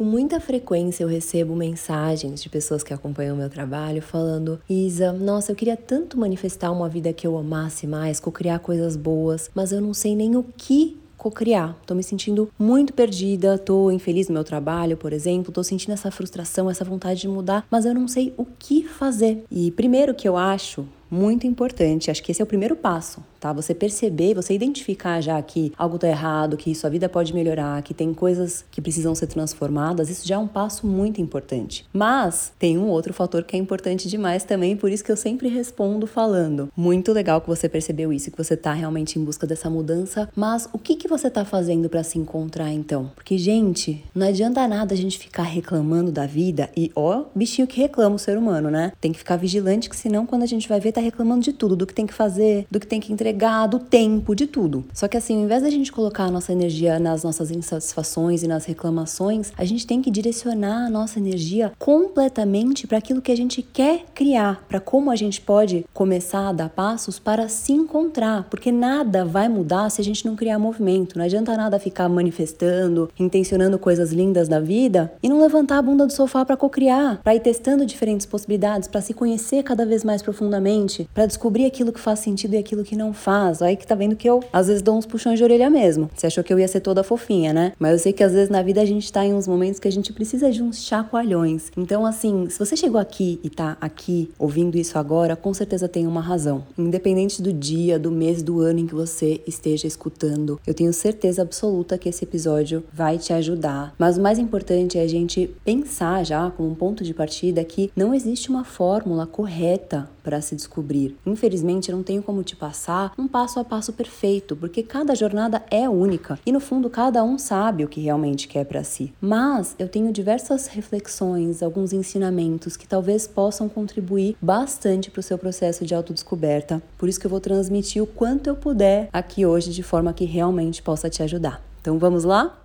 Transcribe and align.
Com 0.00 0.04
muita 0.04 0.40
frequência 0.40 1.04
eu 1.04 1.08
recebo 1.08 1.54
mensagens 1.54 2.42
de 2.42 2.48
pessoas 2.48 2.82
que 2.82 2.94
acompanham 2.94 3.36
meu 3.36 3.50
trabalho 3.50 4.00
falando: 4.00 4.58
Isa, 4.66 5.12
nossa, 5.12 5.52
eu 5.52 5.54
queria 5.54 5.76
tanto 5.76 6.18
manifestar 6.18 6.70
uma 6.72 6.88
vida 6.88 7.12
que 7.12 7.26
eu 7.26 7.36
amasse 7.36 7.86
mais, 7.86 8.18
co-criar 8.18 8.60
coisas 8.60 8.96
boas, 8.96 9.50
mas 9.54 9.72
eu 9.72 9.80
não 9.82 9.92
sei 9.92 10.16
nem 10.16 10.36
o 10.36 10.42
que 10.56 10.98
co-criar. 11.18 11.76
Tô 11.84 11.94
me 11.94 12.02
sentindo 12.02 12.50
muito 12.58 12.94
perdida, 12.94 13.58
tô 13.58 13.90
infeliz 13.90 14.26
no 14.28 14.32
meu 14.32 14.42
trabalho, 14.42 14.96
por 14.96 15.12
exemplo, 15.12 15.52
tô 15.52 15.62
sentindo 15.62 15.92
essa 15.92 16.10
frustração, 16.10 16.70
essa 16.70 16.82
vontade 16.82 17.20
de 17.20 17.28
mudar, 17.28 17.66
mas 17.70 17.84
eu 17.84 17.92
não 17.92 18.08
sei 18.08 18.32
o 18.38 18.46
que 18.46 18.88
fazer. 18.88 19.44
E 19.50 19.70
primeiro 19.70 20.14
que 20.14 20.26
eu 20.26 20.34
acho 20.34 20.86
muito 21.10 21.46
importante, 21.46 22.10
acho 22.10 22.22
que 22.22 22.32
esse 22.32 22.40
é 22.40 22.44
o 22.44 22.46
primeiro 22.46 22.76
passo 22.76 23.22
tá? 23.40 23.52
Você 23.54 23.74
perceber, 23.74 24.34
você 24.34 24.54
identificar 24.54 25.20
já 25.20 25.40
que 25.40 25.72
algo 25.76 25.98
tá 25.98 26.06
errado, 26.06 26.56
que 26.56 26.74
sua 26.74 26.90
vida 26.90 27.08
pode 27.08 27.32
melhorar, 27.32 27.82
que 27.82 27.94
tem 27.94 28.12
coisas 28.12 28.64
que 28.70 28.80
precisam 28.80 29.14
ser 29.14 29.26
transformadas, 29.26 30.10
isso 30.10 30.28
já 30.28 30.34
é 30.34 30.38
um 30.38 30.46
passo 30.46 30.86
muito 30.86 31.20
importante. 31.20 31.86
Mas 31.92 32.52
tem 32.58 32.76
um 32.76 32.88
outro 32.88 33.14
fator 33.14 33.42
que 33.42 33.56
é 33.56 33.58
importante 33.58 34.08
demais 34.08 34.44
também, 34.44 34.76
por 34.76 34.90
isso 34.90 35.02
que 35.02 35.10
eu 35.10 35.16
sempre 35.16 35.48
respondo 35.48 36.06
falando: 36.06 36.68
muito 36.76 37.12
legal 37.12 37.40
que 37.40 37.48
você 37.48 37.68
percebeu 37.68 38.12
isso, 38.12 38.30
que 38.30 38.36
você 38.36 38.56
tá 38.56 38.72
realmente 38.72 39.18
em 39.18 39.24
busca 39.24 39.46
dessa 39.46 39.70
mudança, 39.70 40.28
mas 40.36 40.68
o 40.72 40.78
que 40.78 40.96
que 40.96 41.08
você 41.08 41.30
tá 41.30 41.44
fazendo 41.44 41.88
para 41.88 42.02
se 42.02 42.18
encontrar 42.18 42.70
então? 42.70 43.10
Porque 43.14 43.38
gente, 43.38 44.04
não 44.14 44.26
adianta 44.26 44.68
nada 44.68 44.92
a 44.92 44.96
gente 44.96 45.18
ficar 45.18 45.44
reclamando 45.44 46.12
da 46.12 46.26
vida 46.26 46.68
e 46.76 46.90
ó, 46.94 47.24
bichinho 47.34 47.66
que 47.66 47.80
reclama 47.80 48.16
o 48.16 48.18
ser 48.18 48.36
humano, 48.36 48.70
né? 48.70 48.92
Tem 49.00 49.12
que 49.12 49.18
ficar 49.18 49.36
vigilante 49.36 49.88
que 49.88 49.96
senão 49.96 50.26
quando 50.26 50.42
a 50.42 50.46
gente 50.46 50.68
vai 50.68 50.78
ver 50.78 50.92
tá 50.92 50.99
reclamando 51.00 51.42
de 51.42 51.52
tudo, 51.52 51.76
do 51.76 51.86
que 51.86 51.94
tem 51.94 52.06
que 52.06 52.14
fazer, 52.14 52.66
do 52.70 52.78
que 52.78 52.86
tem 52.86 53.00
que 53.00 53.12
entregar 53.12 53.66
do 53.66 53.78
tempo, 53.78 54.34
de 54.34 54.46
tudo. 54.46 54.84
Só 54.92 55.08
que 55.08 55.16
assim, 55.16 55.36
ao 55.36 55.44
invés 55.44 55.62
da 55.62 55.70
gente 55.70 55.92
colocar 55.92 56.24
a 56.24 56.30
nossa 56.30 56.52
energia 56.52 56.98
nas 56.98 57.22
nossas 57.22 57.50
insatisfações 57.50 58.42
e 58.42 58.48
nas 58.48 58.64
reclamações, 58.64 59.52
a 59.56 59.64
gente 59.64 59.86
tem 59.86 60.02
que 60.02 60.10
direcionar 60.10 60.86
a 60.86 60.90
nossa 60.90 61.18
energia 61.18 61.72
completamente 61.78 62.86
para 62.86 62.98
aquilo 62.98 63.22
que 63.22 63.32
a 63.32 63.36
gente 63.36 63.62
quer 63.62 64.04
criar, 64.14 64.64
para 64.68 64.80
como 64.80 65.10
a 65.10 65.16
gente 65.16 65.40
pode 65.40 65.84
começar 65.92 66.48
a 66.48 66.52
dar 66.52 66.68
passos 66.68 67.18
para 67.18 67.48
se 67.48 67.72
encontrar, 67.72 68.46
porque 68.50 68.72
nada 68.72 69.24
vai 69.24 69.48
mudar 69.48 69.90
se 69.90 70.00
a 70.00 70.04
gente 70.04 70.26
não 70.26 70.36
criar 70.36 70.58
movimento. 70.58 71.18
Não 71.18 71.24
adianta 71.24 71.56
nada 71.56 71.78
ficar 71.78 72.08
manifestando, 72.08 73.10
intencionando 73.18 73.78
coisas 73.78 74.12
lindas 74.12 74.48
da 74.48 74.60
vida 74.60 75.12
e 75.22 75.28
não 75.28 75.40
levantar 75.40 75.78
a 75.78 75.82
bunda 75.82 76.06
do 76.06 76.12
sofá 76.12 76.44
para 76.44 76.56
cocriar, 76.56 77.20
para 77.22 77.34
ir 77.34 77.40
testando 77.40 77.86
diferentes 77.86 78.26
possibilidades, 78.26 78.88
para 78.88 79.00
se 79.00 79.14
conhecer 79.14 79.62
cada 79.62 79.84
vez 79.86 80.04
mais 80.04 80.22
profundamente, 80.22 80.89
para 81.12 81.26
descobrir 81.26 81.66
aquilo 81.66 81.92
que 81.92 82.00
faz 82.00 82.20
sentido 82.20 82.54
e 82.54 82.58
aquilo 82.58 82.84
que 82.84 82.96
não 82.96 83.12
faz. 83.12 83.62
Aí 83.62 83.76
que 83.76 83.86
tá 83.86 83.94
vendo 83.94 84.16
que 84.16 84.28
eu 84.28 84.40
às 84.52 84.66
vezes 84.66 84.82
dou 84.82 84.96
uns 84.96 85.06
puxões 85.06 85.38
de 85.38 85.44
orelha 85.44 85.70
mesmo. 85.70 86.10
Você 86.14 86.26
achou 86.26 86.42
que 86.42 86.52
eu 86.52 86.58
ia 86.58 86.68
ser 86.68 86.80
toda 86.80 87.02
fofinha, 87.02 87.52
né? 87.52 87.72
Mas 87.78 87.92
eu 87.92 87.98
sei 87.98 88.12
que 88.12 88.22
às 88.22 88.32
vezes 88.32 88.48
na 88.48 88.62
vida 88.62 88.80
a 88.80 88.84
gente 88.84 89.12
tá 89.12 89.24
em 89.24 89.34
uns 89.34 89.46
momentos 89.46 89.80
que 89.80 89.88
a 89.88 89.92
gente 89.92 90.12
precisa 90.12 90.50
de 90.50 90.62
uns 90.62 90.82
chacoalhões. 90.82 91.70
Então, 91.76 92.04
assim, 92.04 92.48
se 92.48 92.58
você 92.58 92.76
chegou 92.76 93.00
aqui 93.00 93.40
e 93.42 93.50
tá 93.50 93.76
aqui 93.80 94.30
ouvindo 94.38 94.76
isso 94.76 94.98
agora, 94.98 95.36
com 95.36 95.52
certeza 95.52 95.88
tem 95.88 96.06
uma 96.06 96.20
razão. 96.20 96.64
Independente 96.76 97.42
do 97.42 97.52
dia, 97.52 97.98
do 97.98 98.10
mês, 98.10 98.42
do 98.42 98.60
ano 98.60 98.80
em 98.80 98.86
que 98.86 98.94
você 98.94 99.40
esteja 99.46 99.86
escutando, 99.86 100.60
eu 100.66 100.74
tenho 100.74 100.92
certeza 100.92 101.42
absoluta 101.42 101.98
que 101.98 102.08
esse 102.08 102.24
episódio 102.24 102.82
vai 102.92 103.18
te 103.18 103.32
ajudar. 103.32 103.94
Mas 103.98 104.16
o 104.18 104.20
mais 104.20 104.38
importante 104.38 104.98
é 104.98 105.02
a 105.02 105.08
gente 105.08 105.50
pensar 105.64 106.24
já 106.24 106.50
como 106.50 106.70
um 106.70 106.74
ponto 106.74 107.04
de 107.04 107.14
partida 107.14 107.64
que 107.64 107.90
não 107.94 108.14
existe 108.14 108.50
uma 108.50 108.64
fórmula 108.64 109.26
correta 109.26 110.08
para 110.22 110.40
se 110.40 110.54
descobrir. 110.54 110.79
Infelizmente, 111.26 111.90
eu 111.90 111.96
não 111.96 112.02
tenho 112.02 112.22
como 112.22 112.42
te 112.42 112.56
passar 112.56 113.12
um 113.18 113.28
passo 113.28 113.60
a 113.60 113.64
passo 113.64 113.92
perfeito, 113.92 114.56
porque 114.56 114.82
cada 114.82 115.14
jornada 115.14 115.62
é 115.70 115.88
única 115.88 116.38
e 116.44 116.52
no 116.52 116.60
fundo 116.60 116.90
cada 116.90 117.22
um 117.22 117.38
sabe 117.38 117.84
o 117.84 117.88
que 117.88 118.00
realmente 118.00 118.48
quer 118.48 118.64
para 118.64 118.84
si. 118.84 119.12
Mas 119.20 119.74
eu 119.78 119.88
tenho 119.88 120.12
diversas 120.12 120.66
reflexões, 120.66 121.62
alguns 121.62 121.92
ensinamentos 121.92 122.76
que 122.76 122.86
talvez 122.86 123.26
possam 123.26 123.68
contribuir 123.68 124.36
bastante 124.40 125.10
para 125.10 125.20
o 125.20 125.22
seu 125.22 125.38
processo 125.38 125.84
de 125.84 125.94
autodescoberta. 125.94 126.82
Por 126.98 127.08
isso 127.08 127.20
que 127.20 127.26
eu 127.26 127.30
vou 127.30 127.40
transmitir 127.40 128.02
o 128.02 128.06
quanto 128.06 128.48
eu 128.48 128.56
puder 128.56 129.08
aqui 129.12 129.44
hoje 129.46 129.70
de 129.70 129.82
forma 129.82 130.12
que 130.12 130.24
realmente 130.24 130.82
possa 130.82 131.08
te 131.08 131.22
ajudar. 131.22 131.62
Então 131.80 131.98
vamos 131.98 132.24
lá? 132.24 132.60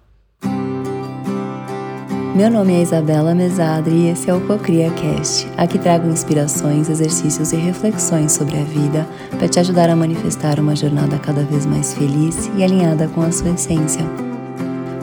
Meu 2.36 2.52
nome 2.52 2.74
é 2.74 2.82
Isabela 2.82 3.34
Mesadri 3.34 3.96
e 3.96 4.08
esse 4.10 4.30
é 4.30 4.34
o 4.34 4.46
Cocria 4.46 4.92
Cast. 4.92 5.48
Aqui 5.56 5.80
trago 5.80 6.10
inspirações, 6.10 6.90
exercícios 6.90 7.54
e 7.54 7.56
reflexões 7.56 8.34
sobre 8.34 8.58
a 8.58 8.64
vida 8.66 9.08
para 9.40 9.48
te 9.48 9.58
ajudar 9.58 9.90
a 9.90 9.96
manifestar 9.96 10.60
uma 10.60 10.76
jornada 10.76 11.18
cada 11.18 11.46
vez 11.46 11.66
mais 11.66 11.94
feliz 11.94 12.52
e 12.58 12.62
alinhada 12.62 13.08
com 13.08 13.22
a 13.22 13.32
sua 13.32 13.52
essência. 13.52 14.02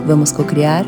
Vamos 0.06 0.30
cocriar? 0.30 0.84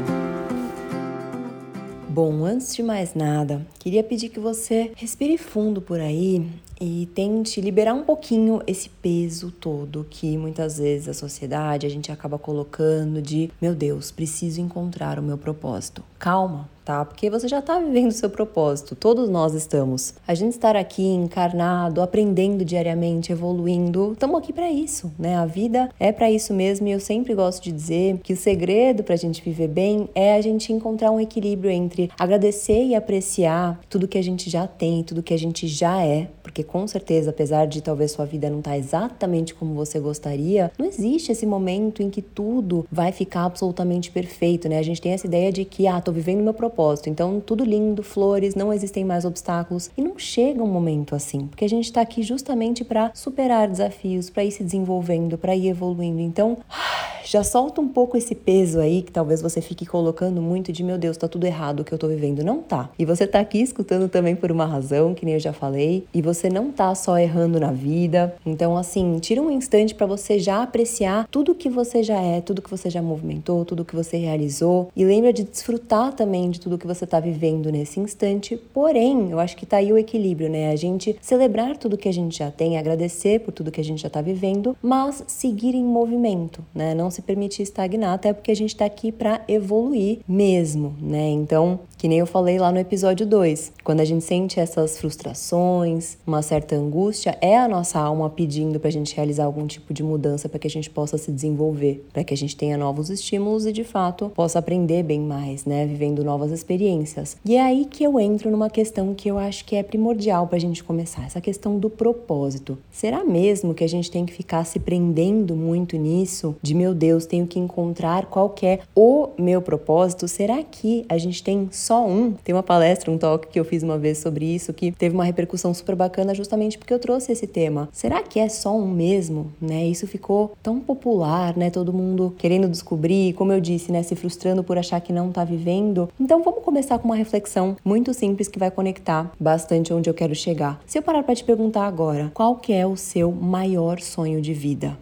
Bom, 2.10 2.44
antes 2.44 2.76
de 2.76 2.82
mais 2.82 3.14
nada, 3.14 3.66
queria 3.78 4.04
pedir 4.04 4.28
que 4.28 4.38
você 4.38 4.92
respire 4.96 5.38
fundo 5.38 5.80
por 5.80 5.98
aí 5.98 6.46
e 6.84 7.06
tente 7.06 7.62
liberar 7.62 7.94
um 7.94 8.02
pouquinho 8.02 8.60
esse 8.66 8.90
peso 8.90 9.50
todo 9.50 10.06
que 10.10 10.36
muitas 10.36 10.76
vezes 10.76 11.08
a 11.08 11.14
sociedade 11.14 11.86
a 11.86 11.88
gente 11.88 12.12
acaba 12.12 12.38
colocando 12.38 13.22
de, 13.22 13.50
meu 13.60 13.74
Deus, 13.74 14.10
preciso 14.10 14.60
encontrar 14.60 15.18
o 15.18 15.22
meu 15.22 15.38
propósito. 15.38 16.04
Calma, 16.18 16.68
tá? 16.84 17.02
Porque 17.02 17.30
você 17.30 17.48
já 17.48 17.60
está 17.60 17.78
vivendo 17.78 18.10
o 18.10 18.14
seu 18.14 18.28
propósito, 18.28 18.94
todos 18.94 19.30
nós 19.30 19.54
estamos. 19.54 20.14
A 20.28 20.34
gente 20.34 20.52
estar 20.52 20.76
aqui 20.76 21.02
encarnado, 21.02 22.02
aprendendo 22.02 22.64
diariamente, 22.64 23.32
evoluindo, 23.32 24.12
estamos 24.12 24.38
aqui 24.38 24.52
para 24.52 24.70
isso, 24.70 25.10
né? 25.18 25.36
A 25.36 25.46
vida 25.46 25.88
é 25.98 26.12
para 26.12 26.30
isso 26.30 26.52
mesmo 26.52 26.86
e 26.86 26.92
eu 26.92 27.00
sempre 27.00 27.34
gosto 27.34 27.62
de 27.62 27.72
dizer 27.72 28.18
que 28.22 28.34
o 28.34 28.36
segredo 28.36 29.02
para 29.02 29.14
a 29.14 29.18
gente 29.18 29.42
viver 29.42 29.68
bem 29.68 30.08
é 30.14 30.34
a 30.34 30.40
gente 30.42 30.70
encontrar 30.70 31.10
um 31.10 31.20
equilíbrio 31.20 31.70
entre 31.70 32.10
agradecer 32.18 32.84
e 32.84 32.94
apreciar 32.94 33.80
tudo 33.88 34.08
que 34.08 34.18
a 34.18 34.22
gente 34.22 34.50
já 34.50 34.66
tem, 34.66 35.02
tudo 35.02 35.22
que 35.22 35.32
a 35.32 35.38
gente 35.38 35.66
já 35.66 36.04
é, 36.04 36.28
porque 36.44 36.62
com 36.62 36.86
certeza, 36.86 37.30
apesar 37.30 37.66
de 37.66 37.80
talvez 37.80 38.12
sua 38.12 38.26
vida 38.26 38.50
não 38.50 38.58
estar 38.58 38.72
tá 38.72 38.78
exatamente 38.78 39.54
como 39.54 39.74
você 39.74 39.98
gostaria, 39.98 40.70
não 40.78 40.86
existe 40.86 41.32
esse 41.32 41.46
momento 41.46 42.02
em 42.02 42.10
que 42.10 42.20
tudo 42.20 42.86
vai 42.92 43.10
ficar 43.10 43.46
absolutamente 43.46 44.10
perfeito, 44.10 44.68
né? 44.68 44.78
A 44.78 44.82
gente 44.82 45.00
tem 45.00 45.12
essa 45.12 45.26
ideia 45.26 45.50
de 45.50 45.64
que, 45.64 45.86
ah, 45.86 46.00
tô 46.02 46.12
vivendo 46.12 46.42
meu 46.42 46.52
propósito, 46.52 47.08
então 47.08 47.40
tudo 47.40 47.64
lindo, 47.64 48.02
flores, 48.02 48.54
não 48.54 48.72
existem 48.72 49.04
mais 49.04 49.24
obstáculos. 49.24 49.90
E 49.96 50.02
não 50.02 50.18
chega 50.18 50.62
um 50.62 50.66
momento 50.66 51.14
assim, 51.14 51.46
porque 51.46 51.64
a 51.64 51.68
gente 51.68 51.86
está 51.86 52.02
aqui 52.02 52.22
justamente 52.22 52.84
para 52.84 53.10
superar 53.14 53.66
desafios, 53.66 54.28
para 54.28 54.44
ir 54.44 54.50
se 54.50 54.62
desenvolvendo, 54.62 55.38
para 55.38 55.56
ir 55.56 55.68
evoluindo. 55.68 56.20
Então, 56.20 56.58
já 57.24 57.42
solta 57.42 57.80
um 57.80 57.88
pouco 57.88 58.18
esse 58.18 58.34
peso 58.34 58.80
aí 58.80 59.00
que 59.00 59.10
talvez 59.10 59.40
você 59.40 59.62
fique 59.62 59.86
colocando 59.86 60.42
muito 60.42 60.70
de 60.70 60.84
meu 60.84 60.98
Deus, 60.98 61.16
tá 61.16 61.26
tudo 61.26 61.46
errado 61.46 61.80
o 61.80 61.84
que 61.84 61.92
eu 61.92 61.98
tô 61.98 62.06
vivendo. 62.06 62.44
Não 62.44 62.58
tá. 62.58 62.90
E 62.98 63.06
você 63.06 63.26
tá 63.26 63.40
aqui 63.40 63.62
escutando 63.62 64.10
também 64.10 64.36
por 64.36 64.52
uma 64.52 64.66
razão, 64.66 65.14
que 65.14 65.24
nem 65.24 65.34
eu 65.34 65.40
já 65.40 65.52
falei, 65.52 66.04
e 66.12 66.20
você 66.20 66.33
não 66.48 66.70
tá 66.70 66.94
só 66.94 67.18
errando 67.18 67.60
na 67.60 67.72
vida. 67.72 68.34
Então, 68.44 68.76
assim, 68.76 69.18
tira 69.18 69.40
um 69.40 69.50
instante 69.50 69.94
para 69.94 70.06
você 70.06 70.38
já 70.38 70.62
apreciar 70.62 71.28
tudo 71.30 71.54
que 71.54 71.68
você 71.68 72.02
já 72.02 72.20
é, 72.20 72.40
tudo 72.40 72.62
que 72.62 72.70
você 72.70 72.90
já 72.90 73.02
movimentou, 73.02 73.64
tudo 73.64 73.84
que 73.84 73.94
você 73.94 74.16
realizou 74.16 74.90
e 74.96 75.04
lembra 75.04 75.32
de 75.32 75.44
desfrutar 75.44 76.12
também 76.12 76.50
de 76.50 76.60
tudo 76.60 76.78
que 76.78 76.86
você 76.86 77.06
tá 77.06 77.20
vivendo 77.20 77.70
nesse 77.70 78.00
instante. 78.00 78.56
Porém, 78.72 79.30
eu 79.30 79.38
acho 79.38 79.56
que 79.56 79.66
tá 79.66 79.78
aí 79.78 79.92
o 79.92 79.98
equilíbrio, 79.98 80.48
né? 80.50 80.70
A 80.70 80.76
gente 80.76 81.16
celebrar 81.20 81.76
tudo 81.76 81.96
que 81.96 82.08
a 82.08 82.12
gente 82.12 82.38
já 82.38 82.50
tem, 82.50 82.78
agradecer 82.78 83.40
por 83.40 83.52
tudo 83.52 83.70
que 83.70 83.80
a 83.80 83.84
gente 83.84 84.02
já 84.02 84.10
tá 84.10 84.20
vivendo, 84.20 84.76
mas 84.82 85.22
seguir 85.26 85.74
em 85.74 85.84
movimento, 85.84 86.64
né? 86.74 86.94
Não 86.94 87.10
se 87.10 87.22
permitir 87.22 87.62
estagnar, 87.62 88.14
até 88.14 88.32
porque 88.32 88.50
a 88.50 88.56
gente 88.56 88.70
está 88.70 88.84
aqui 88.84 89.10
para 89.10 89.42
evoluir 89.48 90.18
mesmo, 90.28 90.94
né? 91.00 91.28
Então, 91.30 91.80
que 92.04 92.08
nem 92.08 92.18
eu 92.18 92.26
falei 92.26 92.58
lá 92.58 92.70
no 92.70 92.78
episódio 92.78 93.24
2, 93.24 93.72
quando 93.82 94.00
a 94.00 94.04
gente 94.04 94.22
sente 94.22 94.60
essas 94.60 94.98
frustrações, 94.98 96.18
uma 96.26 96.42
certa 96.42 96.76
angústia, 96.76 97.34
é 97.40 97.56
a 97.56 97.66
nossa 97.66 97.98
alma 97.98 98.28
pedindo 98.28 98.78
para 98.78 98.88
a 98.88 98.92
gente 98.92 99.16
realizar 99.16 99.46
algum 99.46 99.66
tipo 99.66 99.94
de 99.94 100.02
mudança 100.02 100.46
para 100.46 100.58
que 100.58 100.66
a 100.66 100.70
gente 100.70 100.90
possa 100.90 101.16
se 101.16 101.32
desenvolver, 101.32 102.06
para 102.12 102.22
que 102.22 102.34
a 102.34 102.36
gente 102.36 102.54
tenha 102.54 102.76
novos 102.76 103.08
estímulos 103.08 103.64
e 103.64 103.72
de 103.72 103.84
fato 103.84 104.30
possa 104.34 104.58
aprender 104.58 105.02
bem 105.02 105.18
mais, 105.18 105.64
né? 105.64 105.86
Vivendo 105.86 106.22
novas 106.22 106.52
experiências. 106.52 107.38
E 107.42 107.56
é 107.56 107.62
aí 107.62 107.86
que 107.86 108.04
eu 108.04 108.20
entro 108.20 108.50
numa 108.50 108.68
questão 108.68 109.14
que 109.14 109.30
eu 109.30 109.38
acho 109.38 109.64
que 109.64 109.74
é 109.74 109.82
primordial 109.82 110.46
para 110.46 110.58
a 110.58 110.60
gente 110.60 110.84
começar, 110.84 111.24
essa 111.24 111.40
questão 111.40 111.78
do 111.78 111.88
propósito. 111.88 112.76
Será 112.92 113.24
mesmo 113.24 113.72
que 113.72 113.82
a 113.82 113.88
gente 113.88 114.10
tem 114.10 114.26
que 114.26 114.32
ficar 114.34 114.66
se 114.66 114.78
prendendo 114.78 115.56
muito 115.56 115.96
nisso? 115.96 116.54
De 116.60 116.74
meu 116.74 116.92
Deus 116.92 117.24
tenho 117.24 117.46
que 117.46 117.58
encontrar 117.58 118.26
qual 118.26 118.54
é 118.60 118.80
o 118.94 119.30
meu 119.38 119.62
propósito. 119.62 120.28
Será 120.28 120.62
que 120.62 121.06
a 121.08 121.16
gente 121.16 121.42
tem 121.42 121.70
só 121.72 121.93
um? 122.00 122.32
Tem 122.32 122.54
uma 122.54 122.62
palestra, 122.62 123.10
um 123.10 123.18
talk 123.18 123.48
que 123.48 123.58
eu 123.58 123.64
fiz 123.64 123.82
uma 123.82 123.98
vez 123.98 124.18
sobre 124.18 124.44
isso 124.44 124.72
que 124.72 124.92
teve 124.92 125.14
uma 125.14 125.24
repercussão 125.24 125.72
super 125.74 125.94
bacana 125.94 126.34
justamente 126.34 126.78
porque 126.78 126.92
eu 126.92 126.98
trouxe 126.98 127.32
esse 127.32 127.46
tema. 127.46 127.88
Será 127.92 128.22
que 128.22 128.38
é 128.38 128.48
só 128.48 128.76
um 128.76 128.86
mesmo, 128.86 129.52
né? 129.60 129.84
Isso 129.84 130.06
ficou 130.06 130.52
tão 130.62 130.80
popular, 130.80 131.56
né? 131.56 131.70
Todo 131.70 131.92
mundo 131.92 132.34
querendo 132.38 132.68
descobrir, 132.68 133.32
como 133.34 133.52
eu 133.52 133.60
disse, 133.60 133.92
né, 133.92 134.02
se 134.02 134.14
frustrando 134.14 134.64
por 134.64 134.78
achar 134.78 135.00
que 135.00 135.12
não 135.12 135.30
tá 135.30 135.44
vivendo. 135.44 136.08
Então 136.18 136.42
vamos 136.42 136.62
começar 136.62 136.98
com 136.98 137.06
uma 137.06 137.16
reflexão 137.16 137.76
muito 137.84 138.12
simples 138.14 138.48
que 138.48 138.58
vai 138.58 138.70
conectar 138.70 139.32
bastante 139.38 139.92
onde 139.92 140.08
eu 140.08 140.14
quero 140.14 140.34
chegar. 140.34 140.80
Se 140.86 140.98
eu 140.98 141.02
parar 141.02 141.22
para 141.22 141.34
te 141.34 141.44
perguntar 141.44 141.86
agora, 141.86 142.30
qual 142.34 142.56
que 142.56 142.72
é 142.72 142.86
o 142.86 142.96
seu 142.96 143.30
maior 143.30 144.00
sonho 144.00 144.40
de 144.40 144.54
vida? 144.54 144.96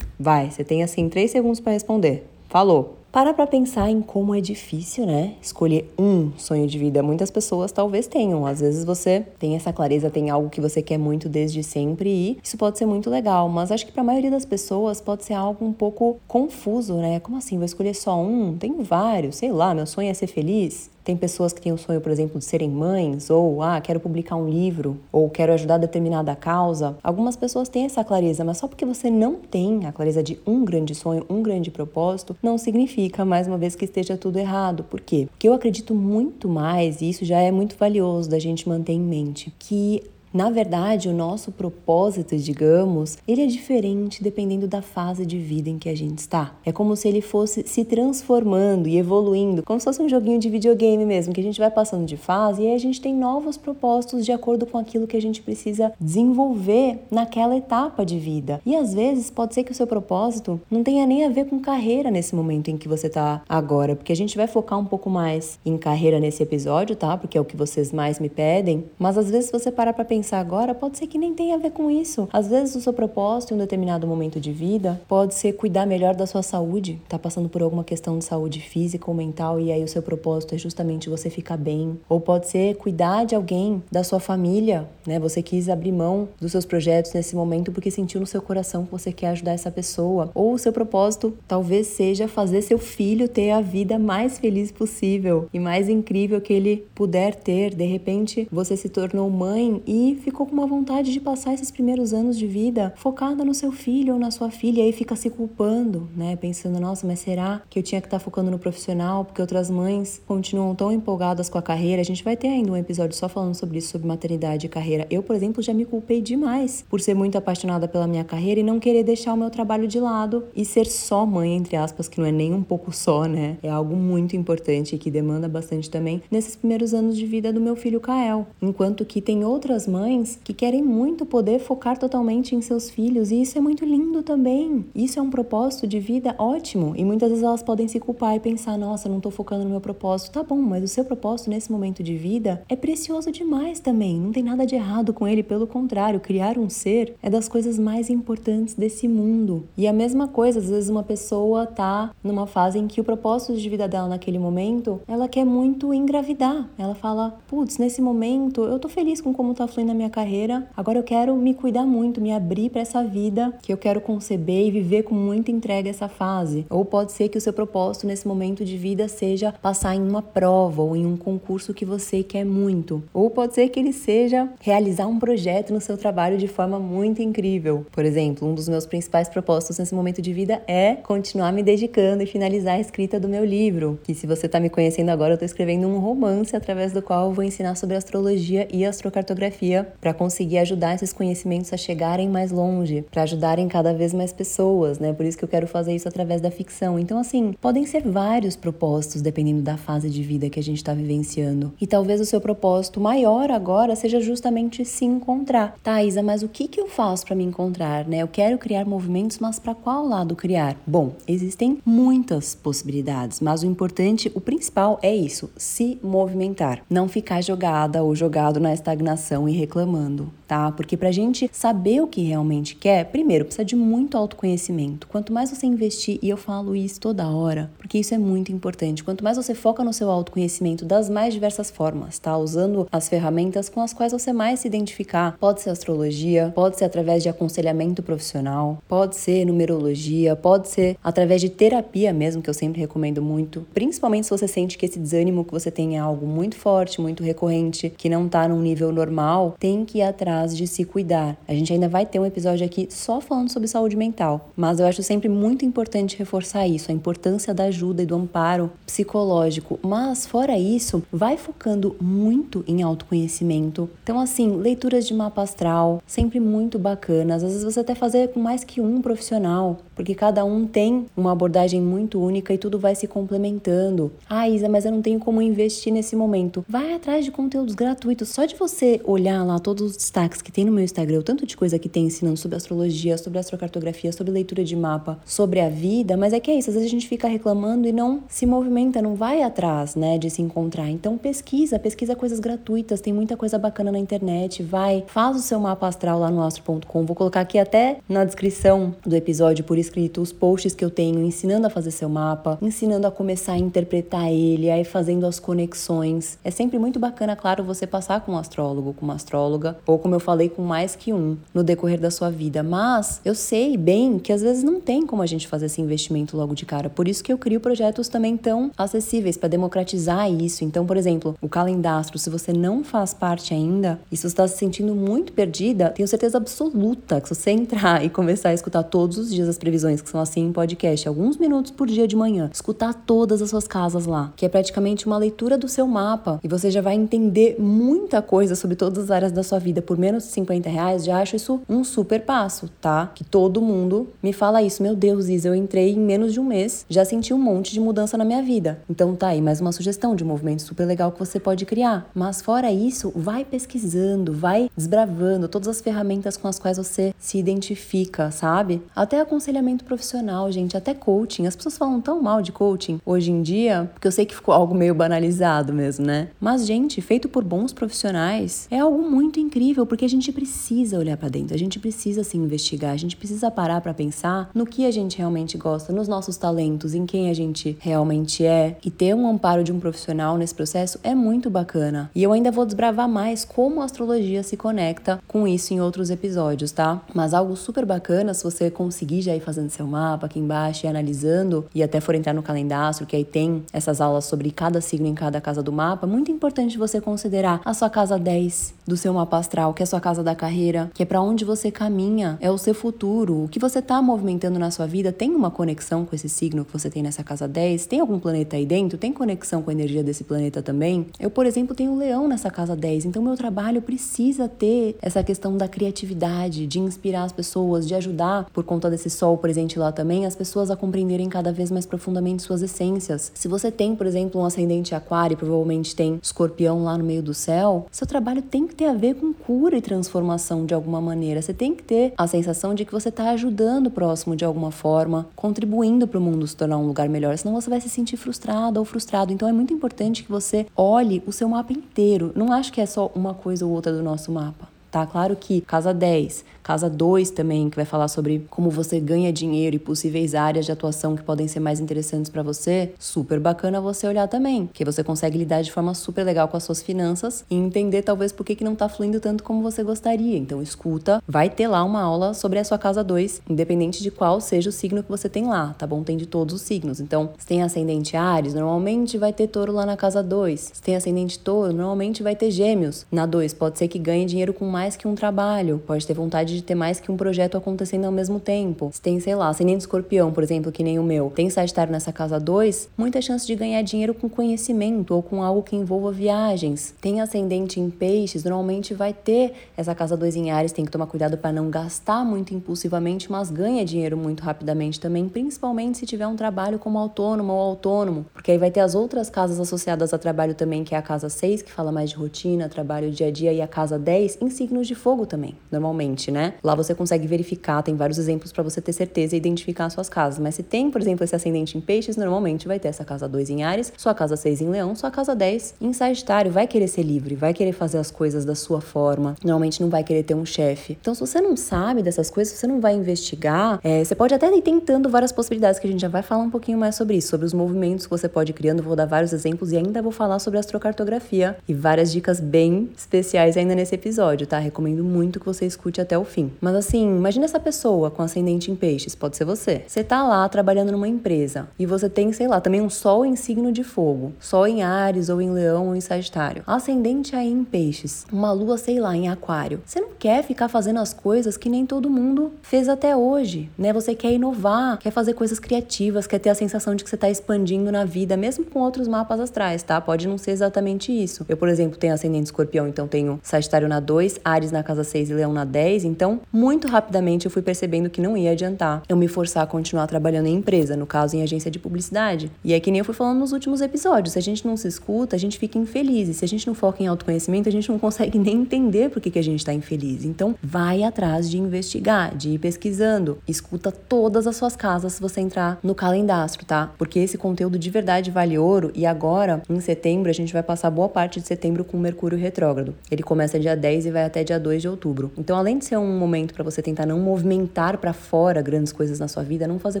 Vai, 0.18 0.50
você 0.50 0.62
tem 0.62 0.82
assim 0.82 1.08
três 1.08 1.30
segundos 1.30 1.60
para 1.60 1.72
responder. 1.72 2.26
Falou. 2.48 3.03
Para 3.14 3.32
pra 3.32 3.46
pensar 3.46 3.88
em 3.88 4.02
como 4.02 4.34
é 4.34 4.40
difícil, 4.40 5.06
né? 5.06 5.34
Escolher 5.40 5.88
um 5.96 6.32
sonho 6.36 6.66
de 6.66 6.76
vida. 6.76 7.00
Muitas 7.00 7.30
pessoas 7.30 7.70
talvez 7.70 8.08
tenham. 8.08 8.44
Às 8.44 8.58
vezes 8.58 8.84
você 8.84 9.24
tem 9.38 9.54
essa 9.54 9.72
clareza, 9.72 10.10
tem 10.10 10.30
algo 10.30 10.50
que 10.50 10.60
você 10.60 10.82
quer 10.82 10.98
muito 10.98 11.28
desde 11.28 11.62
sempre 11.62 12.10
e 12.10 12.38
isso 12.42 12.58
pode 12.58 12.76
ser 12.76 12.86
muito 12.86 13.08
legal. 13.08 13.48
Mas 13.48 13.70
acho 13.70 13.86
que 13.86 13.92
para 13.92 14.02
a 14.02 14.04
maioria 14.04 14.32
das 14.32 14.44
pessoas 14.44 15.00
pode 15.00 15.24
ser 15.24 15.34
algo 15.34 15.64
um 15.64 15.72
pouco 15.72 16.16
confuso, 16.26 16.94
né? 16.94 17.20
Como 17.20 17.36
assim? 17.36 17.56
Vou 17.56 17.64
escolher 17.64 17.94
só 17.94 18.20
um? 18.20 18.58
Tenho 18.58 18.82
vários, 18.82 19.36
sei 19.36 19.52
lá, 19.52 19.72
meu 19.72 19.86
sonho 19.86 20.10
é 20.10 20.14
ser 20.14 20.26
feliz. 20.26 20.90
Tem 21.04 21.16
pessoas 21.16 21.52
que 21.52 21.60
têm 21.60 21.70
o 21.70 21.76
sonho, 21.76 22.00
por 22.00 22.10
exemplo, 22.10 22.38
de 22.38 22.44
serem 22.46 22.70
mães, 22.70 23.28
ou 23.28 23.62
ah, 23.62 23.78
quero 23.78 24.00
publicar 24.00 24.36
um 24.36 24.48
livro, 24.48 24.98
ou 25.12 25.28
quero 25.28 25.52
ajudar 25.52 25.76
determinada 25.76 26.34
causa. 26.34 26.96
Algumas 27.02 27.36
pessoas 27.36 27.68
têm 27.68 27.84
essa 27.84 28.02
clareza, 28.02 28.42
mas 28.42 28.56
só 28.56 28.66
porque 28.66 28.86
você 28.86 29.10
não 29.10 29.34
tem 29.34 29.84
a 29.84 29.92
clareza 29.92 30.22
de 30.22 30.40
um 30.46 30.64
grande 30.64 30.94
sonho, 30.94 31.26
um 31.28 31.42
grande 31.42 31.70
propósito, 31.70 32.34
não 32.42 32.56
significa, 32.56 33.22
mais 33.22 33.46
uma 33.46 33.58
vez, 33.58 33.76
que 33.76 33.84
esteja 33.84 34.16
tudo 34.16 34.38
errado. 34.38 34.82
Por 34.84 35.00
quê? 35.00 35.28
Porque 35.30 35.46
eu 35.46 35.52
acredito 35.52 35.94
muito 35.94 36.48
mais, 36.48 37.02
e 37.02 37.10
isso 37.10 37.24
já 37.24 37.38
é 37.38 37.52
muito 37.52 37.76
valioso 37.76 38.30
da 38.30 38.38
gente 38.38 38.66
manter 38.66 38.94
em 38.94 39.00
mente, 39.00 39.52
que 39.58 40.02
na 40.34 40.50
verdade, 40.50 41.08
o 41.08 41.12
nosso 41.12 41.52
propósito, 41.52 42.36
digamos, 42.36 43.16
ele 43.26 43.42
é 43.42 43.46
diferente 43.46 44.20
dependendo 44.20 44.66
da 44.66 44.82
fase 44.82 45.24
de 45.24 45.38
vida 45.38 45.70
em 45.70 45.78
que 45.78 45.88
a 45.88 45.96
gente 45.96 46.18
está. 46.18 46.56
É 46.66 46.72
como 46.72 46.96
se 46.96 47.06
ele 47.06 47.20
fosse 47.20 47.62
se 47.64 47.84
transformando 47.84 48.88
e 48.88 48.98
evoluindo, 48.98 49.62
como 49.62 49.78
se 49.78 49.84
fosse 49.84 50.02
um 50.02 50.08
joguinho 50.08 50.40
de 50.40 50.50
videogame 50.50 51.06
mesmo, 51.06 51.32
que 51.32 51.40
a 51.40 51.44
gente 51.44 51.60
vai 51.60 51.70
passando 51.70 52.04
de 52.04 52.16
fase 52.16 52.62
e 52.62 52.66
aí 52.66 52.74
a 52.74 52.78
gente 52.78 53.00
tem 53.00 53.14
novos 53.14 53.56
propósitos 53.56 54.24
de 54.24 54.32
acordo 54.32 54.66
com 54.66 54.76
aquilo 54.76 55.06
que 55.06 55.16
a 55.16 55.22
gente 55.22 55.40
precisa 55.40 55.92
desenvolver 56.00 56.98
naquela 57.12 57.56
etapa 57.56 58.04
de 58.04 58.18
vida. 58.18 58.60
E 58.66 58.74
às 58.74 58.92
vezes 58.92 59.30
pode 59.30 59.54
ser 59.54 59.62
que 59.62 59.70
o 59.70 59.74
seu 59.74 59.86
propósito 59.86 60.60
não 60.68 60.82
tenha 60.82 61.06
nem 61.06 61.24
a 61.24 61.28
ver 61.28 61.44
com 61.44 61.60
carreira 61.60 62.10
nesse 62.10 62.34
momento 62.34 62.72
em 62.72 62.76
que 62.76 62.88
você 62.88 63.06
está 63.06 63.40
agora, 63.48 63.94
porque 63.94 64.12
a 64.12 64.16
gente 64.16 64.36
vai 64.36 64.48
focar 64.48 64.80
um 64.80 64.84
pouco 64.84 65.08
mais 65.08 65.60
em 65.64 65.78
carreira 65.78 66.18
nesse 66.18 66.42
episódio, 66.42 66.96
tá? 66.96 67.16
Porque 67.16 67.38
é 67.38 67.40
o 67.40 67.44
que 67.44 67.56
vocês 67.56 67.92
mais 67.92 68.18
me 68.18 68.28
pedem, 68.28 68.86
mas 68.98 69.16
às 69.16 69.30
vezes 69.30 69.52
você 69.52 69.70
parar 69.70 69.92
para 69.92 70.04
pensar 70.04 70.23
pensar 70.24 70.40
agora, 70.40 70.74
pode 70.74 70.96
ser 70.96 71.06
que 71.06 71.18
nem 71.18 71.34
tenha 71.34 71.56
a 71.56 71.58
ver 71.58 71.70
com 71.70 71.90
isso. 71.90 72.26
Às 72.32 72.48
vezes 72.48 72.74
o 72.74 72.80
seu 72.80 72.94
propósito 72.94 73.52
em 73.52 73.56
um 73.56 73.60
determinado 73.60 74.06
momento 74.06 74.40
de 74.40 74.52
vida 74.52 74.98
pode 75.06 75.34
ser 75.34 75.52
cuidar 75.52 75.84
melhor 75.84 76.14
da 76.14 76.26
sua 76.26 76.42
saúde, 76.42 76.98
tá 77.06 77.18
passando 77.18 77.46
por 77.46 77.62
alguma 77.62 77.84
questão 77.84 78.18
de 78.18 78.24
saúde 78.24 78.58
física 78.58 79.04
ou 79.10 79.14
mental 79.14 79.60
e 79.60 79.70
aí 79.70 79.84
o 79.84 79.88
seu 79.88 80.00
propósito 80.00 80.54
é 80.54 80.58
justamente 80.58 81.10
você 81.10 81.28
ficar 81.28 81.58
bem. 81.58 81.98
Ou 82.08 82.20
pode 82.20 82.48
ser 82.48 82.74
cuidar 82.76 83.24
de 83.24 83.34
alguém 83.34 83.82
da 83.92 84.02
sua 84.02 84.18
família, 84.18 84.88
né? 85.06 85.18
Você 85.20 85.42
quis 85.42 85.68
abrir 85.68 85.92
mão 85.92 86.26
dos 86.40 86.52
seus 86.52 86.64
projetos 86.64 87.12
nesse 87.12 87.36
momento 87.36 87.70
porque 87.70 87.90
sentiu 87.90 88.18
no 88.18 88.26
seu 88.26 88.40
coração 88.40 88.86
que 88.86 88.92
você 88.92 89.12
quer 89.12 89.28
ajudar 89.28 89.52
essa 89.52 89.70
pessoa. 89.70 90.30
Ou 90.34 90.54
o 90.54 90.58
seu 90.58 90.72
propósito 90.72 91.34
talvez 91.46 91.88
seja 91.88 92.26
fazer 92.26 92.62
seu 92.62 92.78
filho 92.78 93.28
ter 93.28 93.50
a 93.50 93.60
vida 93.60 93.98
mais 93.98 94.38
feliz 94.38 94.72
possível 94.72 95.50
e 95.52 95.60
mais 95.60 95.90
incrível 95.90 96.40
que 96.40 96.54
ele 96.54 96.86
puder 96.94 97.34
ter. 97.34 97.74
De 97.74 97.84
repente, 97.84 98.48
você 98.50 98.74
se 98.74 98.88
tornou 98.88 99.28
mãe 99.28 99.82
e 99.86 100.13
ficou 100.16 100.46
com 100.46 100.52
uma 100.52 100.66
vontade 100.66 101.12
de 101.12 101.20
passar 101.20 101.54
esses 101.54 101.70
primeiros 101.70 102.12
anos 102.12 102.38
de 102.38 102.46
vida 102.46 102.92
focada 102.96 103.44
no 103.44 103.54
seu 103.54 103.72
filho 103.72 104.14
ou 104.14 104.18
na 104.18 104.30
sua 104.30 104.50
filha, 104.50 104.80
e 104.80 104.82
aí 104.82 104.92
fica 104.92 105.16
se 105.16 105.30
culpando, 105.30 106.08
né? 106.16 106.36
Pensando, 106.36 106.80
nossa, 106.80 107.06
mas 107.06 107.20
será 107.20 107.62
que 107.68 107.78
eu 107.78 107.82
tinha 107.82 108.00
que 108.00 108.06
estar 108.06 108.18
tá 108.18 108.24
focando 108.24 108.50
no 108.50 108.58
profissional? 108.58 109.24
Porque 109.24 109.40
outras 109.40 109.70
mães 109.70 110.20
continuam 110.26 110.74
tão 110.74 110.92
empolgadas 110.92 111.48
com 111.48 111.58
a 111.58 111.62
carreira. 111.62 112.00
A 112.00 112.04
gente 112.04 112.22
vai 112.22 112.36
ter 112.36 112.48
ainda 112.48 112.72
um 112.72 112.76
episódio 112.76 113.16
só 113.16 113.28
falando 113.28 113.54
sobre 113.54 113.78
isso, 113.78 113.88
sobre 113.88 114.06
maternidade 114.06 114.66
e 114.66 114.68
carreira. 114.68 115.06
Eu, 115.10 115.22
por 115.22 115.34
exemplo, 115.34 115.62
já 115.62 115.72
me 115.72 115.84
culpei 115.84 116.20
demais 116.20 116.84
por 116.88 117.00
ser 117.00 117.14
muito 117.14 117.36
apaixonada 117.36 117.88
pela 117.88 118.06
minha 118.06 118.24
carreira 118.24 118.60
e 118.60 118.62
não 118.62 118.78
querer 118.78 119.02
deixar 119.02 119.32
o 119.32 119.36
meu 119.36 119.50
trabalho 119.50 119.86
de 119.86 119.98
lado 119.98 120.44
e 120.54 120.64
ser 120.64 120.86
só 120.86 121.24
mãe, 121.24 121.54
entre 121.54 121.76
aspas, 121.76 122.08
que 122.08 122.18
não 122.18 122.26
é 122.26 122.32
nem 122.32 122.52
um 122.52 122.62
pouco 122.62 122.92
só, 122.92 123.24
né? 123.24 123.58
É 123.62 123.70
algo 123.70 123.96
muito 123.96 124.36
importante 124.36 124.94
e 124.94 124.98
que 124.98 125.10
demanda 125.10 125.48
bastante 125.48 125.90
também 125.90 126.22
nesses 126.30 126.56
primeiros 126.56 126.92
anos 126.92 127.16
de 127.16 127.26
vida 127.26 127.52
do 127.52 127.60
meu 127.60 127.76
filho 127.76 128.00
Kael. 128.00 128.46
Enquanto 128.60 129.04
que 129.04 129.20
tem 129.20 129.44
outras 129.44 129.86
mães 129.86 129.93
mães 129.94 130.40
que 130.42 130.52
querem 130.52 130.82
muito 130.82 131.24
poder 131.24 131.60
focar 131.60 131.96
totalmente 131.96 132.56
em 132.56 132.60
seus 132.60 132.90
filhos 132.90 133.30
e 133.30 133.40
isso 133.40 133.56
é 133.56 133.60
muito 133.60 133.84
lindo 133.84 134.24
também. 134.24 134.84
Isso 134.92 135.20
é 135.20 135.22
um 135.22 135.30
propósito 135.30 135.86
de 135.86 136.00
vida 136.00 136.34
ótimo 136.36 136.94
e 136.96 137.04
muitas 137.04 137.28
vezes 137.28 137.44
elas 137.44 137.62
podem 137.62 137.86
se 137.86 138.00
culpar 138.00 138.34
e 138.34 138.40
pensar: 138.40 138.76
nossa, 138.76 139.08
não 139.08 139.18
estou 139.18 139.30
focando 139.30 139.62
no 139.62 139.70
meu 139.70 139.80
propósito. 139.80 140.32
Tá 140.32 140.42
bom, 140.42 140.56
mas 140.56 140.82
o 140.82 140.88
seu 140.88 141.04
propósito 141.04 141.48
nesse 141.48 141.70
momento 141.70 142.02
de 142.02 142.16
vida 142.16 142.64
é 142.68 142.74
precioso 142.74 143.30
demais 143.30 143.78
também. 143.78 144.20
Não 144.20 144.32
tem 144.32 144.42
nada 144.42 144.66
de 144.66 144.74
errado 144.74 145.12
com 145.12 145.28
ele, 145.28 145.44
pelo 145.44 145.66
contrário, 145.66 146.18
criar 146.18 146.58
um 146.58 146.68
ser 146.68 147.14
é 147.22 147.30
das 147.30 147.48
coisas 147.48 147.78
mais 147.78 148.10
importantes 148.10 148.74
desse 148.74 149.06
mundo. 149.06 149.64
E 149.76 149.86
a 149.86 149.92
mesma 149.92 150.26
coisa, 150.26 150.58
às 150.58 150.68
vezes 150.68 150.90
uma 150.90 151.04
pessoa 151.04 151.66
tá 151.66 152.10
numa 152.22 152.48
fase 152.48 152.80
em 152.80 152.88
que 152.88 153.00
o 153.00 153.04
propósito 153.04 153.56
de 153.56 153.68
vida 153.70 153.86
dela 153.86 154.08
naquele 154.08 154.40
momento, 154.40 155.00
ela 155.06 155.28
quer 155.28 155.44
muito 155.44 155.94
engravidar. 155.94 156.68
Ela 156.76 156.96
fala: 156.96 157.38
putz, 157.46 157.78
nesse 157.78 158.02
momento 158.02 158.62
eu 158.62 158.78
tô 158.80 158.88
feliz 158.88 159.20
com 159.20 159.32
como 159.32 159.54
tá 159.54 159.68
fluindo 159.68 159.83
na 159.84 159.94
minha 159.94 160.10
carreira. 160.10 160.66
Agora 160.76 160.98
eu 160.98 161.02
quero 161.02 161.34
me 161.36 161.54
cuidar 161.54 161.84
muito, 161.84 162.20
me 162.20 162.32
abrir 162.32 162.70
para 162.70 162.80
essa 162.80 163.02
vida 163.04 163.52
que 163.62 163.72
eu 163.72 163.76
quero 163.76 164.00
conceber 164.00 164.66
e 164.66 164.70
viver 164.70 165.02
com 165.02 165.14
muita 165.14 165.50
entrega 165.50 165.90
essa 165.90 166.08
fase. 166.08 166.66
Ou 166.70 166.84
pode 166.84 167.12
ser 167.12 167.28
que 167.28 167.38
o 167.38 167.40
seu 167.40 167.52
propósito 167.52 168.06
nesse 168.06 168.26
momento 168.26 168.64
de 168.64 168.76
vida 168.76 169.08
seja 169.08 169.54
passar 169.62 169.94
em 169.94 170.02
uma 170.02 170.22
prova 170.22 170.82
ou 170.82 170.96
em 170.96 171.06
um 171.06 171.16
concurso 171.16 171.74
que 171.74 171.84
você 171.84 172.22
quer 172.22 172.44
muito. 172.44 173.02
Ou 173.12 173.30
pode 173.30 173.54
ser 173.54 173.68
que 173.68 173.80
ele 173.80 173.92
seja 173.92 174.48
realizar 174.60 175.06
um 175.06 175.18
projeto 175.18 175.72
no 175.72 175.80
seu 175.80 175.96
trabalho 175.96 176.38
de 176.38 176.48
forma 176.48 176.78
muito 176.78 177.22
incrível. 177.22 177.86
Por 177.92 178.04
exemplo, 178.04 178.48
um 178.48 178.54
dos 178.54 178.68
meus 178.68 178.86
principais 178.86 179.28
propósitos 179.28 179.78
nesse 179.78 179.94
momento 179.94 180.20
de 180.20 180.32
vida 180.32 180.62
é 180.66 180.94
continuar 180.94 181.52
me 181.52 181.62
dedicando 181.62 182.22
e 182.22 182.26
finalizar 182.26 182.76
a 182.76 182.80
escrita 182.80 183.18
do 183.18 183.28
meu 183.28 183.44
livro. 183.44 183.98
Que 184.04 184.14
se 184.14 184.26
você 184.26 184.46
está 184.46 184.60
me 184.60 184.70
conhecendo 184.70 185.10
agora, 185.10 185.32
eu 185.32 185.34
estou 185.34 185.46
escrevendo 185.46 185.86
um 185.86 185.98
romance 185.98 186.54
através 186.56 186.92
do 186.92 187.02
qual 187.02 187.28
eu 187.28 187.32
vou 187.32 187.44
ensinar 187.44 187.74
sobre 187.74 187.96
astrologia 187.96 188.68
e 188.72 188.84
astrocartografia 188.84 189.73
para 189.82 190.14
conseguir 190.14 190.58
ajudar 190.58 190.94
esses 190.94 191.12
conhecimentos 191.12 191.72
a 191.72 191.76
chegarem 191.76 192.28
mais 192.28 192.52
longe, 192.52 193.04
para 193.10 193.22
ajudarem 193.22 193.66
cada 193.66 193.92
vez 193.92 194.12
mais 194.12 194.32
pessoas, 194.32 194.98
né? 194.98 195.12
Por 195.12 195.26
isso 195.26 195.36
que 195.36 195.44
eu 195.44 195.48
quero 195.48 195.66
fazer 195.66 195.94
isso 195.94 196.06
através 196.06 196.40
da 196.40 196.50
ficção. 196.50 196.98
Então, 196.98 197.18
assim, 197.18 197.54
podem 197.60 197.86
ser 197.86 198.02
vários 198.02 198.56
propósitos 198.56 199.22
dependendo 199.22 199.62
da 199.62 199.76
fase 199.76 200.08
de 200.10 200.22
vida 200.22 200.50
que 200.50 200.60
a 200.60 200.62
gente 200.62 200.76
está 200.76 200.92
vivenciando. 200.94 201.72
E 201.80 201.86
talvez 201.86 202.20
o 202.20 202.24
seu 202.24 202.40
propósito 202.40 203.00
maior 203.00 203.50
agora 203.50 203.96
seja 203.96 204.20
justamente 204.20 204.84
se 204.84 205.04
encontrar. 205.04 205.76
Tá, 205.82 206.02
Isa, 206.02 206.22
mas 206.22 206.42
o 206.42 206.48
que, 206.48 206.68
que 206.68 206.80
eu 206.80 206.86
faço 206.86 207.24
para 207.24 207.34
me 207.34 207.44
encontrar, 207.44 208.06
né? 208.06 208.18
Eu 208.18 208.28
quero 208.28 208.58
criar 208.58 208.84
movimentos, 208.84 209.38
mas 209.38 209.58
para 209.58 209.74
qual 209.74 210.06
lado 210.06 210.36
criar? 210.36 210.76
Bom, 210.86 211.12
existem 211.26 211.78
muitas 211.84 212.54
possibilidades, 212.54 213.40
mas 213.40 213.62
o 213.62 213.66
importante, 213.66 214.30
o 214.34 214.40
principal 214.40 214.98
é 215.02 215.14
isso: 215.14 215.50
se 215.56 215.98
movimentar. 216.02 216.82
Não 216.88 217.08
ficar 217.08 217.42
jogada 217.42 218.02
ou 218.02 218.14
jogado 218.14 218.60
na 218.60 218.72
estagnação 218.72 219.48
e 219.48 219.52
reclamando, 219.64 220.30
tá? 220.46 220.70
Porque 220.72 220.96
pra 220.96 221.10
gente 221.10 221.50
saber 221.52 222.00
o 222.00 222.06
que 222.06 222.22
realmente 222.22 222.76
quer, 222.76 223.04
primeiro 223.06 223.44
precisa 223.44 223.64
de 223.64 223.74
muito 223.74 224.16
autoconhecimento. 224.16 225.06
Quanto 225.08 225.32
mais 225.32 225.50
você 225.50 225.66
investir, 225.66 226.18
e 226.22 226.28
eu 226.28 226.36
falo 226.36 226.76
isso 226.76 227.00
toda 227.00 227.28
hora, 227.28 227.70
porque 227.78 227.98
isso 227.98 228.14
é 228.14 228.18
muito 228.18 228.52
importante, 228.52 229.02
quanto 229.02 229.24
mais 229.24 229.36
você 229.36 229.54
foca 229.54 229.82
no 229.82 229.92
seu 229.92 230.10
autoconhecimento 230.10 230.84
das 230.84 231.08
mais 231.08 231.34
diversas 231.34 231.70
formas, 231.70 232.18
tá? 232.18 232.36
Usando 232.36 232.86
as 232.92 233.08
ferramentas 233.08 233.68
com 233.68 233.80
as 233.80 233.92
quais 233.92 234.12
você 234.12 234.32
mais 234.32 234.60
se 234.60 234.68
identificar. 234.68 235.36
Pode 235.38 235.60
ser 235.60 235.70
astrologia, 235.70 236.52
pode 236.54 236.78
ser 236.78 236.84
através 236.84 237.22
de 237.22 237.28
aconselhamento 237.28 238.02
profissional, 238.02 238.78
pode 238.88 239.16
ser 239.16 239.44
numerologia, 239.44 240.36
pode 240.36 240.68
ser 240.68 240.96
através 241.02 241.40
de 241.40 241.48
terapia 241.48 242.12
mesmo, 242.12 242.42
que 242.42 242.50
eu 242.50 242.54
sempre 242.54 242.80
recomendo 242.80 243.22
muito, 243.22 243.66
principalmente 243.72 244.24
se 244.24 244.30
você 244.30 244.46
sente 244.46 244.76
que 244.76 244.86
esse 244.86 244.98
desânimo 244.98 245.44
que 245.44 245.52
você 245.52 245.70
tem 245.70 245.96
é 245.96 245.98
algo 245.98 246.26
muito 246.26 246.56
forte, 246.56 247.00
muito 247.00 247.22
recorrente, 247.22 247.90
que 247.96 248.08
não 248.08 248.28
tá 248.28 248.46
num 248.48 248.60
nível 248.60 248.92
normal, 248.92 249.53
tem 249.58 249.84
que 249.84 249.98
ir 249.98 250.02
atrás 250.02 250.56
de 250.56 250.66
se 250.66 250.84
cuidar. 250.84 251.36
A 251.46 251.54
gente 251.54 251.72
ainda 251.72 251.88
vai 251.88 252.04
ter 252.06 252.18
um 252.18 252.26
episódio 252.26 252.64
aqui 252.64 252.88
só 252.90 253.20
falando 253.20 253.50
sobre 253.50 253.68
saúde 253.68 253.96
mental, 253.96 254.50
mas 254.56 254.80
eu 254.80 254.86
acho 254.86 255.02
sempre 255.02 255.28
muito 255.28 255.64
importante 255.64 256.18
reforçar 256.18 256.66
isso, 256.66 256.90
a 256.90 256.94
importância 256.94 257.54
da 257.54 257.64
ajuda 257.64 258.02
e 258.02 258.06
do 258.06 258.14
amparo 258.14 258.70
psicológico. 258.86 259.78
Mas 259.82 260.26
fora 260.26 260.58
isso, 260.58 261.02
vai 261.12 261.36
focando 261.36 261.96
muito 262.00 262.64
em 262.66 262.82
autoconhecimento. 262.82 263.88
Então 264.02 264.18
assim, 264.20 264.56
leituras 264.56 265.06
de 265.06 265.14
mapa 265.14 265.42
astral, 265.42 266.02
sempre 266.06 266.40
muito 266.40 266.78
bacanas. 266.78 267.42
Às 267.42 267.52
vezes 267.52 267.64
você 267.64 267.80
até 267.80 267.94
fazer 267.94 268.28
com 268.28 268.40
mais 268.40 268.64
que 268.64 268.80
um 268.80 269.00
profissional, 269.00 269.78
porque 269.94 270.14
cada 270.14 270.44
um 270.44 270.66
tem 270.66 271.06
uma 271.16 271.32
abordagem 271.32 271.80
muito 271.80 272.20
única 272.20 272.52
e 272.52 272.58
tudo 272.58 272.78
vai 272.78 272.94
se 272.94 273.06
complementando. 273.06 274.12
Ah, 274.28 274.48
Isa, 274.48 274.68
mas 274.68 274.84
eu 274.84 274.92
não 274.92 275.02
tenho 275.02 275.18
como 275.18 275.40
investir 275.42 275.92
nesse 275.92 276.16
momento. 276.16 276.64
Vai 276.68 276.94
atrás 276.94 277.24
de 277.24 277.30
conteúdos 277.30 277.74
gratuitos. 277.74 278.28
Só 278.28 278.44
de 278.44 278.56
você 278.56 279.00
olhar 279.04 279.42
lá 279.44 279.58
todos 279.58 279.90
os 279.90 279.96
destaques 279.96 280.42
que 280.42 280.52
tem 280.52 280.64
no 280.64 280.72
meu 280.72 280.84
Instagram, 280.84 281.20
o 281.20 281.22
tanto 281.22 281.46
de 281.46 281.56
coisa 281.56 281.78
que 281.78 281.88
tem 281.88 282.06
ensinando 282.06 282.36
sobre 282.36 282.56
astrologia, 282.56 283.16
sobre 283.18 283.38
astrocartografia, 283.38 284.12
sobre 284.12 284.32
leitura 284.32 284.64
de 284.64 284.76
mapa, 284.76 285.18
sobre 285.24 285.60
a 285.60 285.68
vida, 285.68 286.16
mas 286.16 286.32
é 286.32 286.40
que 286.40 286.50
é 286.50 286.54
isso, 286.54 286.70
às 286.70 286.74
vezes 286.74 286.88
a 286.88 286.90
gente 286.90 287.08
fica 287.08 287.28
reclamando 287.28 287.88
e 287.88 287.92
não 287.92 288.22
se 288.28 288.46
movimenta, 288.46 289.00
não 289.00 289.14
vai 289.14 289.42
atrás, 289.42 289.94
né, 289.94 290.18
de 290.18 290.30
se 290.30 290.42
encontrar. 290.42 290.90
Então 290.90 291.16
pesquisa, 291.16 291.78
pesquisa 291.78 292.16
coisas 292.16 292.40
gratuitas, 292.40 293.00
tem 293.00 293.12
muita 293.12 293.36
coisa 293.36 293.58
bacana 293.58 293.92
na 293.92 293.98
internet, 293.98 294.62
vai, 294.62 295.04
faz 295.06 295.36
o 295.36 295.40
seu 295.40 295.60
mapa 295.60 295.86
astral 295.86 296.18
lá 296.18 296.30
no 296.30 296.42
astro.com. 296.42 297.04
Vou 297.04 297.16
colocar 297.16 297.40
aqui 297.40 297.58
até 297.58 297.98
na 298.08 298.24
descrição 298.24 298.94
do 299.04 299.14
episódio, 299.14 299.64
por 299.64 299.78
isso 299.78 299.83
escrito, 299.84 300.20
os 300.20 300.32
posts 300.32 300.74
que 300.74 300.84
eu 300.84 300.90
tenho 300.90 301.22
ensinando 301.22 301.66
a 301.66 301.70
fazer 301.70 301.90
seu 301.90 302.08
mapa, 302.08 302.58
ensinando 302.60 303.06
a 303.06 303.10
começar 303.10 303.52
a 303.52 303.58
interpretar 303.58 304.30
ele, 304.32 304.70
aí 304.70 304.84
fazendo 304.84 305.26
as 305.26 305.38
conexões. 305.38 306.38
É 306.42 306.50
sempre 306.50 306.78
muito 306.78 306.98
bacana, 306.98 307.36
claro, 307.36 307.62
você 307.62 307.86
passar 307.86 308.20
com 308.20 308.32
um 308.32 308.38
astrólogo, 308.38 308.94
com 308.94 309.04
uma 309.04 309.14
astróloga, 309.14 309.76
ou 309.86 309.98
como 309.98 310.14
eu 310.14 310.20
falei, 310.20 310.48
com 310.48 310.62
mais 310.62 310.96
que 310.96 311.12
um 311.12 311.36
no 311.52 311.62
decorrer 311.62 312.00
da 312.00 312.10
sua 312.10 312.30
vida. 312.30 312.62
Mas 312.62 313.20
eu 313.24 313.34
sei 313.34 313.76
bem 313.76 314.18
que 314.18 314.32
às 314.32 314.42
vezes 314.42 314.62
não 314.62 314.80
tem 314.80 315.06
como 315.06 315.22
a 315.22 315.26
gente 315.26 315.46
fazer 315.46 315.66
esse 315.66 315.80
investimento 315.80 316.36
logo 316.36 316.54
de 316.54 316.64
cara. 316.64 316.88
Por 316.88 317.08
isso 317.08 317.22
que 317.22 317.32
eu 317.32 317.38
crio 317.38 317.60
projetos 317.60 318.08
também 318.08 318.36
tão 318.36 318.70
acessíveis 318.76 319.36
para 319.36 319.48
democratizar 319.48 320.30
isso. 320.30 320.64
Então, 320.64 320.86
por 320.86 320.96
exemplo, 320.96 321.36
o 321.40 321.48
calendastro, 321.48 322.18
se 322.18 322.30
você 322.30 322.52
não 322.52 322.82
faz 322.82 323.12
parte 323.12 323.52
ainda 323.52 324.00
e 324.10 324.16
se 324.16 324.22
você 324.22 324.28
está 324.28 324.48
se 324.48 324.58
sentindo 324.58 324.94
muito 324.94 325.32
perdida, 325.32 325.90
tenho 325.90 326.08
certeza 326.08 326.38
absoluta 326.38 327.20
que 327.20 327.28
se 327.28 327.34
você 327.34 327.50
entrar 327.52 328.04
e 328.04 328.08
começar 328.08 328.50
a 328.50 328.54
escutar 328.54 328.82
todos 328.82 329.18
os 329.18 329.32
dias 329.32 329.48
as 329.48 329.58
previsões, 329.58 329.73
que 329.82 330.08
são 330.08 330.20
assim 330.20 330.46
em 330.46 330.52
podcast, 330.52 331.08
alguns 331.08 331.36
minutos 331.36 331.70
por 331.70 331.86
dia 331.86 332.06
de 332.06 332.14
manhã, 332.14 332.50
escutar 332.52 332.94
todas 332.94 333.42
as 333.42 333.50
suas 333.50 333.66
casas 333.66 334.06
lá, 334.06 334.32
que 334.36 334.46
é 334.46 334.48
praticamente 334.48 335.06
uma 335.06 335.18
leitura 335.18 335.58
do 335.58 335.68
seu 335.68 335.86
mapa 335.86 336.38
e 336.42 336.48
você 336.48 336.70
já 336.70 336.80
vai 336.80 336.94
entender 336.94 337.56
muita 337.58 338.22
coisa 338.22 338.54
sobre 338.54 338.76
todas 338.76 339.04
as 339.04 339.10
áreas 339.10 339.32
da 339.32 339.42
sua 339.42 339.58
vida 339.58 339.82
por 339.82 339.98
menos 339.98 340.24
de 340.24 340.30
50 340.30 340.68
reais, 340.68 341.04
já 341.04 341.20
acho 341.20 341.36
isso 341.36 341.60
um 341.68 341.82
super 341.82 342.20
passo, 342.22 342.70
tá? 342.80 343.10
Que 343.14 343.24
todo 343.24 343.60
mundo 343.60 344.08
me 344.22 344.32
fala 344.32 344.62
isso. 344.62 344.82
Meu 344.82 344.94
Deus, 344.94 345.28
Isa, 345.28 345.48
eu 345.48 345.54
entrei 345.54 345.92
em 345.92 345.98
menos 345.98 346.32
de 346.32 346.40
um 346.40 346.44
mês, 346.44 346.86
já 346.88 347.04
senti 347.04 347.34
um 347.34 347.38
monte 347.38 347.72
de 347.72 347.80
mudança 347.80 348.16
na 348.16 348.24
minha 348.24 348.42
vida. 348.42 348.80
Então 348.88 349.14
tá 349.14 349.28
aí 349.28 349.40
mais 349.40 349.60
uma 349.60 349.72
sugestão 349.72 350.14
de 350.14 350.24
movimento 350.24 350.62
super 350.62 350.86
legal 350.86 351.10
que 351.10 351.18
você 351.18 351.40
pode 351.40 351.66
criar. 351.66 352.08
Mas 352.14 352.40
fora 352.40 352.70
isso, 352.70 353.12
vai 353.14 353.44
pesquisando, 353.44 354.32
vai 354.32 354.70
desbravando 354.76 355.48
todas 355.48 355.68
as 355.68 355.80
ferramentas 355.80 356.36
com 356.36 356.48
as 356.48 356.58
quais 356.58 356.76
você 356.76 357.14
se 357.18 357.38
identifica, 357.38 358.30
sabe? 358.30 358.82
Até 358.94 359.20
aconselhamento 359.20 359.63
profissional, 359.84 360.50
gente, 360.50 360.76
até 360.76 360.92
coaching. 360.92 361.46
As 361.46 361.56
pessoas 361.56 361.78
falam 361.78 362.00
tão 362.00 362.20
mal 362.20 362.42
de 362.42 362.52
coaching 362.52 363.00
hoje 363.04 363.30
em 363.30 363.42
dia, 363.42 363.90
porque 363.92 364.06
eu 364.06 364.12
sei 364.12 364.26
que 364.26 364.34
ficou 364.34 364.52
algo 364.52 364.74
meio 364.74 364.94
banalizado 364.94 365.72
mesmo, 365.72 366.04
né? 366.04 366.28
Mas, 366.40 366.66
gente, 366.66 367.00
feito 367.00 367.28
por 367.28 367.44
bons 367.44 367.72
profissionais 367.72 368.66
é 368.70 368.78
algo 368.78 369.08
muito 369.08 369.40
incrível, 369.40 369.86
porque 369.86 370.04
a 370.04 370.08
gente 370.08 370.30
precisa 370.32 370.98
olhar 370.98 371.16
para 371.16 371.28
dentro, 371.28 371.54
a 371.54 371.58
gente 371.58 371.78
precisa 371.78 372.22
se 372.22 372.36
investigar, 372.36 372.92
a 372.92 372.96
gente 372.96 373.16
precisa 373.16 373.50
parar 373.50 373.80
para 373.80 373.94
pensar 373.94 374.50
no 374.54 374.66
que 374.66 374.84
a 374.84 374.90
gente 374.90 375.18
realmente 375.18 375.56
gosta, 375.56 375.92
nos 375.92 376.08
nossos 376.08 376.36
talentos, 376.36 376.94
em 376.94 377.06
quem 377.06 377.30
a 377.30 377.34
gente 377.34 377.76
realmente 377.80 378.44
é. 378.44 378.76
E 378.84 378.90
ter 378.90 379.14
um 379.14 379.28
amparo 379.28 379.64
de 379.64 379.72
um 379.72 379.80
profissional 379.80 380.36
nesse 380.36 380.54
processo 380.54 380.98
é 381.02 381.14
muito 381.14 381.48
bacana. 381.48 382.10
E 382.14 382.22
eu 382.22 382.32
ainda 382.32 382.50
vou 382.50 382.66
desbravar 382.66 383.08
mais 383.08 383.44
como 383.44 383.80
a 383.80 383.84
astrologia 383.84 384.42
se 384.42 384.56
conecta 384.56 385.20
com 385.26 385.46
isso 385.46 385.72
em 385.72 385.80
outros 385.80 386.10
episódios, 386.10 386.72
tá? 386.72 387.00
Mas 387.14 387.32
algo 387.32 387.56
super 387.56 387.86
bacana, 387.86 388.34
se 388.34 388.42
você 388.42 388.70
conseguir 388.70 389.22
já 389.22 389.34
ir 389.34 389.40
fazendo 389.40 389.53
seu 389.68 389.86
mapa 389.86 390.26
aqui 390.26 390.38
embaixo 390.38 390.86
e 390.86 390.88
analisando, 390.88 391.66
e 391.74 391.82
até 391.82 392.00
for 392.00 392.14
entrar 392.14 392.32
no 392.32 392.42
calendastro, 392.42 393.06
que 393.06 393.16
aí 393.16 393.24
tem 393.24 393.62
essas 393.72 394.00
aulas 394.00 394.24
sobre 394.24 394.50
cada 394.50 394.80
signo 394.80 395.06
em 395.06 395.14
cada 395.14 395.40
casa 395.40 395.62
do 395.62 395.72
mapa, 395.72 396.06
muito 396.06 396.30
importante 396.30 396.78
você 396.78 397.00
considerar 397.00 397.60
a 397.64 397.74
sua 397.74 397.90
casa 397.90 398.18
10 398.18 398.74
do 398.86 398.96
seu 398.96 399.12
mapa 399.14 399.38
astral, 399.38 399.72
que 399.74 399.82
é 399.82 399.84
a 399.84 399.86
sua 399.86 400.00
casa 400.00 400.22
da 400.22 400.34
carreira, 400.34 400.90
que 400.94 401.02
é 401.02 401.06
para 401.06 401.20
onde 401.20 401.44
você 401.44 401.70
caminha, 401.70 402.36
é 402.40 402.50
o 402.50 402.58
seu 402.58 402.74
futuro, 402.74 403.44
o 403.44 403.48
que 403.48 403.58
você 403.58 403.80
tá 403.80 404.00
movimentando 404.02 404.58
na 404.58 404.70
sua 404.70 404.86
vida 404.86 405.12
tem 405.12 405.30
uma 405.34 405.50
conexão 405.50 406.04
com 406.04 406.14
esse 406.14 406.28
signo 406.28 406.64
que 406.64 406.72
você 406.72 406.90
tem 406.90 407.02
nessa 407.02 407.22
casa 407.22 407.48
10? 407.48 407.86
Tem 407.86 408.00
algum 408.00 408.18
planeta 408.18 408.56
aí 408.56 408.66
dentro? 408.66 408.98
Tem 408.98 409.12
conexão 409.12 409.62
com 409.62 409.70
a 409.70 409.72
energia 409.72 410.02
desse 410.02 410.24
planeta 410.24 410.62
também? 410.62 411.06
Eu, 411.18 411.30
por 411.30 411.46
exemplo, 411.46 411.74
tenho 411.74 411.92
o 411.92 411.96
leão 411.96 412.28
nessa 412.28 412.50
casa 412.50 412.76
10, 412.76 413.06
então 413.06 413.22
meu 413.22 413.36
trabalho 413.36 413.80
precisa 413.80 414.48
ter 414.48 414.96
essa 415.00 415.22
questão 415.22 415.56
da 415.56 415.68
criatividade, 415.68 416.66
de 416.66 416.78
inspirar 416.78 417.24
as 417.24 417.32
pessoas, 417.32 417.86
de 417.86 417.94
ajudar, 417.94 418.46
por 418.52 418.64
conta 418.64 418.90
desse 418.90 419.10
sol 419.10 419.36
presente 419.44 419.78
lá 419.78 419.92
também, 419.92 420.24
as 420.24 420.34
pessoas 420.34 420.70
a 420.70 420.76
compreenderem 420.76 421.28
cada 421.28 421.52
vez 421.52 421.70
mais 421.70 421.84
profundamente 421.84 422.42
suas 422.42 422.62
essências. 422.62 423.30
Se 423.34 423.46
você 423.46 423.70
tem, 423.70 423.94
por 423.94 424.06
exemplo, 424.06 424.40
um 424.40 424.44
ascendente 424.46 424.94
aquário, 424.94 425.36
provavelmente 425.36 425.94
tem 425.94 426.18
escorpião 426.22 426.82
lá 426.82 426.96
no 426.96 427.04
meio 427.04 427.22
do 427.22 427.34
céu, 427.34 427.84
seu 427.92 428.06
trabalho 428.06 428.40
tem 428.40 428.66
que 428.66 428.74
ter 428.74 428.86
a 428.86 428.94
ver 428.94 429.16
com 429.16 429.34
cura 429.34 429.76
e 429.76 429.82
transformação 429.82 430.64
de 430.64 430.72
alguma 430.72 430.98
maneira. 430.98 431.42
Você 431.42 431.52
tem 431.52 431.74
que 431.74 431.82
ter 431.82 432.14
a 432.16 432.26
sensação 432.26 432.74
de 432.74 432.86
que 432.86 432.92
você 432.92 433.10
está 433.10 433.32
ajudando 433.32 433.88
o 433.88 433.90
próximo 433.90 434.34
de 434.34 434.46
alguma 434.46 434.70
forma, 434.70 435.26
contribuindo 435.36 436.08
para 436.08 436.18
o 436.18 436.22
mundo 436.22 436.46
se 436.46 436.56
tornar 436.56 436.78
um 436.78 436.86
lugar 436.86 437.10
melhor, 437.10 437.36
senão 437.36 437.60
você 437.60 437.68
vai 437.68 437.82
se 437.82 437.90
sentir 437.90 438.16
frustrado 438.16 438.78
ou 438.78 438.86
frustrado. 438.86 439.30
Então 439.30 439.46
é 439.46 439.52
muito 439.52 439.74
importante 439.74 440.22
que 440.22 440.32
você 440.32 440.64
olhe 440.74 441.22
o 441.26 441.32
seu 441.32 441.50
mapa 441.50 441.74
inteiro. 441.74 442.32
Não 442.34 442.50
acho 442.50 442.72
que 442.72 442.80
é 442.80 442.86
só 442.86 443.12
uma 443.14 443.34
coisa 443.34 443.66
ou 443.66 443.72
outra 443.72 443.92
do 443.92 444.02
nosso 444.02 444.32
mapa. 444.32 444.73
Tá 444.94 445.04
claro 445.04 445.34
que 445.34 445.60
casa 445.60 445.92
10 445.92 446.44
Casa 446.64 446.88
2 446.88 447.28
também, 447.28 447.68
que 447.68 447.76
vai 447.76 447.84
falar 447.84 448.08
sobre 448.08 448.46
como 448.48 448.70
você 448.70 448.98
ganha 448.98 449.30
dinheiro 449.30 449.76
e 449.76 449.78
possíveis 449.78 450.34
áreas 450.34 450.64
de 450.64 450.72
atuação 450.72 451.14
que 451.14 451.22
podem 451.22 451.46
ser 451.46 451.60
mais 451.60 451.78
interessantes 451.78 452.30
para 452.30 452.42
você. 452.42 452.94
Super 452.98 453.38
bacana 453.38 453.82
você 453.82 454.06
olhar 454.06 454.26
também, 454.28 454.66
que 454.72 454.82
você 454.82 455.04
consegue 455.04 455.36
lidar 455.36 455.60
de 455.60 455.70
forma 455.70 455.92
super 455.92 456.24
legal 456.24 456.48
com 456.48 456.56
as 456.56 456.64
suas 456.64 456.82
finanças 456.82 457.44
e 457.50 457.54
entender 457.54 458.00
talvez 458.00 458.32
por 458.32 458.46
que, 458.46 458.56
que 458.56 458.64
não 458.64 458.74
tá 458.74 458.88
fluindo 458.88 459.20
tanto 459.20 459.44
como 459.44 459.60
você 459.60 459.82
gostaria. 459.82 460.38
Então 460.38 460.62
escuta, 460.62 461.22
vai 461.28 461.50
ter 461.50 461.68
lá 461.68 461.84
uma 461.84 462.00
aula 462.00 462.32
sobre 462.32 462.58
a 462.58 462.64
sua 462.64 462.78
casa 462.78 463.04
2, 463.04 463.42
independente 463.46 464.02
de 464.02 464.10
qual 464.10 464.40
seja 464.40 464.70
o 464.70 464.72
signo 464.72 465.02
que 465.02 465.10
você 465.10 465.28
tem 465.28 465.46
lá, 465.46 465.74
tá 465.76 465.86
bom? 465.86 466.02
Tem 466.02 466.16
de 466.16 466.24
todos 466.24 466.54
os 466.54 466.62
signos. 466.62 466.98
Então, 466.98 467.28
se 467.36 467.46
tem 467.46 467.62
ascendente 467.62 468.16
Ares, 468.16 468.54
normalmente 468.54 469.18
vai 469.18 469.34
ter 469.34 469.48
touro 469.48 469.70
lá 469.70 469.84
na 469.84 469.98
casa 469.98 470.22
2. 470.22 470.70
Se 470.72 470.82
tem 470.82 470.96
ascendente 470.96 471.38
touro, 471.38 471.74
normalmente 471.74 472.22
vai 472.22 472.34
ter 472.34 472.50
gêmeos 472.50 473.04
na 473.12 473.26
2. 473.26 473.52
Pode 473.52 473.78
ser 473.78 473.86
que 473.88 473.98
ganhe 473.98 474.24
dinheiro 474.24 474.54
com 474.54 474.64
mais 474.64 474.83
que 474.90 475.08
um 475.08 475.14
trabalho, 475.14 475.82
pode 475.86 476.06
ter 476.06 476.12
vontade 476.12 476.54
de 476.54 476.62
ter 476.62 476.74
mais 476.74 477.00
que 477.00 477.10
um 477.10 477.16
projeto 477.16 477.56
acontecendo 477.56 478.04
ao 478.04 478.12
mesmo 478.12 478.38
tempo. 478.38 478.90
Se 478.92 479.00
tem, 479.00 479.18
sei 479.18 479.34
lá, 479.34 479.48
ascendente 479.48 479.80
escorpião, 479.80 480.30
por 480.30 480.42
exemplo, 480.42 480.70
que 480.70 480.84
nem 480.84 480.98
o 480.98 481.02
meu, 481.02 481.32
tem 481.34 481.48
Sagitário 481.48 481.90
nessa 481.90 482.12
casa 482.12 482.38
2, 482.38 482.90
muita 482.96 483.22
chance 483.22 483.46
de 483.46 483.54
ganhar 483.54 483.80
dinheiro 483.80 484.12
com 484.12 484.28
conhecimento 484.28 485.14
ou 485.14 485.22
com 485.22 485.42
algo 485.42 485.62
que 485.62 485.74
envolva 485.74 486.12
viagens. 486.12 486.94
Tem 487.00 487.22
ascendente 487.22 487.80
em 487.80 487.88
peixes, 487.88 488.44
normalmente 488.44 488.92
vai 488.92 489.14
ter 489.14 489.54
essa 489.76 489.94
casa 489.94 490.16
2 490.16 490.36
em 490.36 490.50
Ares, 490.50 490.72
tem 490.72 490.84
que 490.84 490.90
tomar 490.90 491.06
cuidado 491.06 491.38
para 491.38 491.52
não 491.52 491.70
gastar 491.70 492.22
muito 492.22 492.52
impulsivamente, 492.52 493.32
mas 493.32 493.50
ganha 493.50 493.84
dinheiro 493.84 494.18
muito 494.18 494.42
rapidamente 494.42 495.00
também, 495.00 495.26
principalmente 495.28 495.98
se 495.98 496.04
tiver 496.06 496.26
um 496.26 496.36
trabalho 496.36 496.78
como 496.78 496.98
autônomo 496.98 497.52
ou 497.52 497.60
autônomo, 497.60 498.26
porque 498.34 498.50
aí 498.52 498.58
vai 498.58 498.70
ter 498.70 498.80
as 498.80 498.94
outras 498.94 499.30
casas 499.30 499.58
associadas 499.58 500.12
a 500.12 500.18
trabalho 500.18 500.54
também, 500.54 500.84
que 500.84 500.94
é 500.94 500.98
a 500.98 501.02
casa 501.02 501.28
6, 501.28 501.62
que 501.62 501.72
fala 501.72 501.90
mais 501.90 502.10
de 502.10 502.16
rotina, 502.16 502.68
trabalho 502.68 503.10
dia 503.10 503.28
a 503.28 503.30
dia, 503.30 503.52
e 503.52 503.62
a 503.62 503.68
casa 503.68 503.98
10 503.98 504.38
em 504.40 504.50
signos 504.74 504.88
de 504.88 504.94
fogo 504.94 505.24
também, 505.24 505.56
normalmente, 505.70 506.30
né? 506.30 506.54
Lá 506.62 506.74
você 506.74 506.94
consegue 506.94 507.26
verificar, 507.26 507.82
tem 507.82 507.94
vários 507.94 508.18
exemplos 508.18 508.52
para 508.52 508.62
você 508.62 508.80
ter 508.80 508.92
certeza 508.92 509.34
e 509.34 509.38
identificar 509.38 509.86
as 509.86 509.92
suas 509.92 510.08
casas. 510.08 510.40
Mas 510.40 510.56
se 510.56 510.62
tem, 510.62 510.90
por 510.90 511.00
exemplo, 511.00 511.24
esse 511.24 511.34
ascendente 511.36 511.78
em 511.78 511.80
peixes, 511.80 512.16
normalmente 512.16 512.66
vai 512.66 512.78
ter 512.78 512.88
essa 512.88 513.04
casa 513.04 513.28
2 513.28 513.50
em 513.50 513.62
Ares, 513.62 513.92
sua 513.96 514.14
casa 514.14 514.36
6 514.36 514.62
em 514.62 514.68
Leão, 514.68 514.94
sua 514.94 515.10
casa 515.10 515.34
10 515.34 515.76
em 515.80 515.92
Sagitário. 515.92 516.50
Vai 516.50 516.66
querer 516.66 516.88
ser 516.88 517.02
livre, 517.02 517.34
vai 517.34 517.54
querer 517.54 517.72
fazer 517.72 517.98
as 517.98 518.10
coisas 518.10 518.44
da 518.44 518.54
sua 518.54 518.80
forma. 518.80 519.36
Normalmente 519.42 519.80
não 519.80 519.88
vai 519.88 520.02
querer 520.02 520.24
ter 520.24 520.34
um 520.34 520.44
chefe. 520.44 520.98
Então, 521.00 521.14
se 521.14 521.20
você 521.20 521.40
não 521.40 521.56
sabe 521.56 522.02
dessas 522.02 522.30
coisas, 522.30 522.54
você 522.54 522.66
não 522.66 522.80
vai 522.80 522.94
investigar, 522.94 523.78
é, 523.82 524.04
você 524.04 524.14
pode 524.14 524.34
até 524.34 524.54
ir 524.54 524.62
tentando 524.62 525.08
várias 525.08 525.32
possibilidades, 525.32 525.78
que 525.78 525.86
a 525.86 525.90
gente 525.90 526.00
já 526.00 526.08
vai 526.08 526.22
falar 526.22 526.42
um 526.42 526.50
pouquinho 526.50 526.78
mais 526.78 526.94
sobre 526.94 527.16
isso, 527.16 527.28
sobre 527.28 527.46
os 527.46 527.52
movimentos 527.52 528.06
que 528.06 528.10
você 528.10 528.28
pode 528.28 528.50
ir 528.50 528.54
criando. 528.54 528.82
Vou 528.82 528.96
dar 528.96 529.06
vários 529.06 529.32
exemplos 529.32 529.72
e 529.72 529.76
ainda 529.76 530.02
vou 530.02 530.12
falar 530.12 530.38
sobre 530.38 530.58
astrocartografia 530.58 531.56
e 531.68 531.74
várias 531.74 532.12
dicas 532.12 532.40
bem 532.40 532.90
especiais 532.96 533.56
ainda 533.56 533.74
nesse 533.74 533.94
episódio, 533.94 534.46
tá? 534.46 534.63
Recomendo 534.64 535.04
muito 535.04 535.38
que 535.38 535.46
você 535.46 535.66
escute 535.66 536.00
até 536.00 536.16
o 536.18 536.24
fim. 536.24 536.50
Mas 536.60 536.74
assim, 536.74 537.02
imagina 537.04 537.44
essa 537.44 537.60
pessoa 537.60 538.10
com 538.10 538.22
ascendente 538.22 538.70
em 538.70 538.74
peixes, 538.74 539.14
pode 539.14 539.36
ser 539.36 539.44
você. 539.44 539.82
Você 539.86 540.02
tá 540.02 540.26
lá 540.26 540.48
trabalhando 540.48 540.92
numa 540.92 541.06
empresa 541.06 541.68
e 541.78 541.86
você 541.86 542.08
tem, 542.08 542.32
sei 542.32 542.48
lá, 542.48 542.60
também 542.60 542.80
um 542.80 542.90
sol 542.90 543.24
em 543.24 543.36
signo 543.36 543.70
de 543.70 543.84
fogo, 543.84 544.32
sol 544.40 544.66
em 544.66 544.82
Ares 544.82 545.28
ou 545.28 545.40
em 545.40 545.50
Leão 545.50 545.88
ou 545.88 545.96
em 545.96 546.00
Sagitário. 546.00 546.62
Ascendente 546.66 547.36
aí 547.36 547.50
em 547.50 547.64
peixes, 547.64 548.26
uma 548.32 548.52
lua, 548.52 548.78
sei 548.78 548.98
lá, 548.98 549.14
em 549.14 549.28
Aquário. 549.28 549.82
Você 549.84 550.00
não 550.00 550.10
quer 550.18 550.42
ficar 550.42 550.68
fazendo 550.68 550.98
as 550.98 551.12
coisas 551.12 551.56
que 551.56 551.68
nem 551.68 551.84
todo 551.84 552.10
mundo 552.10 552.52
fez 552.62 552.88
até 552.88 553.16
hoje, 553.16 553.70
né? 553.76 553.92
Você 553.92 554.14
quer 554.14 554.32
inovar, 554.32 554.98
quer 554.98 555.10
fazer 555.10 555.34
coisas 555.34 555.58
criativas, 555.58 556.26
quer 556.26 556.38
ter 556.38 556.50
a 556.50 556.54
sensação 556.54 556.94
de 556.94 557.04
que 557.04 557.10
você 557.10 557.16
tá 557.16 557.28
expandindo 557.28 557.92
na 557.92 558.04
vida, 558.04 558.36
mesmo 558.36 558.64
com 558.64 558.80
outros 558.80 559.06
mapas 559.06 559.40
astrais, 559.40 559.82
tá? 559.82 560.00
Pode 560.00 560.26
não 560.26 560.38
ser 560.38 560.52
exatamente 560.52 561.12
isso. 561.12 561.44
Eu, 561.48 561.56
por 561.56 561.68
exemplo, 561.68 561.98
tenho 561.98 562.14
ascendente 562.14 562.46
escorpião, 562.46 562.88
então 562.88 563.06
tenho 563.06 563.38
Sagitário 563.42 563.88
na 563.88 564.00
2, 564.00 564.40
Ares 564.44 564.70
na 564.70 564.82
casa 564.82 565.04
6 565.04 565.30
e 565.30 565.34
Leão 565.34 565.52
na 565.52 565.64
10, 565.64 566.04
então 566.04 566.40
muito 566.52 566.88
rapidamente 566.88 567.46
eu 567.46 567.50
fui 567.50 567.62
percebendo 567.62 568.10
que 568.10 568.20
não 568.20 568.36
ia 568.36 568.52
adiantar 568.52 569.02
eu 569.08 569.16
me 569.16 569.28
forçar 569.28 569.62
a 569.62 569.66
continuar 569.66 570.06
trabalhando 570.06 570.46
em 570.46 570.54
empresa, 570.54 570.96
no 570.96 571.06
caso 571.06 571.36
em 571.36 571.42
agência 571.42 571.70
de 571.70 571.78
publicidade. 571.78 572.50
E 572.64 572.72
é 572.72 572.80
que 572.80 572.90
nem 572.90 572.98
eu 572.98 573.04
fui 573.04 573.14
falando 573.14 573.38
nos 573.38 573.52
últimos 573.52 573.80
episódios, 573.80 574.32
se 574.32 574.38
a 574.38 574.42
gente 574.42 574.66
não 574.66 574.76
se 574.76 574.88
escuta, 574.88 575.36
a 575.36 575.38
gente 575.38 575.58
fica 575.58 575.78
infeliz. 575.78 576.28
E 576.28 576.34
se 576.34 576.44
a 576.44 576.48
gente 576.48 576.66
não 576.66 576.74
foca 576.74 577.02
em 577.02 577.06
autoconhecimento, 577.06 577.68
a 577.68 577.72
gente 577.72 577.88
não 577.88 577.98
consegue 577.98 578.38
nem 578.40 578.62
entender 578.62 579.10
por 579.10 579.20
que, 579.20 579.30
que 579.30 579.38
a 579.38 579.42
gente 579.42 579.60
está 579.60 579.72
infeliz. 579.72 580.24
Então, 580.24 580.54
vai 580.62 581.02
atrás 581.02 581.48
de 581.48 581.58
investigar, 581.58 582.34
de 582.36 582.50
ir 582.50 582.58
pesquisando. 582.58 583.38
Escuta 583.46 583.92
todas 583.92 584.46
as 584.46 584.56
suas 584.56 584.74
casas 584.74 585.14
se 585.14 585.20
você 585.20 585.40
entrar 585.40 585.78
no 585.82 585.94
calendastro, 585.94 586.64
tá? 586.64 586.92
Porque 586.98 587.18
esse 587.18 587.38
conteúdo 587.38 587.78
de 587.78 587.90
verdade 587.90 588.30
vale 588.30 588.58
ouro. 588.58 588.90
E 588.94 589.06
agora, 589.06 589.62
em 589.68 589.80
setembro, 589.80 590.30
a 590.30 590.34
gente 590.34 590.52
vai 590.52 590.62
passar 590.62 590.90
boa 590.90 591.08
parte 591.08 591.40
de 591.40 591.46
setembro 591.46 591.84
com 591.84 591.96
Mercúrio 591.96 592.38
retrógrado. 592.38 592.94
Ele 593.10 593.22
começa 593.22 593.60
dia 593.60 593.76
10 593.76 594.06
e 594.06 594.10
vai 594.10 594.24
até 594.24 594.33
dia 594.42 594.58
2 594.58 594.82
de 594.82 594.88
outubro. 594.88 595.30
Então, 595.36 595.56
além 595.56 595.78
de 595.78 595.84
ser 595.84 595.96
um 595.96 596.18
momento 596.18 596.54
para 596.54 596.64
você 596.64 596.82
tentar 596.82 597.06
não 597.06 597.20
movimentar 597.20 597.98
para 597.98 598.12
fora 598.12 598.62
grandes 598.62 598.92
coisas 598.92 599.18
na 599.18 599.28
sua 599.28 599.42
vida, 599.42 599.68
não 599.68 599.78
fazer 599.78 600.00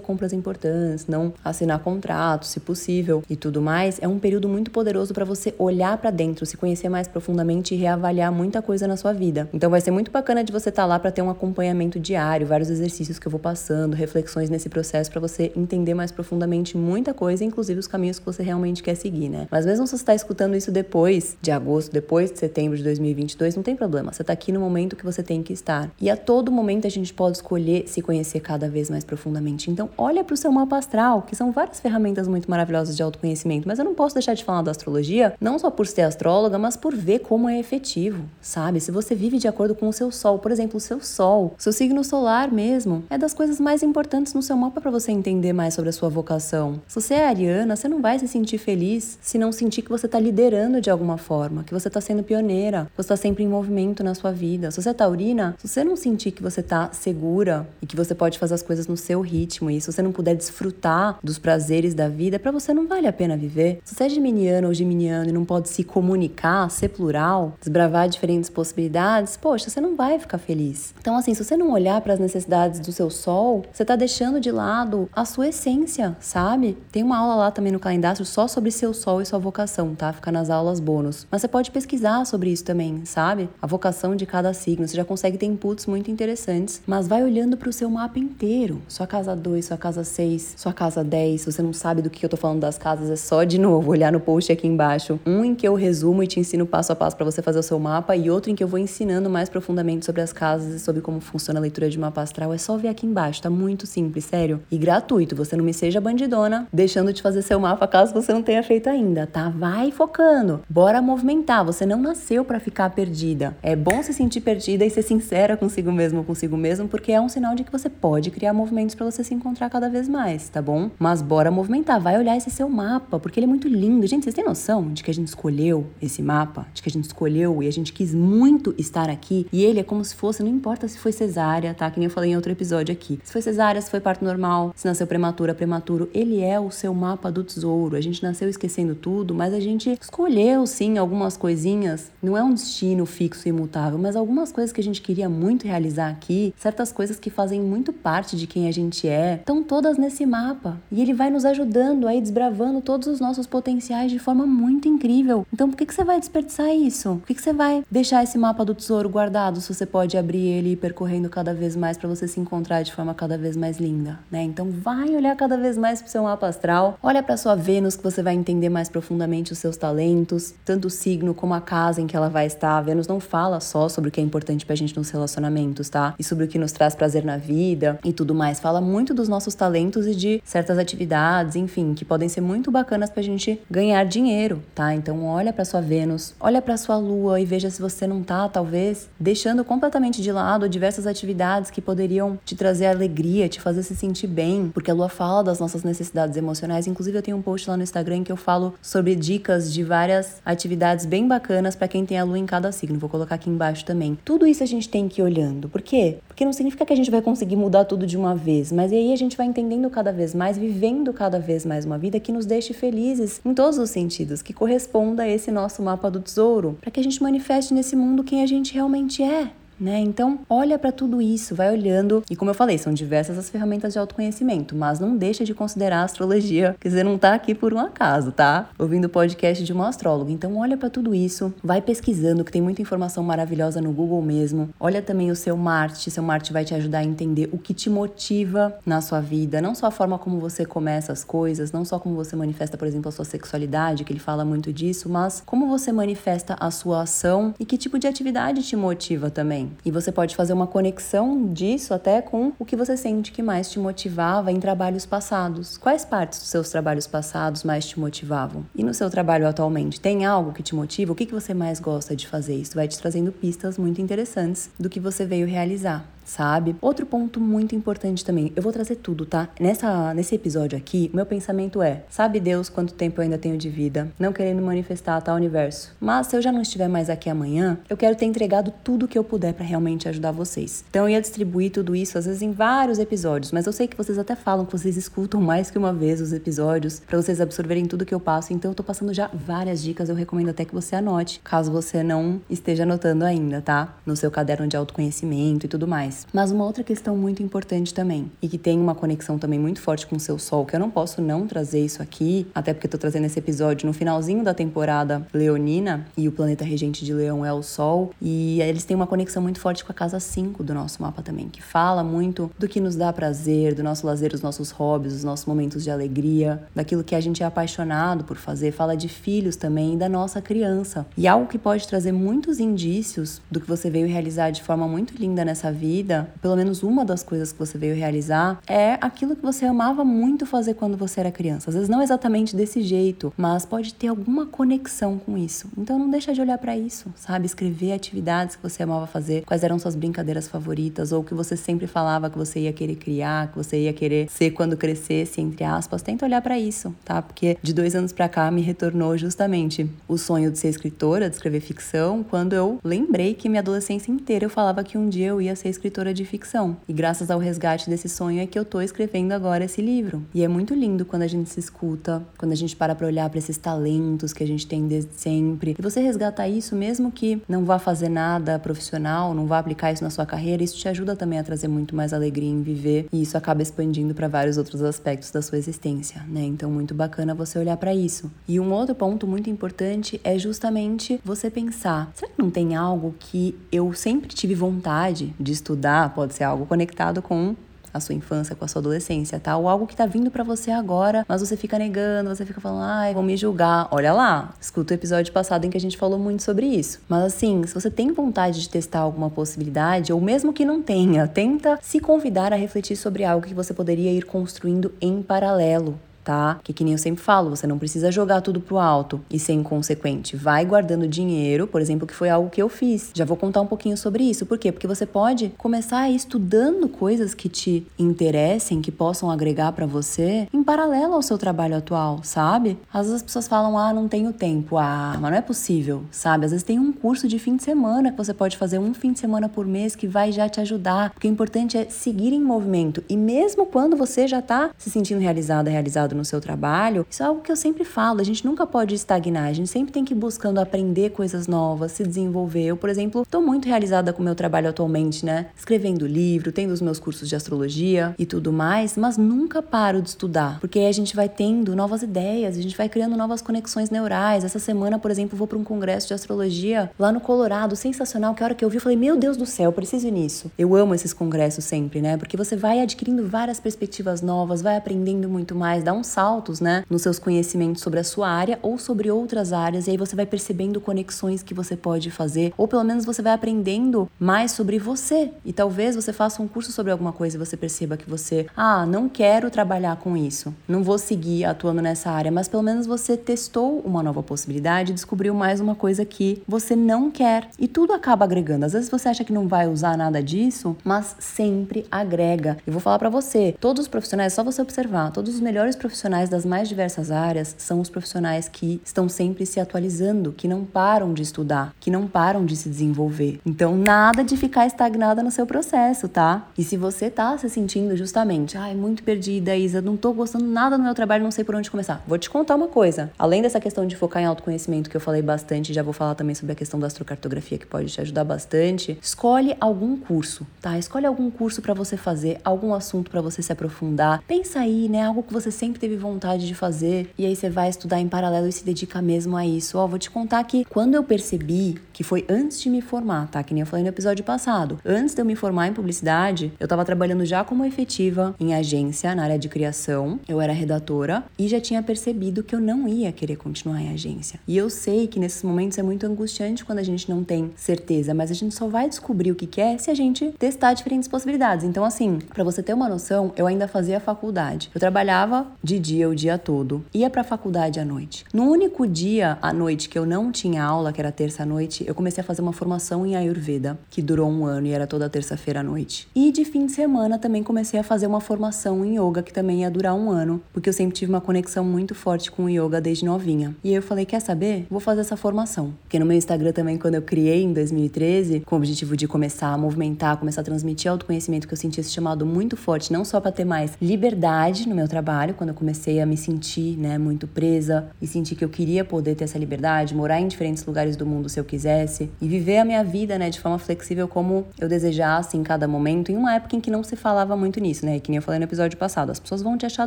compras 0.00 0.32
importantes, 0.32 1.06
não 1.06 1.32
assinar 1.44 1.78
contratos, 1.80 2.48
se 2.48 2.60
possível, 2.60 3.22
e 3.28 3.36
tudo 3.36 3.60
mais, 3.60 3.98
é 4.02 4.08
um 4.08 4.18
período 4.18 4.48
muito 4.48 4.70
poderoso 4.70 5.12
para 5.12 5.24
você 5.24 5.54
olhar 5.58 5.96
para 5.98 6.10
dentro, 6.10 6.46
se 6.46 6.56
conhecer 6.56 6.88
mais 6.88 7.06
profundamente 7.06 7.74
e 7.74 7.76
reavaliar 7.76 8.32
muita 8.32 8.62
coisa 8.62 8.88
na 8.88 8.96
sua 8.96 9.12
vida. 9.12 9.48
Então, 9.52 9.70
vai 9.70 9.80
ser 9.80 9.90
muito 9.90 10.10
bacana 10.10 10.42
de 10.42 10.52
você 10.52 10.70
estar 10.70 10.82
tá 10.82 10.86
lá 10.86 10.98
para 10.98 11.10
ter 11.10 11.22
um 11.22 11.30
acompanhamento 11.30 12.00
diário, 12.00 12.46
vários 12.46 12.70
exercícios 12.70 13.18
que 13.18 13.26
eu 13.26 13.30
vou 13.30 13.40
passando, 13.40 13.94
reflexões 13.94 14.48
nesse 14.48 14.68
processo 14.68 15.10
para 15.10 15.20
você 15.20 15.52
entender 15.56 15.94
mais 15.94 16.10
profundamente 16.10 16.76
muita 16.76 17.12
coisa, 17.12 17.44
inclusive 17.44 17.78
os 17.78 17.86
caminhos 17.86 18.18
que 18.18 18.24
você 18.24 18.42
realmente 18.42 18.82
quer 18.82 18.94
seguir, 18.94 19.28
né? 19.28 19.46
Mas 19.50 19.66
mesmo 19.66 19.86
se 19.86 19.90
você 19.90 20.02
está 20.02 20.14
escutando 20.14 20.56
isso 20.56 20.72
depois 20.72 21.36
de 21.42 21.50
agosto, 21.50 21.92
depois 21.92 22.30
de 22.32 22.38
setembro 22.38 22.76
de 22.76 22.82
2022, 22.82 23.56
não 23.56 23.62
tem 23.62 23.76
problema. 23.76 24.12
Você 24.12 24.23
está 24.24 24.32
aqui 24.32 24.50
no 24.50 24.60
momento 24.60 24.96
que 24.96 25.04
você 25.04 25.22
tem 25.22 25.42
que 25.42 25.52
estar. 25.52 25.90
E 26.00 26.10
a 26.10 26.16
todo 26.16 26.50
momento 26.50 26.86
a 26.86 26.90
gente 26.90 27.12
pode 27.12 27.36
escolher 27.36 27.86
se 27.86 28.02
conhecer 28.02 28.40
cada 28.40 28.68
vez 28.68 28.90
mais 28.90 29.04
profundamente. 29.04 29.70
Então, 29.70 29.88
olha 29.96 30.24
para 30.24 30.34
o 30.34 30.36
seu 30.36 30.50
mapa 30.50 30.76
astral, 30.76 31.22
que 31.22 31.36
são 31.36 31.52
várias 31.52 31.80
ferramentas 31.80 32.26
muito 32.26 32.50
maravilhosas 32.50 32.96
de 32.96 33.02
autoconhecimento. 33.02 33.68
Mas 33.68 33.78
eu 33.78 33.84
não 33.84 33.94
posso 33.94 34.14
deixar 34.14 34.34
de 34.34 34.44
falar 34.44 34.62
da 34.62 34.70
astrologia, 34.70 35.34
não 35.40 35.58
só 35.58 35.70
por 35.70 35.86
ser 35.86 36.02
astróloga, 36.02 36.58
mas 36.58 36.76
por 36.76 36.94
ver 36.94 37.20
como 37.20 37.48
é 37.48 37.58
efetivo, 37.58 38.24
sabe? 38.40 38.80
Se 38.80 38.90
você 38.90 39.14
vive 39.14 39.38
de 39.38 39.48
acordo 39.48 39.74
com 39.74 39.88
o 39.88 39.92
seu 39.92 40.10
sol, 40.10 40.38
por 40.38 40.50
exemplo, 40.50 40.78
o 40.78 40.80
seu 40.80 41.00
sol, 41.00 41.54
seu 41.58 41.72
signo 41.72 42.02
solar 42.02 42.50
mesmo, 42.50 43.04
é 43.10 43.18
das 43.18 43.34
coisas 43.34 43.60
mais 43.60 43.82
importantes 43.82 44.34
no 44.34 44.42
seu 44.42 44.56
mapa 44.56 44.80
para 44.80 44.90
você 44.90 45.12
entender 45.12 45.52
mais 45.52 45.74
sobre 45.74 45.90
a 45.90 45.92
sua 45.92 46.08
vocação. 46.08 46.80
Se 46.88 47.00
você 47.00 47.14
é 47.14 47.26
ariana, 47.26 47.76
você 47.76 47.88
não 47.88 48.00
vai 48.00 48.18
se 48.18 48.28
sentir 48.28 48.58
feliz 48.58 49.18
se 49.20 49.38
não 49.38 49.52
sentir 49.52 49.82
que 49.82 49.90
você 49.90 50.06
está 50.06 50.18
liderando 50.18 50.80
de 50.80 50.90
alguma 50.90 51.16
forma, 51.16 51.64
que 51.64 51.72
você 51.72 51.88
está 51.88 52.00
sendo 52.00 52.22
pioneira, 52.22 52.90
você 52.96 53.02
está 53.02 53.16
sempre 53.16 53.44
em 53.44 53.48
movimento 53.48 54.02
na 54.02 54.13
sua 54.14 54.32
vida. 54.32 54.70
Se 54.70 54.82
você 54.82 54.90
é 54.90 54.94
taurina, 54.94 55.54
se 55.58 55.68
você 55.68 55.84
não 55.84 55.96
sentir 55.96 56.30
que 56.30 56.42
você 56.42 56.60
está 56.60 56.90
segura 56.92 57.66
e 57.80 57.86
que 57.86 57.96
você 57.96 58.14
pode 58.14 58.38
fazer 58.38 58.54
as 58.54 58.62
coisas 58.62 58.86
no 58.86 58.96
seu 58.96 59.20
ritmo 59.20 59.70
e 59.70 59.80
se 59.80 59.90
você 59.90 60.02
não 60.02 60.12
puder 60.12 60.34
desfrutar 60.34 61.18
dos 61.22 61.38
prazeres 61.38 61.94
da 61.94 62.08
vida, 62.08 62.38
para 62.38 62.50
você 62.50 62.72
não 62.72 62.86
vale 62.86 63.06
a 63.06 63.12
pena 63.12 63.36
viver. 63.36 63.80
Se 63.84 63.94
você 63.94 64.04
é 64.04 64.08
geminiano 64.08 64.68
ou 64.68 64.74
geminiano 64.74 65.28
e 65.28 65.32
não 65.32 65.44
pode 65.44 65.68
se 65.68 65.84
comunicar, 65.84 66.70
ser 66.70 66.88
plural, 66.88 67.56
desbravar 67.60 68.08
diferentes 68.08 68.50
possibilidades, 68.50 69.36
poxa, 69.36 69.70
você 69.70 69.80
não 69.80 69.96
vai 69.96 70.18
ficar 70.18 70.38
feliz. 70.38 70.94
Então, 71.00 71.16
assim, 71.16 71.34
se 71.34 71.44
você 71.44 71.56
não 71.56 71.72
olhar 71.72 72.00
para 72.00 72.14
as 72.14 72.20
necessidades 72.20 72.80
do 72.80 72.92
seu 72.92 73.10
sol, 73.10 73.64
você 73.72 73.82
está 73.82 73.96
deixando 73.96 74.40
de 74.40 74.50
lado 74.50 75.08
a 75.12 75.24
sua 75.24 75.48
essência, 75.48 76.16
sabe? 76.20 76.76
Tem 76.92 77.02
uma 77.02 77.18
aula 77.18 77.34
lá 77.36 77.50
também 77.50 77.72
no 77.72 77.80
calendário 77.80 78.24
só 78.24 78.46
sobre 78.46 78.70
seu 78.70 78.92
sol 78.92 79.20
e 79.20 79.26
sua 79.26 79.38
vocação, 79.38 79.94
tá? 79.94 80.12
Fica 80.12 80.30
nas 80.30 80.50
aulas 80.50 80.80
bônus. 80.80 81.26
Mas 81.30 81.40
você 81.40 81.48
pode 81.48 81.70
pesquisar 81.70 82.24
sobre 82.24 82.50
isso 82.50 82.64
também, 82.64 83.04
sabe? 83.04 83.48
A 83.60 83.66
vocação 83.66 84.03
de 84.12 84.26
cada 84.26 84.52
signo. 84.52 84.88
Você 84.88 84.96
já 84.96 85.04
consegue 85.04 85.38
ter 85.38 85.46
inputs 85.46 85.86
muito 85.86 86.10
interessantes. 86.10 86.82
Mas 86.86 87.06
vai 87.06 87.22
olhando 87.22 87.56
para 87.56 87.68
o 87.68 87.72
seu 87.72 87.88
mapa 87.88 88.18
inteiro. 88.18 88.82
Sua 88.88 89.06
casa 89.06 89.36
2, 89.36 89.64
sua 89.64 89.76
casa 89.76 90.02
6, 90.02 90.54
sua 90.56 90.72
casa 90.72 91.04
10. 91.04 91.40
Se 91.40 91.52
você 91.52 91.62
não 91.62 91.72
sabe 91.72 92.02
do 92.02 92.10
que 92.10 92.24
eu 92.24 92.28
tô 92.28 92.36
falando 92.36 92.60
das 92.60 92.76
casas, 92.76 93.08
é 93.08 93.16
só 93.16 93.44
de 93.44 93.58
novo 93.58 93.90
olhar 93.90 94.10
no 94.10 94.18
post 94.18 94.50
aqui 94.50 94.66
embaixo. 94.66 95.20
Um 95.24 95.44
em 95.44 95.54
que 95.54 95.66
eu 95.66 95.74
resumo 95.74 96.22
e 96.22 96.26
te 96.26 96.40
ensino 96.40 96.66
passo 96.66 96.92
a 96.92 96.96
passo 96.96 97.16
para 97.16 97.24
você 97.24 97.40
fazer 97.40 97.60
o 97.60 97.62
seu 97.62 97.78
mapa, 97.78 98.16
e 98.16 98.30
outro 98.30 98.50
em 98.50 98.54
que 98.54 98.64
eu 98.64 98.68
vou 98.68 98.78
ensinando 98.78 99.30
mais 99.30 99.48
profundamente 99.48 100.04
sobre 100.04 100.22
as 100.22 100.32
casas 100.32 100.74
e 100.74 100.80
sobre 100.80 101.00
como 101.00 101.20
funciona 101.20 101.60
a 101.60 101.62
leitura 101.62 101.88
de 101.88 101.98
mapa 101.98 102.22
astral. 102.22 102.52
É 102.52 102.58
só 102.58 102.76
ver 102.76 102.88
aqui 102.88 103.06
embaixo. 103.06 103.42
Tá 103.42 103.50
muito 103.50 103.86
simples, 103.86 104.24
sério. 104.24 104.60
E 104.70 104.76
gratuito. 104.76 105.36
Você 105.36 105.56
não 105.56 105.64
me 105.64 105.72
seja 105.72 106.00
bandidona, 106.00 106.66
deixando 106.72 107.12
de 107.12 107.22
fazer 107.22 107.42
seu 107.42 107.60
mapa 107.60 107.86
caso 107.86 108.12
você 108.12 108.32
não 108.32 108.42
tenha 108.42 108.62
feito 108.62 108.88
ainda, 108.88 109.26
tá? 109.26 109.50
Vai 109.50 109.90
focando. 109.90 110.62
Bora 110.68 111.00
movimentar. 111.00 111.64
Você 111.64 111.86
não 111.86 112.00
nasceu 112.00 112.44
para 112.44 112.58
ficar 112.58 112.90
perdida. 112.90 113.56
É 113.62 113.76
bom 113.76 113.93
se 114.02 114.12
sentir 114.12 114.40
perdida 114.40 114.84
e 114.84 114.90
ser 114.90 115.02
sincera 115.02 115.56
consigo 115.56 115.92
mesmo, 115.92 116.24
consigo 116.24 116.56
mesmo, 116.56 116.88
porque 116.88 117.12
é 117.12 117.20
um 117.20 117.28
sinal 117.28 117.54
de 117.54 117.64
que 117.64 117.72
você 117.72 117.88
pode 117.88 118.30
criar 118.30 118.52
movimentos 118.52 118.94
para 118.94 119.04
você 119.04 119.22
se 119.22 119.34
encontrar 119.34 119.70
cada 119.70 119.88
vez 119.88 120.08
mais, 120.08 120.48
tá 120.48 120.60
bom? 120.60 120.90
Mas 120.98 121.22
bora 121.22 121.50
movimentar. 121.50 122.00
Vai 122.00 122.18
olhar 122.18 122.36
esse 122.36 122.50
seu 122.50 122.68
mapa, 122.68 123.18
porque 123.18 123.38
ele 123.38 123.46
é 123.46 123.48
muito 123.48 123.68
lindo. 123.68 124.06
Gente, 124.06 124.24
vocês 124.24 124.34
têm 124.34 124.44
noção 124.44 124.92
de 124.92 125.02
que 125.02 125.10
a 125.10 125.14
gente 125.14 125.28
escolheu 125.28 125.86
esse 126.00 126.22
mapa? 126.22 126.66
De 126.72 126.82
que 126.82 126.88
a 126.88 126.92
gente 126.92 127.04
escolheu 127.04 127.62
e 127.62 127.68
a 127.68 127.72
gente 127.72 127.92
quis 127.92 128.14
muito 128.14 128.74
estar 128.78 129.08
aqui? 129.08 129.46
E 129.52 129.62
ele 129.64 129.80
é 129.80 129.82
como 129.84 130.04
se 130.04 130.14
fosse, 130.14 130.42
não 130.42 130.50
importa 130.50 130.88
se 130.88 130.98
foi 130.98 131.12
cesárea, 131.12 131.74
tá? 131.74 131.90
Que 131.90 131.98
nem 131.98 132.06
eu 132.06 132.10
falei 132.10 132.32
em 132.32 132.36
outro 132.36 132.52
episódio 132.52 132.92
aqui. 132.92 133.20
Se 133.22 133.32
foi 133.32 133.42
cesárea, 133.42 133.80
se 133.80 133.90
foi 133.90 134.00
parto 134.00 134.24
normal, 134.24 134.72
se 134.74 134.86
nasceu 134.86 135.06
prematura, 135.06 135.54
prematuro, 135.54 136.08
ele 136.14 136.40
é 136.40 136.58
o 136.58 136.70
seu 136.70 136.94
mapa 136.94 137.30
do 137.30 137.44
tesouro. 137.44 137.96
A 137.96 138.00
gente 138.00 138.22
nasceu 138.22 138.48
esquecendo 138.48 138.94
tudo, 138.94 139.34
mas 139.34 139.52
a 139.52 139.60
gente 139.60 139.98
escolheu 140.00 140.66
sim 140.66 140.98
algumas 140.98 141.36
coisinhas. 141.36 142.10
Não 142.22 142.36
é 142.36 142.42
um 142.42 142.54
destino 142.54 143.06
fixo 143.06 143.48
e 143.48 143.50
imutável, 143.50 143.83
mas 143.92 144.16
algumas 144.16 144.52
coisas 144.52 144.72
que 144.72 144.80
a 144.80 144.84
gente 144.84 145.00
queria 145.00 145.28
muito 145.28 145.66
realizar 145.66 146.08
aqui, 146.08 146.54
certas 146.56 146.92
coisas 146.92 147.18
que 147.18 147.30
fazem 147.30 147.60
muito 147.60 147.92
parte 147.92 148.36
de 148.36 148.46
quem 148.46 148.68
a 148.68 148.72
gente 148.72 149.08
é, 149.08 149.36
estão 149.36 149.62
todas 149.62 149.98
nesse 149.98 150.24
mapa. 150.26 150.78
E 150.90 151.00
ele 151.00 151.12
vai 151.12 151.30
nos 151.30 151.44
ajudando 151.44 152.06
aí 152.06 152.20
desbravando 152.20 152.80
todos 152.80 153.08
os 153.08 153.20
nossos 153.20 153.46
potenciais 153.46 154.10
de 154.10 154.18
forma 154.18 154.46
muito 154.46 154.88
incrível. 154.88 155.46
Então 155.52 155.68
por 155.68 155.76
que, 155.76 155.86
que 155.86 155.94
você 155.94 156.04
vai 156.04 156.18
desperdiçar 156.18 156.74
isso? 156.74 157.16
Por 157.16 157.26
que, 157.26 157.34
que 157.34 157.42
você 157.42 157.52
vai 157.52 157.84
deixar 157.90 158.22
esse 158.22 158.38
mapa 158.38 158.64
do 158.64 158.74
tesouro 158.74 159.08
guardado 159.08 159.60
se 159.60 159.72
você 159.72 159.86
pode 159.86 160.16
abrir 160.16 160.46
ele 160.46 160.70
e 160.70 160.72
ir 160.72 160.76
percorrendo 160.76 161.28
cada 161.28 161.52
vez 161.52 161.76
mais 161.76 161.96
para 161.96 162.08
você 162.08 162.26
se 162.28 162.40
encontrar 162.40 162.82
de 162.82 162.92
forma 162.92 163.14
cada 163.14 163.36
vez 163.36 163.56
mais 163.56 163.78
linda, 163.78 164.18
né? 164.30 164.42
Então 164.42 164.70
vai 164.70 165.14
olhar 165.14 165.34
cada 165.36 165.56
vez 165.56 165.76
mais 165.76 166.00
pro 166.00 166.10
seu 166.10 166.22
mapa 166.22 166.46
astral, 166.46 166.98
olha 167.02 167.22
para 167.22 167.36
sua 167.36 167.54
Vênus 167.54 167.96
que 167.96 168.02
você 168.02 168.22
vai 168.22 168.34
entender 168.34 168.68
mais 168.68 168.88
profundamente 168.88 169.52
os 169.52 169.58
seus 169.58 169.76
talentos, 169.76 170.54
tanto 170.64 170.86
o 170.88 170.90
signo 170.90 171.34
como 171.34 171.54
a 171.54 171.60
casa 171.60 172.00
em 172.00 172.06
que 172.06 172.16
ela 172.16 172.28
vai 172.28 172.46
estar. 172.46 172.78
A 172.78 172.82
Vênus 172.82 173.06
não 173.06 173.20
fala 173.20 173.60
só 173.60 173.73
sobre 173.88 174.08
o 174.08 174.12
que 174.12 174.20
é 174.20 174.22
importante 174.24 174.64
pra 174.64 174.74
gente 174.74 174.96
nos 174.96 175.10
relacionamentos, 175.10 175.88
tá? 175.88 176.14
E 176.18 176.24
sobre 176.24 176.44
o 176.44 176.48
que 176.48 176.58
nos 176.58 176.72
traz 176.72 176.94
prazer 176.94 177.24
na 177.24 177.36
vida 177.36 177.98
e 178.04 178.12
tudo 178.12 178.34
mais. 178.34 178.60
Fala 178.60 178.80
muito 178.80 179.12
dos 179.12 179.28
nossos 179.28 179.54
talentos 179.54 180.06
e 180.06 180.14
de 180.14 180.42
certas 180.44 180.78
atividades, 180.78 181.56
enfim, 181.56 181.94
que 181.94 182.04
podem 182.04 182.28
ser 182.28 182.40
muito 182.40 182.70
bacanas 182.70 183.10
pra 183.10 183.22
gente 183.22 183.60
ganhar 183.70 184.04
dinheiro, 184.04 184.62
tá? 184.74 184.94
Então 184.94 185.24
olha 185.26 185.52
para 185.52 185.64
sua 185.64 185.80
Vênus, 185.80 186.34
olha 186.40 186.62
para 186.62 186.76
sua 186.76 186.96
lua 186.96 187.40
e 187.40 187.44
veja 187.44 187.70
se 187.70 187.80
você 187.80 188.06
não 188.06 188.22
tá, 188.22 188.48
talvez, 188.48 189.08
deixando 189.18 189.64
completamente 189.64 190.22
de 190.22 190.32
lado 190.32 190.68
diversas 190.68 191.06
atividades 191.06 191.70
que 191.70 191.80
poderiam 191.80 192.38
te 192.44 192.54
trazer 192.54 192.86
alegria, 192.86 193.48
te 193.48 193.60
fazer 193.60 193.82
se 193.82 193.94
sentir 193.94 194.26
bem, 194.26 194.70
porque 194.72 194.90
a 194.90 194.94
lua 194.94 195.08
fala 195.08 195.42
das 195.42 195.58
nossas 195.58 195.82
necessidades 195.82 196.36
emocionais. 196.36 196.86
Inclusive 196.86 197.18
eu 197.18 197.22
tenho 197.22 197.36
um 197.36 197.42
post 197.42 197.68
lá 197.68 197.76
no 197.76 197.82
Instagram 197.82 198.22
que 198.22 198.32
eu 198.32 198.36
falo 198.36 198.74
sobre 198.80 199.14
dicas 199.14 199.72
de 199.72 199.82
várias 199.82 200.40
atividades 200.44 201.06
bem 201.06 201.26
bacanas 201.26 201.76
para 201.76 201.88
quem 201.88 202.04
tem 202.04 202.18
a 202.18 202.24
lua 202.24 202.38
em 202.38 202.46
cada 202.46 202.70
signo. 202.72 202.98
Vou 202.98 203.10
colocar 203.10 203.34
aqui 203.34 203.50
embaixo 203.54 203.84
também. 203.84 204.18
Tudo 204.24 204.46
isso 204.46 204.62
a 204.62 204.66
gente 204.66 204.88
tem 204.88 205.08
que 205.08 205.20
ir 205.20 205.24
olhando. 205.24 205.68
Por 205.68 205.80
quê? 205.80 206.18
Porque 206.28 206.44
não 206.44 206.52
significa 206.52 206.84
que 206.84 206.92
a 206.92 206.96
gente 206.96 207.10
vai 207.10 207.22
conseguir 207.22 207.56
mudar 207.56 207.84
tudo 207.84 208.06
de 208.06 208.16
uma 208.16 208.34
vez, 208.34 208.70
mas 208.70 208.92
aí 208.92 209.12
a 209.12 209.16
gente 209.16 209.36
vai 209.36 209.46
entendendo 209.46 209.88
cada 209.88 210.12
vez 210.12 210.34
mais, 210.34 210.58
vivendo 210.58 211.12
cada 211.12 211.38
vez 211.38 211.64
mais 211.64 211.84
uma 211.84 211.96
vida 211.96 212.20
que 212.20 212.32
nos 212.32 212.44
deixe 212.44 212.74
felizes 212.74 213.40
em 213.44 213.54
todos 213.54 213.78
os 213.78 213.90
sentidos, 213.90 214.42
que 214.42 214.52
corresponda 214.52 215.22
a 215.22 215.28
esse 215.28 215.50
nosso 215.50 215.82
mapa 215.82 216.10
do 216.10 216.20
tesouro, 216.20 216.76
para 216.80 216.90
que 216.90 217.00
a 217.00 217.02
gente 217.02 217.22
manifeste 217.22 217.72
nesse 217.72 217.96
mundo 217.96 218.24
quem 218.24 218.42
a 218.42 218.46
gente 218.46 218.74
realmente 218.74 219.22
é 219.22 219.50
né? 219.78 219.98
Então, 220.00 220.40
olha 220.48 220.78
para 220.78 220.92
tudo 220.92 221.20
isso, 221.20 221.54
vai 221.54 221.72
olhando. 221.72 222.22
E 222.30 222.36
como 222.36 222.50
eu 222.50 222.54
falei, 222.54 222.78
são 222.78 222.92
diversas 222.92 223.38
as 223.38 223.50
ferramentas 223.50 223.92
de 223.92 223.98
autoconhecimento, 223.98 224.74
mas 224.74 225.00
não 225.00 225.16
deixa 225.16 225.44
de 225.44 225.54
considerar 225.54 226.00
a 226.00 226.04
astrologia, 226.04 226.76
que 226.80 226.90
você 226.90 227.02
não 227.02 227.18
tá 227.18 227.34
aqui 227.34 227.54
por 227.54 227.72
um 227.72 227.78
acaso, 227.78 228.32
tá? 228.32 228.68
Ouvindo 228.78 229.06
o 229.06 229.08
podcast 229.08 229.64
de 229.64 229.72
uma 229.72 229.88
astróloga. 229.88 230.32
Então, 230.32 230.56
olha 230.56 230.76
para 230.76 230.90
tudo 230.90 231.14
isso, 231.14 231.52
vai 231.62 231.80
pesquisando, 231.80 232.44
que 232.44 232.52
tem 232.52 232.62
muita 232.62 232.82
informação 232.82 233.22
maravilhosa 233.24 233.80
no 233.80 233.92
Google 233.92 234.22
mesmo. 234.22 234.70
Olha 234.78 235.02
também 235.02 235.30
o 235.30 235.36
seu 235.36 235.56
Marte, 235.56 236.10
seu 236.10 236.22
Marte 236.22 236.52
vai 236.52 236.64
te 236.64 236.74
ajudar 236.74 236.98
a 236.98 237.04
entender 237.04 237.48
o 237.52 237.58
que 237.58 237.74
te 237.74 237.90
motiva 237.90 238.76
na 238.84 239.00
sua 239.00 239.20
vida, 239.20 239.60
não 239.60 239.74
só 239.74 239.86
a 239.86 239.90
forma 239.90 240.18
como 240.18 240.38
você 240.38 240.64
começa 240.64 241.12
as 241.12 241.24
coisas, 241.24 241.72
não 241.72 241.84
só 241.84 241.98
como 241.98 242.14
você 242.14 242.36
manifesta, 242.36 242.76
por 242.76 242.86
exemplo, 242.86 243.08
a 243.08 243.12
sua 243.12 243.24
sexualidade, 243.24 244.04
que 244.04 244.12
ele 244.12 244.20
fala 244.20 244.44
muito 244.44 244.72
disso, 244.72 245.08
mas 245.08 245.42
como 245.44 245.68
você 245.68 245.92
manifesta 245.92 246.56
a 246.58 246.70
sua 246.70 247.02
ação 247.02 247.54
e 247.58 247.64
que 247.64 247.78
tipo 247.78 247.98
de 247.98 248.06
atividade 248.06 248.62
te 248.62 248.76
motiva 248.76 249.30
também. 249.30 249.63
E 249.84 249.90
você 249.90 250.10
pode 250.10 250.34
fazer 250.36 250.52
uma 250.52 250.66
conexão 250.66 251.52
disso 251.52 251.94
até 251.94 252.20
com 252.22 252.52
o 252.58 252.64
que 252.64 252.76
você 252.76 252.96
sente 252.96 253.32
que 253.32 253.42
mais 253.42 253.70
te 253.70 253.78
motivava 253.78 254.50
em 254.50 254.60
trabalhos 254.60 255.06
passados. 255.06 255.76
Quais 255.76 256.04
partes 256.04 256.38
dos 256.38 256.48
seus 256.48 256.70
trabalhos 256.70 257.06
passados 257.06 257.64
mais 257.64 257.86
te 257.86 257.98
motivavam? 257.98 258.64
E 258.74 258.82
no 258.82 258.94
seu 258.94 259.10
trabalho 259.10 259.46
atualmente, 259.46 260.00
tem 260.00 260.24
algo 260.24 260.52
que 260.52 260.62
te 260.62 260.74
motiva? 260.74 261.12
O 261.12 261.14
que, 261.14 261.26
que 261.26 261.34
você 261.34 261.54
mais 261.54 261.80
gosta 261.80 262.14
de 262.16 262.26
fazer? 262.26 262.56
Isso 262.56 262.74
vai 262.74 262.88
te 262.88 262.98
trazendo 262.98 263.32
pistas 263.32 263.78
muito 263.78 264.00
interessantes 264.00 264.70
do 264.78 264.88
que 264.88 265.00
você 265.00 265.24
veio 265.24 265.46
realizar. 265.46 266.04
Sabe? 266.24 266.76
Outro 266.80 267.06
ponto 267.06 267.40
muito 267.40 267.74
importante 267.74 268.24
também, 268.24 268.52
eu 268.56 268.62
vou 268.62 268.72
trazer 268.72 268.96
tudo, 268.96 269.26
tá? 269.26 269.48
Nessa, 269.60 270.12
nesse 270.14 270.34
episódio 270.34 270.76
aqui, 270.76 271.10
meu 271.12 271.26
pensamento 271.26 271.82
é: 271.82 272.04
sabe 272.08 272.40
Deus 272.40 272.68
quanto 272.68 272.94
tempo 272.94 273.20
eu 273.20 273.24
ainda 273.24 273.38
tenho 273.38 273.56
de 273.56 273.68
vida? 273.68 274.10
Não 274.18 274.32
querendo 274.32 274.62
manifestar 274.62 275.20
tal 275.20 275.36
universo. 275.36 275.94
Mas 276.00 276.28
se 276.28 276.36
eu 276.36 276.42
já 276.42 276.50
não 276.50 276.62
estiver 276.62 276.88
mais 276.88 277.10
aqui 277.10 277.28
amanhã, 277.28 277.78
eu 277.88 277.96
quero 277.96 278.16
ter 278.16 278.24
entregado 278.24 278.72
tudo 278.82 279.08
que 279.08 279.18
eu 279.18 279.24
puder 279.24 279.52
para 279.54 279.64
realmente 279.64 280.08
ajudar 280.08 280.32
vocês. 280.32 280.84
Então 280.90 281.04
eu 281.04 281.10
ia 281.10 281.20
distribuir 281.20 281.70
tudo 281.70 281.94
isso 281.94 282.18
às 282.18 282.26
vezes 282.26 282.42
em 282.42 282.52
vários 282.52 282.98
episódios, 282.98 283.52
mas 283.52 283.66
eu 283.66 283.72
sei 283.72 283.86
que 283.86 283.96
vocês 283.96 284.18
até 284.18 284.34
falam 284.34 284.64
que 284.64 284.72
vocês 284.72 284.96
escutam 284.96 285.40
mais 285.40 285.70
que 285.70 285.78
uma 285.78 285.92
vez 285.92 286.20
os 286.20 286.32
episódios 286.32 287.00
para 287.00 287.20
vocês 287.20 287.40
absorverem 287.40 287.86
tudo 287.86 288.04
que 288.04 288.14
eu 288.14 288.20
passo, 288.20 288.52
então 288.52 288.70
eu 288.70 288.74
tô 288.74 288.82
passando 288.82 289.12
já 289.12 289.30
várias 289.32 289.82
dicas, 289.82 290.08
eu 290.08 290.14
recomendo 290.14 290.50
até 290.50 290.64
que 290.64 290.74
você 290.74 290.96
anote, 290.96 291.40
caso 291.42 291.70
você 291.70 292.02
não 292.02 292.40
esteja 292.48 292.84
anotando 292.84 293.24
ainda, 293.24 293.60
tá? 293.60 293.96
No 294.06 294.16
seu 294.16 294.30
caderno 294.30 294.66
de 294.66 294.76
autoconhecimento 294.76 295.66
e 295.66 295.68
tudo 295.68 295.86
mais. 295.86 296.13
Mas 296.32 296.50
uma 296.50 296.64
outra 296.64 296.84
questão 296.84 297.16
muito 297.16 297.42
importante 297.42 297.92
também, 297.92 298.30
e 298.40 298.48
que 298.48 298.58
tem 298.58 298.78
uma 298.78 298.94
conexão 298.94 299.38
também 299.38 299.58
muito 299.58 299.80
forte 299.80 300.06
com 300.06 300.16
o 300.16 300.20
seu 300.20 300.38
sol, 300.38 300.64
que 300.64 300.76
eu 300.76 300.80
não 300.80 300.90
posso 300.90 301.20
não 301.20 301.46
trazer 301.46 301.84
isso 301.84 302.02
aqui, 302.02 302.46
até 302.54 302.72
porque 302.72 302.86
eu 302.86 302.90
tô 302.90 302.98
trazendo 302.98 303.26
esse 303.26 303.38
episódio 303.38 303.86
no 303.86 303.92
finalzinho 303.92 304.44
da 304.44 304.54
temporada 304.54 305.26
leonina, 305.32 306.06
e 306.16 306.28
o 306.28 306.32
planeta 306.32 306.64
regente 306.64 307.04
de 307.04 307.12
leão 307.12 307.44
é 307.44 307.52
o 307.52 307.62
sol, 307.62 308.12
e 308.20 308.60
eles 308.60 308.84
têm 308.84 308.94
uma 308.94 309.06
conexão 309.06 309.42
muito 309.42 309.60
forte 309.60 309.84
com 309.84 309.92
a 309.92 309.94
casa 309.94 310.20
5 310.20 310.62
do 310.62 310.74
nosso 310.74 311.02
mapa 311.02 311.22
também, 311.22 311.48
que 311.48 311.62
fala 311.62 312.04
muito 312.04 312.50
do 312.58 312.68
que 312.68 312.80
nos 312.80 312.96
dá 312.96 313.12
prazer, 313.12 313.74
do 313.74 313.82
nosso 313.82 314.06
lazer, 314.06 314.32
os 314.34 314.42
nossos 314.42 314.70
hobbies, 314.70 315.14
os 315.14 315.24
nossos 315.24 315.46
momentos 315.46 315.82
de 315.82 315.90
alegria, 315.90 316.62
daquilo 316.74 317.04
que 317.04 317.14
a 317.14 317.20
gente 317.20 317.42
é 317.42 317.46
apaixonado 317.46 318.24
por 318.24 318.36
fazer, 318.36 318.72
fala 318.72 318.96
de 318.96 319.08
filhos 319.08 319.56
também 319.56 319.96
da 319.96 320.08
nossa 320.08 320.40
criança. 320.40 321.06
E 321.16 321.26
algo 321.26 321.46
que 321.46 321.58
pode 321.58 321.86
trazer 321.86 322.12
muitos 322.12 322.58
indícios 322.58 323.40
do 323.50 323.60
que 323.60 323.68
você 323.68 323.88
veio 323.88 324.06
realizar 324.06 324.50
de 324.50 324.62
forma 324.62 324.86
muito 324.86 325.14
linda 325.16 325.44
nessa 325.44 325.72
vida, 325.72 326.03
pelo 326.40 326.56
menos 326.56 326.82
uma 326.82 327.04
das 327.04 327.22
coisas 327.22 327.52
que 327.52 327.58
você 327.58 327.78
veio 327.78 327.94
realizar, 327.94 328.60
é 328.66 328.98
aquilo 329.00 329.36
que 329.36 329.42
você 329.42 329.64
amava 329.64 330.04
muito 330.04 330.46
fazer 330.46 330.74
quando 330.74 330.96
você 330.96 331.20
era 331.20 331.30
criança. 331.30 331.70
Às 331.70 331.74
vezes 331.74 331.88
não 331.88 332.02
exatamente 332.02 332.54
desse 332.56 332.82
jeito, 332.82 333.32
mas 333.36 333.64
pode 333.64 333.94
ter 333.94 334.08
alguma 334.08 334.46
conexão 334.46 335.18
com 335.18 335.36
isso. 335.38 335.68
Então 335.76 335.98
não 335.98 336.10
deixa 336.10 336.32
de 336.32 336.40
olhar 336.40 336.58
para 336.58 336.76
isso, 336.76 337.12
sabe? 337.16 337.46
Escrever 337.46 337.92
atividades 337.92 338.56
que 338.56 338.62
você 338.62 338.82
amava 338.82 339.06
fazer, 339.06 339.44
quais 339.44 339.62
eram 339.62 339.78
suas 339.78 339.94
brincadeiras 339.94 340.48
favoritas 340.48 341.12
ou 341.12 341.22
que 341.22 341.34
você 341.34 341.56
sempre 341.56 341.86
falava 341.86 342.28
que 342.28 342.36
você 342.36 342.60
ia 342.60 342.72
querer 342.72 342.96
criar, 342.96 343.48
que 343.48 343.56
você 343.56 343.84
ia 343.84 343.92
querer 343.92 344.28
ser 344.30 344.50
quando 344.50 344.76
crescesse, 344.76 345.40
entre 345.40 345.64
aspas. 345.64 346.02
Tenta 346.02 346.24
olhar 346.26 346.42
para 346.42 346.58
isso, 346.58 346.94
tá? 347.04 347.22
Porque 347.22 347.56
de 347.62 347.72
dois 347.72 347.94
anos 347.94 348.12
para 348.12 348.28
cá 348.28 348.50
me 348.50 348.60
retornou 348.60 349.16
justamente 349.16 349.88
o 350.08 350.18
sonho 350.18 350.50
de 350.50 350.58
ser 350.58 350.68
escritora, 350.68 351.28
de 351.28 351.36
escrever 351.36 351.60
ficção, 351.60 352.22
quando 352.22 352.52
eu 352.52 352.78
lembrei 352.82 353.34
que 353.34 353.48
minha 353.48 353.60
adolescência 353.60 354.10
inteira 354.10 354.44
eu 354.44 354.50
falava 354.50 354.82
que 354.82 354.98
um 354.98 355.08
dia 355.08 355.28
eu 355.28 355.40
ia 355.40 355.54
ser 355.56 355.68
escritora 355.68 355.93
de 356.02 356.24
ficção. 356.24 356.76
E 356.88 356.92
graças 356.92 357.30
ao 357.30 357.38
resgate 357.38 357.88
desse 357.88 358.08
sonho 358.08 358.40
é 358.40 358.46
que 358.46 358.58
eu 358.58 358.64
tô 358.64 358.80
escrevendo 358.80 359.32
agora 359.32 359.64
esse 359.64 359.80
livro. 359.80 360.22
E 360.34 360.42
é 360.42 360.48
muito 360.48 360.74
lindo 360.74 361.04
quando 361.04 361.22
a 361.22 361.26
gente 361.26 361.48
se 361.48 361.60
escuta, 361.60 362.22
quando 362.36 362.52
a 362.52 362.56
gente 362.56 362.74
para 362.74 362.94
pra 362.94 363.06
olhar 363.06 363.30
para 363.30 363.38
esses 363.38 363.56
talentos 363.56 364.32
que 364.32 364.42
a 364.42 364.46
gente 364.46 364.66
tem 364.66 364.88
desde 364.88 365.14
sempre. 365.14 365.76
E 365.78 365.82
você 365.82 366.00
resgata 366.00 366.48
isso 366.48 366.74
mesmo 366.74 367.12
que 367.12 367.40
não 367.48 367.64
vá 367.64 367.78
fazer 367.78 368.08
nada 368.08 368.58
profissional, 368.58 369.32
não 369.32 369.46
vá 369.46 369.58
aplicar 369.58 369.92
isso 369.92 370.02
na 370.02 370.10
sua 370.10 370.26
carreira, 370.26 370.64
isso 370.64 370.76
te 370.76 370.88
ajuda 370.88 371.14
também 371.14 371.38
a 371.38 371.44
trazer 371.44 371.68
muito 371.68 371.94
mais 371.94 372.12
alegria 372.12 372.50
em 372.50 372.62
viver 372.62 373.06
e 373.12 373.22
isso 373.22 373.36
acaba 373.36 373.62
expandindo 373.62 374.14
para 374.14 374.26
vários 374.26 374.58
outros 374.58 374.82
aspectos 374.82 375.30
da 375.30 375.40
sua 375.40 375.58
existência, 375.58 376.22
né? 376.28 376.42
Então 376.42 376.70
muito 376.70 376.94
bacana 376.94 377.34
você 377.34 377.58
olhar 377.58 377.76
para 377.76 377.94
isso. 377.94 378.30
E 378.48 378.58
um 378.58 378.72
outro 378.72 378.94
ponto 378.94 379.26
muito 379.26 379.48
importante 379.48 380.20
é 380.24 380.38
justamente 380.38 381.20
você 381.24 381.48
pensar, 381.50 382.10
será 382.14 382.32
que 382.32 382.42
não 382.42 382.50
tem 382.50 382.74
algo 382.74 383.14
que 383.18 383.56
eu 383.70 383.92
sempre 383.92 384.28
tive 384.34 384.54
vontade 384.54 385.32
de 385.38 385.52
estudar? 385.52 385.83
Pode 386.14 386.34
ser 386.34 386.44
algo 386.44 386.66
conectado 386.66 387.20
com 387.20 387.54
a 387.94 388.00
sua 388.00 388.14
infância, 388.14 388.56
com 388.56 388.64
a 388.64 388.68
sua 388.68 388.80
adolescência, 388.80 389.38
tá? 389.38 389.56
Ou 389.56 389.68
algo 389.68 389.86
que 389.86 389.94
tá 389.94 390.04
vindo 390.04 390.28
para 390.28 390.42
você 390.42 390.72
agora, 390.72 391.24
mas 391.28 391.40
você 391.40 391.56
fica 391.56 391.78
negando, 391.78 392.34
você 392.34 392.44
fica 392.44 392.60
falando, 392.60 392.82
ai, 392.82 393.14
vão 393.14 393.22
me 393.22 393.36
julgar. 393.36 393.86
Olha 393.92 394.12
lá, 394.12 394.52
escuta 394.60 394.92
o 394.92 394.96
episódio 394.96 395.32
passado 395.32 395.64
em 395.64 395.70
que 395.70 395.76
a 395.76 395.80
gente 395.80 395.96
falou 395.96 396.18
muito 396.18 396.42
sobre 396.42 396.66
isso. 396.66 397.00
Mas 397.08 397.22
assim, 397.22 397.64
se 397.64 397.72
você 397.72 397.88
tem 397.88 398.12
vontade 398.12 398.60
de 398.60 398.68
testar 398.68 398.98
alguma 398.98 399.30
possibilidade, 399.30 400.12
ou 400.12 400.20
mesmo 400.20 400.52
que 400.52 400.64
não 400.64 400.82
tenha, 400.82 401.28
tenta 401.28 401.78
se 401.80 402.00
convidar 402.00 402.52
a 402.52 402.56
refletir 402.56 402.96
sobre 402.96 403.24
algo 403.24 403.46
que 403.46 403.54
você 403.54 403.72
poderia 403.72 404.10
ir 404.10 404.24
construindo 404.24 404.92
em 405.00 405.22
paralelo 405.22 405.98
tá? 406.24 406.58
Que 406.64 406.72
que 406.72 406.82
nem 406.82 406.94
eu 406.94 406.98
sempre 406.98 407.22
falo, 407.22 407.50
você 407.50 407.66
não 407.66 407.78
precisa 407.78 408.10
jogar 408.10 408.40
tudo 408.40 408.60
pro 408.60 408.78
alto 408.78 409.20
e 409.30 409.38
ser 409.38 409.52
inconsequente. 409.52 410.36
Vai 410.36 410.64
guardando 410.64 411.06
dinheiro, 411.06 411.66
por 411.66 411.80
exemplo, 411.80 412.06
que 412.06 412.14
foi 412.14 412.30
algo 412.30 412.50
que 412.50 412.60
eu 412.60 412.68
fiz. 412.68 413.10
Já 413.14 413.24
vou 413.24 413.36
contar 413.36 413.60
um 413.60 413.66
pouquinho 413.66 413.96
sobre 413.96 414.24
isso. 414.24 414.46
Por 414.46 414.58
quê? 414.58 414.72
Porque 414.72 414.86
você 414.86 415.06
pode 415.06 415.52
começar 415.58 416.10
estudando 416.10 416.88
coisas 416.88 417.34
que 417.34 417.48
te 417.48 417.86
interessem, 417.98 418.80
que 418.80 418.90
possam 418.90 419.30
agregar 419.30 419.72
para 419.72 419.86
você 419.86 420.48
em 420.52 420.62
paralelo 420.62 421.14
ao 421.14 421.22
seu 421.22 421.36
trabalho 421.36 421.76
atual, 421.76 422.20
sabe? 422.22 422.78
Às 422.92 423.02
vezes 423.02 423.16
as 423.16 423.22
pessoas 423.22 423.46
falam: 423.46 423.76
"Ah, 423.78 423.92
não 423.92 424.08
tenho 424.08 424.32
tempo". 424.32 424.78
Ah, 424.78 425.16
mas 425.20 425.30
não 425.30 425.38
é 425.38 425.42
possível, 425.42 426.04
sabe? 426.10 426.46
Às 426.46 426.52
vezes 426.52 426.64
tem 426.64 426.78
um 426.78 426.92
curso 426.92 427.28
de 427.28 427.38
fim 427.38 427.56
de 427.56 427.62
semana 427.62 428.10
que 428.10 428.16
você 428.16 428.32
pode 428.32 428.56
fazer 428.56 428.78
um 428.78 428.94
fim 428.94 429.12
de 429.12 429.18
semana 429.18 429.48
por 429.48 429.66
mês 429.66 429.94
que 429.94 430.06
vai 430.06 430.32
já 430.32 430.48
te 430.48 430.60
ajudar. 430.60 431.10
Porque 431.10 431.28
o 431.28 431.30
importante 431.30 431.76
é 431.76 431.84
seguir 431.90 432.32
em 432.32 432.42
movimento 432.42 433.04
e 433.08 433.16
mesmo 433.16 433.66
quando 433.66 433.96
você 433.96 434.26
já 434.26 434.40
tá 434.40 434.70
se 434.78 434.90
sentindo 434.90 435.20
realizada, 435.20 435.70
realizado 435.70 436.13
no 436.14 436.24
seu 436.24 436.40
trabalho, 436.40 437.06
isso 437.08 437.22
é 437.22 437.26
algo 437.26 437.40
que 437.40 437.50
eu 437.50 437.56
sempre 437.56 437.84
falo, 437.84 438.20
a 438.20 438.24
gente 438.24 438.44
nunca 438.44 438.66
pode 438.66 438.94
estagnar, 438.94 439.48
a 439.48 439.52
gente 439.52 439.68
sempre 439.68 439.92
tem 439.92 440.04
que 440.04 440.14
ir 440.14 440.16
buscando 440.16 440.58
aprender 440.58 441.10
coisas 441.10 441.46
novas, 441.46 441.92
se 441.92 442.04
desenvolver. 442.04 442.64
Eu, 442.64 442.76
por 442.76 442.88
exemplo, 442.88 443.22
estou 443.22 443.42
muito 443.42 443.68
realizada 443.68 444.12
com 444.12 444.22
o 444.22 444.24
meu 444.24 444.34
trabalho 444.34 444.68
atualmente, 444.68 445.24
né? 445.24 445.46
Escrevendo 445.56 446.06
livro, 446.06 446.52
tendo 446.52 446.72
os 446.72 446.80
meus 446.80 446.98
cursos 446.98 447.28
de 447.28 447.36
astrologia 447.36 448.14
e 448.18 448.26
tudo 448.26 448.52
mais, 448.52 448.96
mas 448.96 449.16
nunca 449.16 449.62
paro 449.62 450.00
de 450.00 450.10
estudar, 450.10 450.60
porque 450.60 450.80
a 450.80 450.92
gente 450.92 451.16
vai 451.16 451.28
tendo 451.28 451.74
novas 451.74 452.02
ideias, 452.02 452.56
a 452.56 452.62
gente 452.62 452.76
vai 452.76 452.88
criando 452.88 453.16
novas 453.16 453.42
conexões 453.42 453.90
neurais. 453.90 454.44
Essa 454.44 454.58
semana, 454.58 454.98
por 454.98 455.10
exemplo, 455.10 455.36
vou 455.36 455.46
para 455.46 455.58
um 455.58 455.64
congresso 455.64 456.08
de 456.08 456.14
astrologia 456.14 456.90
lá 456.98 457.10
no 457.10 457.20
Colorado, 457.20 457.74
sensacional, 457.74 458.34
que 458.34 458.42
a 458.42 458.46
hora 458.46 458.54
que 458.54 458.64
eu 458.64 458.68
vi, 458.68 458.76
eu 458.76 458.80
falei, 458.80 458.96
meu 458.96 459.16
Deus 459.16 459.36
do 459.36 459.46
céu, 459.46 459.72
preciso 459.72 460.06
ir 460.06 460.12
nisso. 460.12 460.50
Eu 460.56 460.74
amo 460.76 460.94
esses 460.94 461.12
congressos 461.12 461.64
sempre, 461.64 462.00
né? 462.00 462.16
Porque 462.16 462.36
você 462.36 462.56
vai 462.56 462.80
adquirindo 462.80 463.26
várias 463.26 463.58
perspectivas 463.58 464.22
novas, 464.22 464.62
vai 464.62 464.76
aprendendo 464.76 465.28
muito 465.28 465.54
mais, 465.54 465.82
dá 465.82 465.92
um 465.92 466.03
saltos, 466.06 466.60
né, 466.60 466.84
nos 466.88 467.02
seus 467.02 467.18
conhecimentos 467.18 467.82
sobre 467.82 468.00
a 468.00 468.04
sua 468.04 468.28
área 468.28 468.58
ou 468.62 468.78
sobre 468.78 469.10
outras 469.10 469.52
áreas, 469.52 469.86
e 469.86 469.90
aí 469.90 469.96
você 469.96 470.14
vai 470.14 470.26
percebendo 470.26 470.80
conexões 470.80 471.42
que 471.42 471.54
você 471.54 471.76
pode 471.76 472.10
fazer, 472.10 472.52
ou 472.56 472.68
pelo 472.68 472.84
menos 472.84 473.04
você 473.04 473.22
vai 473.22 473.32
aprendendo 473.32 474.08
mais 474.18 474.52
sobre 474.52 474.78
você. 474.78 475.30
E 475.44 475.52
talvez 475.52 475.96
você 475.96 476.12
faça 476.12 476.42
um 476.42 476.48
curso 476.48 476.72
sobre 476.72 476.92
alguma 476.92 477.12
coisa 477.12 477.36
e 477.36 477.38
você 477.38 477.56
perceba 477.56 477.96
que 477.96 478.08
você, 478.08 478.46
ah, 478.56 478.86
não 478.86 479.08
quero 479.08 479.50
trabalhar 479.50 479.96
com 479.96 480.16
isso, 480.16 480.54
não 480.68 480.82
vou 480.82 480.98
seguir 480.98 481.44
atuando 481.44 481.82
nessa 481.82 482.10
área, 482.10 482.30
mas 482.30 482.48
pelo 482.48 482.62
menos 482.62 482.86
você 482.86 483.16
testou 483.16 483.80
uma 483.80 484.02
nova 484.02 484.22
possibilidade, 484.22 484.92
descobriu 484.92 485.34
mais 485.34 485.60
uma 485.60 485.74
coisa 485.74 486.04
que 486.04 486.42
você 486.46 486.76
não 486.76 487.10
quer. 487.10 487.48
E 487.58 487.66
tudo 487.66 487.92
acaba 487.92 488.24
agregando. 488.24 488.66
Às 488.66 488.72
vezes 488.72 488.90
você 488.90 489.08
acha 489.08 489.24
que 489.24 489.32
não 489.32 489.48
vai 489.48 489.68
usar 489.68 489.96
nada 489.96 490.22
disso, 490.22 490.76
mas 490.84 491.16
sempre 491.18 491.86
agrega. 491.90 492.56
Eu 492.66 492.72
vou 492.72 492.80
falar 492.80 492.98
para 492.98 493.08
você, 493.08 493.54
todos 493.60 493.82
os 493.82 493.88
profissionais, 493.88 494.32
só 494.32 494.42
você 494.42 494.60
observar, 494.60 495.12
todos 495.12 495.34
os 495.34 495.40
melhores 495.40 495.76
profissionais 495.76 495.93
profissionais 495.94 496.28
das 496.28 496.44
mais 496.44 496.68
diversas 496.68 497.12
áreas 497.12 497.54
são 497.56 497.80
os 497.80 497.88
profissionais 497.88 498.48
que 498.48 498.80
estão 498.84 499.08
sempre 499.08 499.46
se 499.46 499.60
atualizando, 499.60 500.32
que 500.32 500.48
não 500.48 500.64
param 500.64 501.14
de 501.14 501.22
estudar, 501.22 501.72
que 501.78 501.88
não 501.88 502.08
param 502.08 502.44
de 502.44 502.56
se 502.56 502.68
desenvolver. 502.68 503.40
Então, 503.46 503.76
nada 503.76 504.24
de 504.24 504.36
ficar 504.36 504.66
estagnada 504.66 505.22
no 505.22 505.30
seu 505.30 505.46
processo, 505.46 506.08
tá? 506.08 506.48
E 506.58 506.64
se 506.64 506.76
você 506.76 507.08
tá 507.08 507.38
se 507.38 507.48
sentindo 507.48 507.96
justamente, 507.96 508.58
ai, 508.58 508.74
muito 508.74 509.04
perdida, 509.04 509.56
Isa, 509.56 509.80
não 509.80 509.96
tô 509.96 510.12
gostando 510.12 510.44
nada 510.44 510.76
do 510.76 510.82
meu 510.82 510.94
trabalho, 510.94 511.22
não 511.22 511.30
sei 511.30 511.44
por 511.44 511.54
onde 511.54 511.70
começar. 511.70 512.02
Vou 512.08 512.18
te 512.18 512.28
contar 512.28 512.56
uma 512.56 512.66
coisa. 512.66 513.12
Além 513.16 513.40
dessa 513.40 513.60
questão 513.60 513.86
de 513.86 513.94
focar 513.94 514.20
em 514.20 514.26
autoconhecimento 514.26 514.90
que 514.90 514.96
eu 514.96 515.00
falei 515.00 515.22
bastante, 515.22 515.72
já 515.72 515.82
vou 515.84 515.92
falar 515.92 516.16
também 516.16 516.34
sobre 516.34 516.54
a 516.54 516.56
questão 516.56 516.80
da 516.80 516.88
astrocartografia 516.88 517.56
que 517.56 517.66
pode 517.66 517.92
te 517.92 518.00
ajudar 518.00 518.24
bastante. 518.24 518.98
Escolhe 519.00 519.56
algum 519.60 519.96
curso, 519.96 520.44
tá? 520.60 520.76
Escolhe 520.76 521.06
algum 521.06 521.30
curso 521.30 521.62
para 521.62 521.72
você 521.72 521.96
fazer, 521.96 522.40
algum 522.44 522.74
assunto 522.74 523.12
para 523.12 523.20
você 523.20 523.40
se 523.40 523.52
aprofundar. 523.52 524.24
Pensa 524.26 524.58
aí, 524.58 524.88
né, 524.88 525.04
algo 525.04 525.22
que 525.22 525.32
você 525.32 525.52
sempre 525.52 525.78
teve 525.84 525.96
vontade 525.96 526.46
de 526.46 526.54
fazer 526.54 527.10
e 527.18 527.26
aí 527.26 527.36
você 527.36 527.50
vai 527.50 527.68
estudar 527.68 528.00
em 528.00 528.08
paralelo 528.08 528.48
e 528.48 528.52
se 528.52 528.64
dedica 528.64 529.02
mesmo 529.02 529.36
a 529.36 529.46
isso. 529.46 529.76
Ó, 529.76 529.86
vou 529.86 529.98
te 529.98 530.10
contar 530.10 530.42
que 530.44 530.64
quando 530.64 530.94
eu 530.94 531.04
percebi 531.04 531.78
que 531.92 532.02
foi 532.02 532.24
antes 532.28 532.60
de 532.60 532.70
me 532.70 532.80
formar, 532.80 533.28
tá? 533.28 533.42
Que 533.42 533.52
nem 533.52 533.60
eu 533.60 533.66
falei 533.66 533.82
no 533.82 533.90
episódio 533.90 534.24
passado. 534.24 534.80
Antes 534.84 535.14
de 535.14 535.20
eu 535.20 535.26
me 535.26 535.36
formar 535.36 535.68
em 535.68 535.74
publicidade, 535.74 536.52
eu 536.58 536.66
tava 536.66 536.84
trabalhando 536.86 537.24
já 537.26 537.44
como 537.44 537.66
efetiva 537.66 538.34
em 538.40 538.54
agência 538.54 539.14
na 539.14 539.24
área 539.24 539.38
de 539.38 539.48
criação. 539.48 540.18
Eu 540.26 540.40
era 540.40 540.54
redatora 540.54 541.22
e 541.38 541.46
já 541.48 541.60
tinha 541.60 541.82
percebido 541.82 542.42
que 542.42 542.54
eu 542.54 542.60
não 542.60 542.88
ia 542.88 543.12
querer 543.12 543.36
continuar 543.36 543.80
em 543.82 543.92
agência. 543.92 544.40
E 544.48 544.56
eu 544.56 544.70
sei 544.70 545.06
que 545.06 545.20
nesses 545.20 545.42
momentos 545.42 545.76
é 545.76 545.82
muito 545.82 546.06
angustiante 546.06 546.64
quando 546.64 546.78
a 546.78 546.82
gente 546.82 547.10
não 547.10 547.22
tem 547.22 547.52
certeza, 547.56 548.14
mas 548.14 548.30
a 548.30 548.34
gente 548.34 548.54
só 548.54 548.68
vai 548.68 548.88
descobrir 548.88 549.30
o 549.30 549.34
que 549.34 549.46
quer 549.46 549.78
se 549.78 549.90
a 549.90 549.94
gente 549.94 550.30
testar 550.38 550.72
diferentes 550.72 551.08
possibilidades. 551.08 551.64
Então, 551.64 551.84
assim, 551.84 552.18
para 552.32 552.42
você 552.42 552.62
ter 552.62 552.72
uma 552.72 552.88
noção, 552.88 553.32
eu 553.36 553.46
ainda 553.46 553.68
fazia 553.68 554.00
faculdade. 554.00 554.70
Eu 554.74 554.80
trabalhava 554.80 555.46
de 555.62 555.73
dia 555.78 556.08
o 556.08 556.14
dia 556.14 556.38
todo. 556.38 556.84
Ia 556.92 557.10
pra 557.10 557.24
faculdade 557.24 557.80
à 557.80 557.84
noite. 557.84 558.24
No 558.32 558.44
único 558.44 558.86
dia 558.86 559.38
à 559.40 559.52
noite 559.52 559.88
que 559.88 559.98
eu 559.98 560.06
não 560.06 560.30
tinha 560.30 560.62
aula, 560.62 560.92
que 560.92 561.00
era 561.00 561.12
terça-noite, 561.12 561.84
eu 561.86 561.94
comecei 561.94 562.22
a 562.22 562.24
fazer 562.24 562.42
uma 562.42 562.52
formação 562.52 563.06
em 563.06 563.16
Ayurveda, 563.16 563.78
que 563.90 564.02
durou 564.02 564.30
um 564.30 564.44
ano 564.44 564.66
e 564.66 564.70
era 564.70 564.86
toda 564.86 565.08
terça-feira 565.08 565.60
à 565.60 565.62
noite. 565.62 566.08
E 566.14 566.30
de 566.30 566.44
fim 566.44 566.66
de 566.66 566.72
semana 566.72 567.18
também 567.18 567.42
comecei 567.42 567.78
a 567.78 567.82
fazer 567.82 568.06
uma 568.06 568.20
formação 568.20 568.84
em 568.84 568.98
yoga, 568.98 569.22
que 569.22 569.32
também 569.32 569.60
ia 569.60 569.70
durar 569.70 569.94
um 569.94 570.10
ano, 570.10 570.42
porque 570.52 570.68
eu 570.68 570.72
sempre 570.72 570.94
tive 570.94 571.10
uma 571.10 571.20
conexão 571.20 571.64
muito 571.64 571.94
forte 571.94 572.30
com 572.30 572.44
o 572.44 572.50
yoga 572.50 572.80
desde 572.80 573.04
novinha. 573.04 573.54
E 573.62 573.70
aí 573.70 573.74
eu 573.74 573.82
falei: 573.82 574.04
quer 574.04 574.20
saber? 574.20 574.66
Vou 574.70 574.80
fazer 574.80 575.00
essa 575.00 575.16
formação. 575.16 575.74
Porque 575.82 575.98
no 575.98 576.06
meu 576.06 576.16
Instagram 576.16 576.52
também, 576.52 576.78
quando 576.78 576.94
eu 576.94 577.02
criei 577.02 577.42
em 577.42 577.52
2013, 577.52 578.40
com 578.40 578.54
o 578.54 578.58
objetivo 578.58 578.96
de 578.96 579.06
começar 579.06 579.48
a 579.48 579.58
movimentar, 579.58 580.16
começar 580.16 580.40
a 580.40 580.44
transmitir 580.44 580.90
autoconhecimento, 580.90 581.46
que 581.46 581.54
eu 581.54 581.58
senti 581.58 581.80
esse 581.80 581.90
chamado 581.90 582.26
muito 582.26 582.56
forte, 582.56 582.92
não 582.92 583.04
só 583.04 583.20
para 583.20 583.32
ter 583.32 583.44
mais 583.44 583.72
liberdade 583.80 584.68
no 584.68 584.74
meu 584.74 584.88
trabalho, 584.88 585.34
quando 585.34 585.50
eu 585.50 585.54
comecei 585.64 585.98
a 585.98 586.04
me 586.04 586.14
sentir, 586.14 586.76
né, 586.76 586.98
muito 586.98 587.26
presa 587.26 587.86
e 588.00 588.06
sentir 588.06 588.34
que 588.34 588.44
eu 588.44 588.50
queria 588.50 588.84
poder 588.84 589.14
ter 589.14 589.24
essa 589.24 589.38
liberdade, 589.38 589.94
morar 589.94 590.20
em 590.20 590.28
diferentes 590.28 590.62
lugares 590.66 590.94
do 590.94 591.06
mundo 591.06 591.26
se 591.30 591.40
eu 591.40 591.44
quisesse 591.44 592.10
e 592.20 592.28
viver 592.28 592.58
a 592.58 592.66
minha 592.66 592.84
vida, 592.84 593.18
né, 593.18 593.30
de 593.30 593.40
forma 593.40 593.58
flexível 593.58 594.06
como 594.06 594.44
eu 594.60 594.68
desejasse 594.68 595.38
em 595.38 595.42
cada 595.42 595.66
momento, 595.66 596.12
em 596.12 596.16
uma 596.18 596.34
época 596.34 596.54
em 596.54 596.60
que 596.60 596.70
não 596.70 596.84
se 596.84 596.96
falava 596.96 597.34
muito 597.34 597.60
nisso, 597.60 597.86
né, 597.86 597.98
que 597.98 598.10
nem 598.10 598.16
eu 598.16 598.22
falei 598.22 598.38
no 598.38 598.44
episódio 598.44 598.76
passado, 598.76 599.10
as 599.10 599.18
pessoas 599.18 599.40
vão 599.40 599.56
te 599.56 599.64
achar 599.64 599.86